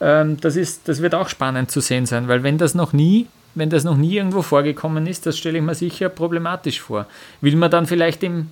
ähm, 0.00 0.40
das, 0.40 0.56
ist, 0.56 0.88
das 0.88 1.02
wird 1.02 1.14
auch 1.14 1.28
spannend 1.28 1.70
zu 1.70 1.80
sehen 1.80 2.06
sein, 2.06 2.26
weil 2.26 2.42
wenn 2.42 2.58
das 2.58 2.74
noch 2.74 2.92
nie 2.92 3.28
wenn 3.54 3.70
das 3.70 3.82
noch 3.82 3.96
nie 3.96 4.16
irgendwo 4.16 4.42
vorgekommen 4.42 5.06
ist, 5.06 5.26
das 5.26 5.36
stelle 5.36 5.58
ich 5.58 5.64
mir 5.64 5.74
sicher 5.74 6.08
problematisch 6.08 6.80
vor. 6.80 7.06
Will 7.40 7.56
man 7.56 7.70
dann 7.70 7.86
vielleicht 7.86 8.22
im 8.22 8.48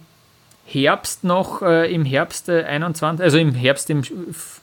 Herbst 0.69 1.23
noch, 1.23 1.63
äh, 1.63 1.93
im 1.93 2.05
Herbst 2.05 2.49
äh, 2.49 2.65
21, 2.65 3.23
also 3.23 3.39
im 3.39 3.55
Herbst, 3.55 3.89
im 3.89 4.03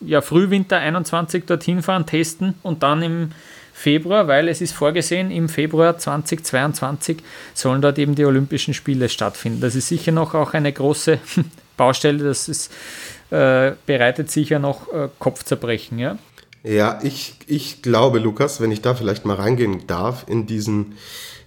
ja, 0.02 0.22
Frühwinter 0.22 0.78
21 0.78 1.46
dorthin 1.46 1.82
fahren, 1.82 2.06
testen 2.06 2.56
und 2.62 2.84
dann 2.84 3.02
im 3.02 3.32
Februar, 3.74 4.28
weil 4.28 4.50
es 4.50 4.62
ist 4.62 4.74
vorgesehen, 4.74 5.32
im 5.32 5.48
Februar 5.50 5.98
2022 5.98 7.18
sollen 7.54 7.82
dort 7.82 7.98
eben 7.98 8.16
die 8.16 8.26
Olympischen 8.26 8.74
Spiele 8.74 9.10
stattfinden. 9.10 9.62
Das 9.62 9.76
ist 9.76 9.88
sicher 9.88 10.12
noch 10.12 10.36
auch 10.36 10.54
eine 10.54 10.72
große 10.72 11.20
Baustelle, 11.78 12.24
das 12.24 12.50
ist, 12.50 12.72
äh, 13.32 13.72
bereitet 13.86 14.30
sicher 14.30 14.60
noch 14.60 14.92
äh, 14.94 15.08
Kopfzerbrechen. 15.20 16.00
Ja, 16.00 16.18
ja 16.64 17.00
ich, 17.02 17.36
ich 17.48 17.82
glaube, 17.82 18.20
Lukas, 18.20 18.60
wenn 18.60 18.72
ich 18.72 18.82
da 18.82 18.94
vielleicht 18.94 19.26
mal 19.26 19.38
reingehen 19.38 19.88
darf, 19.88 20.26
in 20.28 20.46
diesen 20.48 20.98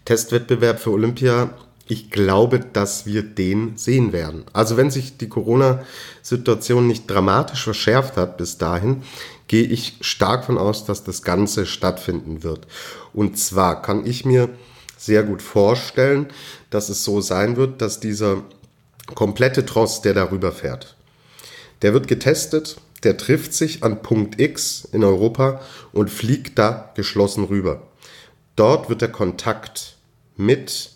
Testwettbewerb 0.07 0.81
für 0.81 0.91
Olympia, 0.91 1.51
ich 1.89 2.11
glaube, 2.11 2.59
dass 2.61 3.07
wir 3.07 3.23
den 3.23 3.77
sehen 3.77 4.13
werden. 4.13 4.45
Also 4.53 4.77
wenn 4.77 4.91
sich 4.91 5.17
die 5.19 5.29
Corona-Situation 5.29 6.87
nicht 6.87 7.09
dramatisch 7.09 7.63
verschärft 7.63 8.17
hat 8.17 8.37
bis 8.37 8.59
dahin, 8.59 9.03
gehe 9.47 9.65
ich 9.65 9.95
stark 10.01 10.45
von 10.45 10.59
aus, 10.59 10.85
dass 10.85 11.05
das 11.05 11.23
Ganze 11.23 11.65
stattfinden 11.65 12.43
wird. 12.43 12.67
Und 13.15 13.39
zwar 13.39 13.83
kann 13.83 14.05
ich 14.05 14.25
mir 14.25 14.49
sehr 14.97 15.23
gut 15.23 15.43
vorstellen, 15.43 16.27
dass 16.71 16.89
es 16.89 17.05
so 17.05 17.21
sein 17.21 17.57
wird, 17.57 17.81
dass 17.81 18.01
dieser 18.01 18.43
komplette 19.15 19.65
Tross, 19.65 20.03
der 20.03 20.15
darüber 20.15 20.51
fährt, 20.51 20.97
der 21.83 21.93
wird 21.93 22.09
getestet, 22.09 22.77
der 23.05 23.17
trifft 23.17 23.55
sich 23.55 23.85
an 23.85 24.03
Punkt 24.03 24.41
X 24.41 24.89
in 24.91 25.05
Europa 25.05 25.61
und 25.93 26.11
fliegt 26.11 26.59
da 26.59 26.91
geschlossen 26.97 27.45
rüber. 27.45 27.83
Dort 28.57 28.89
wird 28.89 29.03
der 29.03 29.13
Kontakt 29.13 29.97
mit 30.37 30.96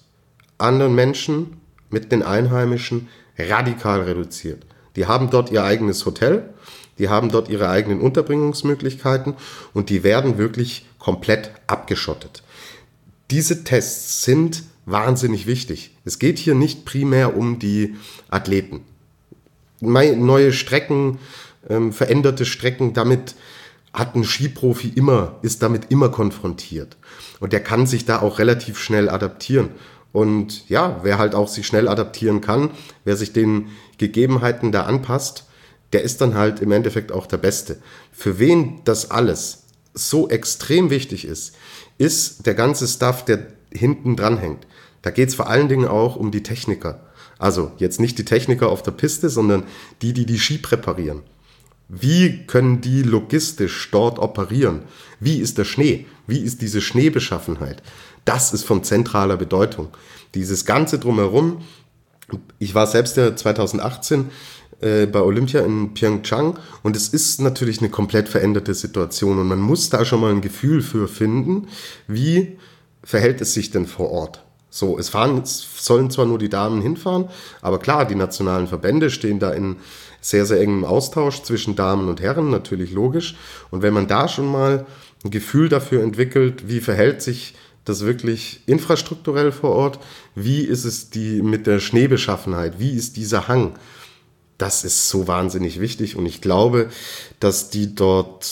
anderen 0.60 0.94
Menschen, 0.94 1.60
mit 1.90 2.12
den 2.12 2.22
Einheimischen 2.22 3.08
radikal 3.38 4.02
reduziert. 4.02 4.64
Die 4.96 5.06
haben 5.06 5.30
dort 5.30 5.50
ihr 5.50 5.64
eigenes 5.64 6.06
Hotel, 6.06 6.54
die 6.98 7.08
haben 7.08 7.30
dort 7.30 7.48
ihre 7.48 7.68
eigenen 7.68 8.00
Unterbringungsmöglichkeiten 8.00 9.34
und 9.72 9.90
die 9.90 10.02
werden 10.02 10.38
wirklich 10.38 10.86
komplett 10.98 11.50
abgeschottet. 11.66 12.42
Diese 13.30 13.64
Tests 13.64 14.24
sind 14.24 14.64
wahnsinnig 14.86 15.46
wichtig. 15.46 15.96
Es 16.04 16.18
geht 16.18 16.38
hier 16.38 16.54
nicht 16.54 16.84
primär 16.84 17.36
um 17.36 17.58
die 17.58 17.96
Athleten. 18.28 18.82
Neue 19.80 20.52
Strecken, 20.52 21.18
ähm, 21.68 21.92
veränderte 21.92 22.44
Strecken, 22.44 22.92
damit 22.92 23.34
hat 23.92 24.14
ein 24.14 24.24
Skiprofi 24.24 24.92
immer, 24.94 25.38
ist 25.42 25.62
damit 25.62 25.90
immer 25.90 26.10
konfrontiert. 26.10 26.96
Und 27.40 27.52
der 27.52 27.62
kann 27.62 27.86
sich 27.86 28.04
da 28.04 28.20
auch 28.20 28.38
relativ 28.38 28.78
schnell 28.78 29.08
adaptieren. 29.08 29.70
Und 30.12 30.68
ja, 30.68 31.00
wer 31.02 31.18
halt 31.18 31.34
auch 31.34 31.48
sich 31.48 31.66
schnell 31.66 31.88
adaptieren 31.88 32.40
kann, 32.40 32.70
wer 33.04 33.16
sich 33.16 33.32
den 33.32 33.68
Gegebenheiten 33.98 34.72
da 34.72 34.82
anpasst, 34.82 35.46
der 35.92 36.02
ist 36.02 36.20
dann 36.20 36.34
halt 36.34 36.60
im 36.60 36.72
Endeffekt 36.72 37.12
auch 37.12 37.26
der 37.26 37.38
Beste. 37.38 37.78
Für 38.12 38.38
wen 38.38 38.80
das 38.84 39.10
alles 39.10 39.64
so 39.94 40.28
extrem 40.28 40.90
wichtig 40.90 41.24
ist, 41.24 41.54
ist 41.98 42.46
der 42.46 42.54
ganze 42.54 42.86
Stuff, 42.86 43.24
der 43.24 43.46
hinten 43.72 44.16
dran 44.16 44.38
hängt. 44.38 44.66
Da 45.02 45.10
es 45.10 45.34
vor 45.34 45.48
allen 45.48 45.68
Dingen 45.68 45.88
auch 45.88 46.16
um 46.16 46.30
die 46.30 46.42
Techniker. 46.42 47.06
Also 47.38 47.72
jetzt 47.78 48.00
nicht 48.00 48.18
die 48.18 48.24
Techniker 48.24 48.68
auf 48.68 48.82
der 48.82 48.90
Piste, 48.92 49.30
sondern 49.30 49.64
die, 50.02 50.12
die 50.12 50.26
die 50.26 50.38
Ski 50.38 50.58
präparieren. 50.58 51.22
Wie 51.88 52.46
können 52.46 52.80
die 52.80 53.02
logistisch 53.02 53.88
dort 53.90 54.18
operieren? 54.18 54.82
Wie 55.18 55.38
ist 55.38 55.58
der 55.58 55.64
Schnee? 55.64 56.06
Wie 56.26 56.38
ist 56.38 56.62
diese 56.62 56.80
Schneebeschaffenheit? 56.80 57.82
Das 58.24 58.52
ist 58.52 58.64
von 58.64 58.84
zentraler 58.84 59.36
Bedeutung. 59.36 59.88
Dieses 60.34 60.64
Ganze 60.64 60.98
drumherum, 60.98 61.62
ich 62.58 62.74
war 62.74 62.86
selbst 62.86 63.16
ja 63.16 63.34
2018 63.34 64.30
äh, 64.80 65.06
bei 65.06 65.20
Olympia 65.20 65.60
in 65.60 65.94
Pyeongchang 65.94 66.58
und 66.82 66.96
es 66.96 67.08
ist 67.08 67.40
natürlich 67.40 67.80
eine 67.80 67.90
komplett 67.90 68.28
veränderte 68.28 68.74
Situation 68.74 69.38
und 69.38 69.48
man 69.48 69.60
muss 69.60 69.90
da 69.90 70.04
schon 70.04 70.20
mal 70.20 70.30
ein 70.30 70.40
Gefühl 70.40 70.82
für 70.82 71.08
finden, 71.08 71.68
wie 72.06 72.58
verhält 73.02 73.40
es 73.40 73.54
sich 73.54 73.70
denn 73.70 73.86
vor 73.86 74.10
Ort. 74.10 74.44
So, 74.72 74.98
es 74.98 75.08
fahren, 75.08 75.40
es 75.42 75.66
sollen 75.84 76.10
zwar 76.10 76.26
nur 76.26 76.38
die 76.38 76.48
Damen 76.48 76.80
hinfahren, 76.80 77.28
aber 77.60 77.80
klar, 77.80 78.04
die 78.04 78.14
nationalen 78.14 78.68
Verbände 78.68 79.10
stehen 79.10 79.40
da 79.40 79.50
in 79.50 79.76
sehr, 80.20 80.46
sehr 80.46 80.60
engem 80.60 80.84
Austausch 80.84 81.42
zwischen 81.42 81.74
Damen 81.74 82.08
und 82.08 82.20
Herren, 82.20 82.50
natürlich 82.50 82.92
logisch. 82.92 83.36
Und 83.70 83.82
wenn 83.82 83.94
man 83.94 84.06
da 84.06 84.28
schon 84.28 84.50
mal 84.50 84.86
ein 85.24 85.30
Gefühl 85.30 85.68
dafür 85.68 86.02
entwickelt, 86.02 86.68
wie 86.68 86.80
verhält 86.80 87.20
sich 87.20 87.54
das 87.90 88.04
wirklich 88.04 88.60
infrastrukturell 88.66 89.52
vor 89.52 89.70
Ort? 89.70 89.98
Wie 90.34 90.62
ist 90.62 90.84
es 90.84 91.10
die 91.10 91.42
mit 91.42 91.66
der 91.66 91.80
Schneebeschaffenheit? 91.80 92.78
Wie 92.78 92.92
ist 92.92 93.16
dieser 93.16 93.48
Hang? 93.48 93.74
Das 94.56 94.84
ist 94.84 95.08
so 95.08 95.26
wahnsinnig 95.26 95.80
wichtig 95.80 96.16
und 96.16 96.26
ich 96.26 96.40
glaube, 96.40 96.90
dass 97.40 97.70
die 97.70 97.94
dort, 97.94 98.46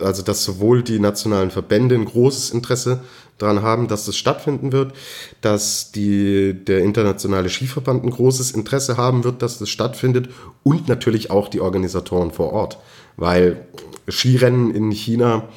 also 0.00 0.22
dass 0.22 0.44
sowohl 0.44 0.82
die 0.82 0.98
nationalen 0.98 1.50
Verbände 1.50 1.94
ein 1.94 2.06
großes 2.06 2.50
Interesse 2.50 3.00
daran 3.38 3.62
haben, 3.62 3.88
dass 3.88 4.04
das 4.04 4.16
stattfinden 4.16 4.72
wird, 4.72 4.92
dass 5.40 5.92
die, 5.92 6.54
der 6.54 6.80
internationale 6.80 7.48
Skiverband 7.48 8.04
ein 8.04 8.10
großes 8.10 8.50
Interesse 8.50 8.96
haben 8.96 9.24
wird, 9.24 9.42
dass 9.42 9.58
das 9.58 9.70
stattfindet 9.70 10.28
und 10.62 10.88
natürlich 10.88 11.30
auch 11.30 11.48
die 11.48 11.60
Organisatoren 11.60 12.32
vor 12.32 12.52
Ort, 12.52 12.78
weil 13.16 13.64
Skirennen 14.08 14.74
in 14.74 14.90
China, 14.90 15.48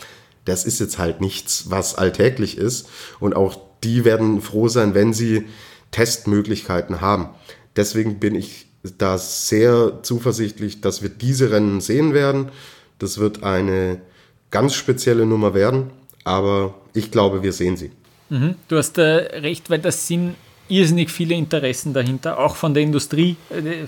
das 0.48 0.64
ist 0.64 0.80
jetzt 0.80 0.98
halt 0.98 1.20
nichts, 1.20 1.70
was 1.70 1.96
alltäglich 1.96 2.58
ist. 2.58 2.88
Und 3.20 3.36
auch 3.36 3.60
die 3.84 4.06
werden 4.06 4.42
froh 4.42 4.70
sein, 4.70 4.94
wenn 4.94 5.14
sie 5.14 5.46
Testmöglichkeiten 5.92 7.02
haben. 7.02 7.30
Deswegen 7.76 8.20
bin 8.20 8.34
ich 8.34 8.68
da 8.98 9.18
sehr 9.18 10.00
zuversichtlich, 10.04 10.80
dass 10.80 11.02
wir 11.02 11.10
diese 11.10 11.52
Rennen 11.52 11.82
sehen 11.82 12.14
werden. 12.14 12.50
Das 13.00 13.18
wird 13.18 13.44
eine 13.44 14.02
ganz 14.50 14.74
spezielle 14.74 15.26
Nummer 15.26 15.54
werden, 15.54 15.92
aber 16.24 16.76
ich 16.94 17.12
glaube, 17.12 17.44
wir 17.44 17.52
sehen 17.52 17.76
sie. 17.76 17.92
Mhm. 18.30 18.56
Du 18.70 18.78
hast 18.78 18.98
äh, 18.98 19.02
recht, 19.02 19.70
weil 19.70 19.80
das 19.80 20.08
sind 20.08 20.36
irrsinnig 20.70 21.12
viele 21.12 21.36
Interessen 21.36 21.94
dahinter, 21.94 22.40
auch 22.40 22.56
von 22.56 22.74
der 22.74 22.84
Industrie. 22.84 23.36
Äh, 23.50 23.88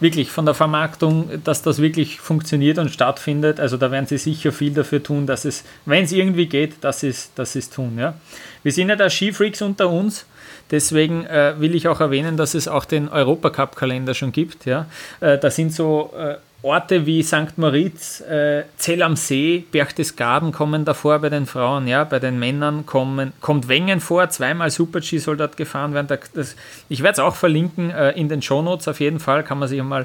wirklich 0.00 0.30
von 0.30 0.46
der 0.46 0.54
Vermarktung, 0.54 1.42
dass 1.44 1.62
das 1.62 1.80
wirklich 1.80 2.20
funktioniert 2.20 2.78
und 2.78 2.90
stattfindet. 2.90 3.60
Also 3.60 3.76
da 3.76 3.90
werden 3.90 4.06
sie 4.06 4.18
sicher 4.18 4.52
viel 4.52 4.72
dafür 4.72 5.02
tun, 5.02 5.26
dass 5.26 5.44
es, 5.44 5.64
wenn 5.84 6.04
es 6.04 6.12
irgendwie 6.12 6.46
geht, 6.46 6.82
dass 6.82 7.02
es, 7.02 7.32
dass 7.34 7.54
es 7.54 7.70
tun. 7.70 7.98
Ja. 7.98 8.14
Wir 8.62 8.72
sind 8.72 8.88
ja 8.88 8.96
da 8.96 9.08
Skifreaks 9.08 9.62
unter 9.62 9.90
uns. 9.90 10.26
Deswegen 10.70 11.26
äh, 11.26 11.54
will 11.58 11.74
ich 11.74 11.88
auch 11.88 12.00
erwähnen, 12.00 12.36
dass 12.36 12.54
es 12.54 12.68
auch 12.68 12.84
den 12.84 13.08
Europacup-Kalender 13.08 14.14
schon 14.14 14.30
gibt. 14.30 14.66
Ja. 14.66 14.86
Äh, 15.20 15.36
da 15.36 15.50
sind 15.50 15.72
so 15.72 16.12
äh, 16.16 16.36
Orte 16.62 17.06
wie 17.06 17.22
St. 17.22 17.56
Moritz, 17.56 18.20
äh, 18.20 18.64
Zell 18.76 19.02
am 19.02 19.16
See, 19.16 19.64
Berchtesgaden 19.72 20.52
kommen 20.52 20.84
davor 20.84 21.18
bei 21.18 21.30
den 21.30 21.46
Frauen, 21.46 21.88
ja, 21.88 22.04
bei 22.04 22.18
den 22.18 22.38
Männern 22.38 22.84
kommen, 22.84 23.32
kommt 23.40 23.68
Wengen 23.68 24.00
vor, 24.00 24.28
zweimal 24.28 24.70
Super-G 24.70 25.18
soll 25.18 25.38
dort 25.38 25.56
gefahren 25.56 25.94
werden. 25.94 26.18
Das, 26.34 26.56
ich 26.90 27.02
werde 27.02 27.14
es 27.14 27.18
auch 27.18 27.34
verlinken 27.34 27.90
äh, 27.90 28.10
in 28.10 28.28
den 28.28 28.42
Shownotes 28.42 28.88
auf 28.88 29.00
jeden 29.00 29.20
Fall, 29.20 29.42
kann 29.42 29.58
man 29.58 29.68
sich 29.68 29.82
mal 29.82 30.04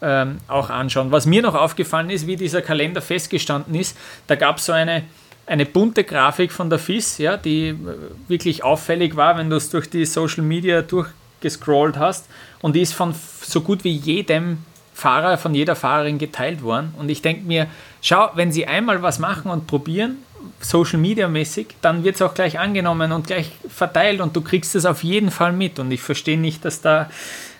ähm, 0.00 0.38
auch 0.48 0.70
anschauen. 0.70 1.12
Was 1.12 1.24
mir 1.24 1.40
noch 1.40 1.54
aufgefallen 1.54 2.10
ist, 2.10 2.26
wie 2.26 2.34
dieser 2.34 2.62
Kalender 2.62 3.00
festgestanden 3.00 3.76
ist, 3.76 3.96
da 4.26 4.34
gab 4.34 4.58
es 4.58 4.66
so 4.66 4.72
eine, 4.72 5.04
eine 5.46 5.66
bunte 5.66 6.02
Grafik 6.02 6.50
von 6.50 6.68
der 6.68 6.80
FIS, 6.80 7.18
ja, 7.18 7.36
die 7.36 7.68
äh, 7.68 7.76
wirklich 8.26 8.64
auffällig 8.64 9.14
war, 9.14 9.38
wenn 9.38 9.50
du 9.50 9.54
es 9.54 9.70
durch 9.70 9.88
die 9.88 10.04
Social 10.04 10.42
Media 10.42 10.82
durchgescrollt 10.82 11.96
hast 11.96 12.26
und 12.60 12.74
die 12.74 12.80
ist 12.80 12.92
von 12.92 13.14
so 13.40 13.60
gut 13.60 13.84
wie 13.84 13.92
jedem 13.92 14.58
Fahrer, 14.94 15.38
von 15.38 15.54
jeder 15.54 15.76
Fahrerin 15.76 16.18
geteilt 16.18 16.62
worden. 16.62 16.94
Und 16.98 17.08
ich 17.08 17.22
denke 17.22 17.44
mir, 17.46 17.66
schau, 18.00 18.30
wenn 18.34 18.52
sie 18.52 18.66
einmal 18.66 19.02
was 19.02 19.18
machen 19.18 19.50
und 19.50 19.66
probieren, 19.66 20.18
Social 20.60 20.98
Media 20.98 21.28
mäßig, 21.28 21.68
dann 21.82 22.04
wird 22.04 22.16
es 22.16 22.22
auch 22.22 22.34
gleich 22.34 22.58
angenommen 22.58 23.12
und 23.12 23.26
gleich 23.26 23.50
verteilt 23.68 24.20
und 24.20 24.34
du 24.34 24.40
kriegst 24.40 24.74
es 24.74 24.84
auf 24.84 25.04
jeden 25.04 25.30
Fall 25.30 25.52
mit. 25.52 25.78
Und 25.78 25.90
ich 25.92 26.00
verstehe 26.00 26.38
nicht, 26.38 26.64
dass 26.64 26.80
da 26.80 27.08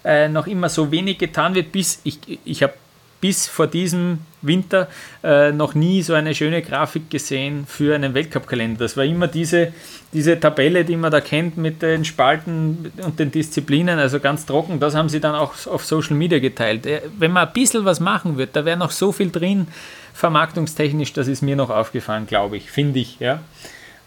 äh, 0.05 0.28
noch 0.28 0.47
immer 0.47 0.68
so 0.68 0.91
wenig 0.91 1.18
getan 1.18 1.55
wird, 1.55 1.72
bis 1.72 2.01
ich, 2.05 2.18
ich 2.45 2.62
habe 2.62 2.74
bis 3.23 3.47
vor 3.47 3.68
diesem 3.68 4.18
Winter 4.43 4.89
äh, 5.23 5.53
noch 5.53 5.75
nie 5.75 6.03
so 6.03 6.12
eine 6.12 6.35
schöne 6.35 6.61
Grafik 6.61 7.09
gesehen 7.09 7.64
für 7.68 7.95
einen 7.95 8.14
Weltcup-Kalender. 8.14 8.81
Das 8.81 8.97
war 8.97 9.05
immer 9.05 9.29
diese, 9.29 9.73
diese 10.12 10.41
Tabelle, 10.41 10.85
die 10.85 10.97
man 10.97 11.12
da 11.12 11.20
kennt 11.20 11.57
mit 11.57 11.83
den 11.83 12.05
Spalten 12.05 12.93
und 13.01 13.20
den 13.20 13.31
Disziplinen, 13.31 14.01
also 14.01 14.18
ganz 14.18 14.45
trocken. 14.45 14.81
Das 14.81 14.97
haben 14.97 15.09
sie 15.09 15.20
dann 15.20 15.37
auch 15.37 15.53
auf 15.68 15.85
Social 15.85 16.16
Media 16.16 16.41
geteilt. 16.41 16.85
Äh, 16.85 17.03
wenn 17.16 17.31
man 17.31 17.47
ein 17.47 17.53
bisschen 17.55 17.85
was 17.85 18.01
machen 18.01 18.37
wird, 18.39 18.57
da 18.57 18.64
wäre 18.64 18.77
noch 18.77 18.91
so 18.91 19.12
viel 19.12 19.31
drin, 19.31 19.68
vermarktungstechnisch, 20.14 21.12
das 21.12 21.29
ist 21.29 21.43
mir 21.43 21.55
noch 21.55 21.70
aufgefallen, 21.70 22.27
glaube 22.27 22.57
ich, 22.57 22.73
finde 22.73 22.99
ich. 22.99 23.20
Ja. 23.20 23.39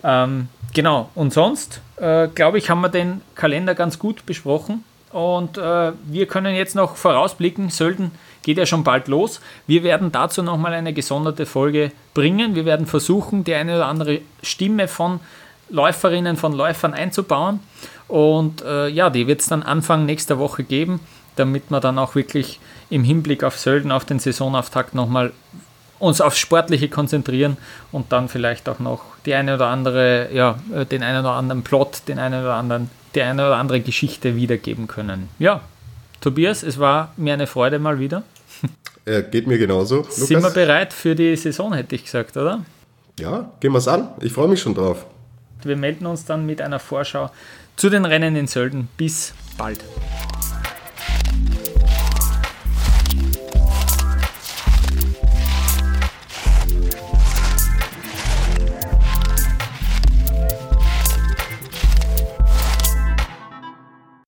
Ähm, 0.03 0.49
genau, 0.74 1.09
und 1.16 1.34
sonst, 1.34 1.80
äh, 1.95 2.28
glaube 2.28 2.57
ich, 2.57 2.70
haben 2.70 2.82
wir 2.82 2.89
den 2.89 3.22
Kalender 3.34 3.76
ganz 3.76 3.97
gut 3.97 4.26
besprochen. 4.26 4.84
Und 5.11 5.57
äh, 5.57 5.93
wir 6.03 6.26
können 6.28 6.55
jetzt 6.55 6.76
noch 6.76 6.97
vorausblicken, 6.97 7.70
Sölden 7.70 8.11
geht 8.45 8.59
ja 8.59 8.67
schon 8.67 8.83
bald 8.83 9.07
los. 9.07 9.41
Wir 9.65 9.83
werden 9.83 10.11
dazu 10.11 10.43
nochmal 10.43 10.73
eine 10.73 10.93
gesonderte 10.93 11.47
Folge 11.47 11.91
bringen. 12.13 12.53
Wir 12.53 12.63
werden 12.63 12.85
versuchen, 12.85 13.43
die 13.43 13.55
eine 13.55 13.75
oder 13.75 13.87
andere 13.87 14.21
Stimme 14.43 14.87
von 14.87 15.19
Läuferinnen, 15.69 16.37
von 16.37 16.53
Läufern 16.53 16.93
einzubauen. 16.93 17.59
Und 18.07 18.61
äh, 18.61 18.87
ja, 18.87 19.09
die 19.09 19.25
wird 19.25 19.41
es 19.41 19.47
dann 19.47 19.63
Anfang 19.63 20.05
nächster 20.05 20.37
Woche 20.37 20.63
geben, 20.63 20.99
damit 21.37 21.71
wir 21.71 21.79
dann 21.79 21.97
auch 21.97 22.13
wirklich 22.13 22.59
im 22.91 23.03
Hinblick 23.03 23.43
auf 23.43 23.57
Sölden, 23.57 23.91
auf 23.91 24.05
den 24.05 24.19
Saisonauftakt 24.19 24.93
nochmal 24.93 25.31
uns 25.97 26.21
aufs 26.21 26.37
Sportliche 26.37 26.87
konzentrieren 26.87 27.57
und 27.91 28.11
dann 28.11 28.29
vielleicht 28.29 28.69
auch 28.69 28.77
noch 28.77 29.01
die 29.25 29.33
eine 29.33 29.55
oder 29.55 29.69
andere, 29.69 30.29
ja, 30.31 30.59
äh, 30.71 30.85
den 30.85 31.01
einen 31.01 31.21
oder 31.21 31.31
anderen 31.31 31.63
Plot, 31.63 32.03
den 32.07 32.19
einen 32.19 32.43
oder 32.43 32.53
anderen, 32.53 32.91
die 33.15 33.23
eine 33.23 33.47
oder 33.47 33.55
andere 33.55 33.79
Geschichte 33.81 34.35
wiedergeben 34.35 34.85
können. 34.85 35.29
Ja, 35.39 35.61
Tobias, 36.21 36.61
es 36.61 36.79
war 36.79 37.11
mir 37.17 37.33
eine 37.33 37.47
Freude 37.47 37.79
mal 37.79 37.97
wieder. 37.97 38.21
Äh, 39.05 39.23
geht 39.23 39.47
mir 39.47 39.57
genauso. 39.57 39.97
Lukas. 39.97 40.15
Sind 40.15 40.41
wir 40.41 40.49
bereit 40.49 40.93
für 40.93 41.15
die 41.15 41.35
Saison, 41.35 41.73
hätte 41.73 41.95
ich 41.95 42.03
gesagt, 42.03 42.35
oder? 42.37 42.65
Ja, 43.19 43.51
gehen 43.59 43.71
wir 43.71 43.77
es 43.77 43.87
an. 43.87 44.09
Ich 44.21 44.33
freue 44.33 44.47
mich 44.47 44.59
schon 44.59 44.73
drauf. 44.73 45.05
Wir 45.63 45.77
melden 45.77 46.05
uns 46.05 46.25
dann 46.25 46.45
mit 46.45 46.61
einer 46.61 46.79
Vorschau 46.79 47.29
zu 47.75 47.89
den 47.89 48.05
Rennen 48.05 48.35
in 48.35 48.47
Sölden 48.47 48.89
bis 48.97 49.33
bald. 49.57 49.83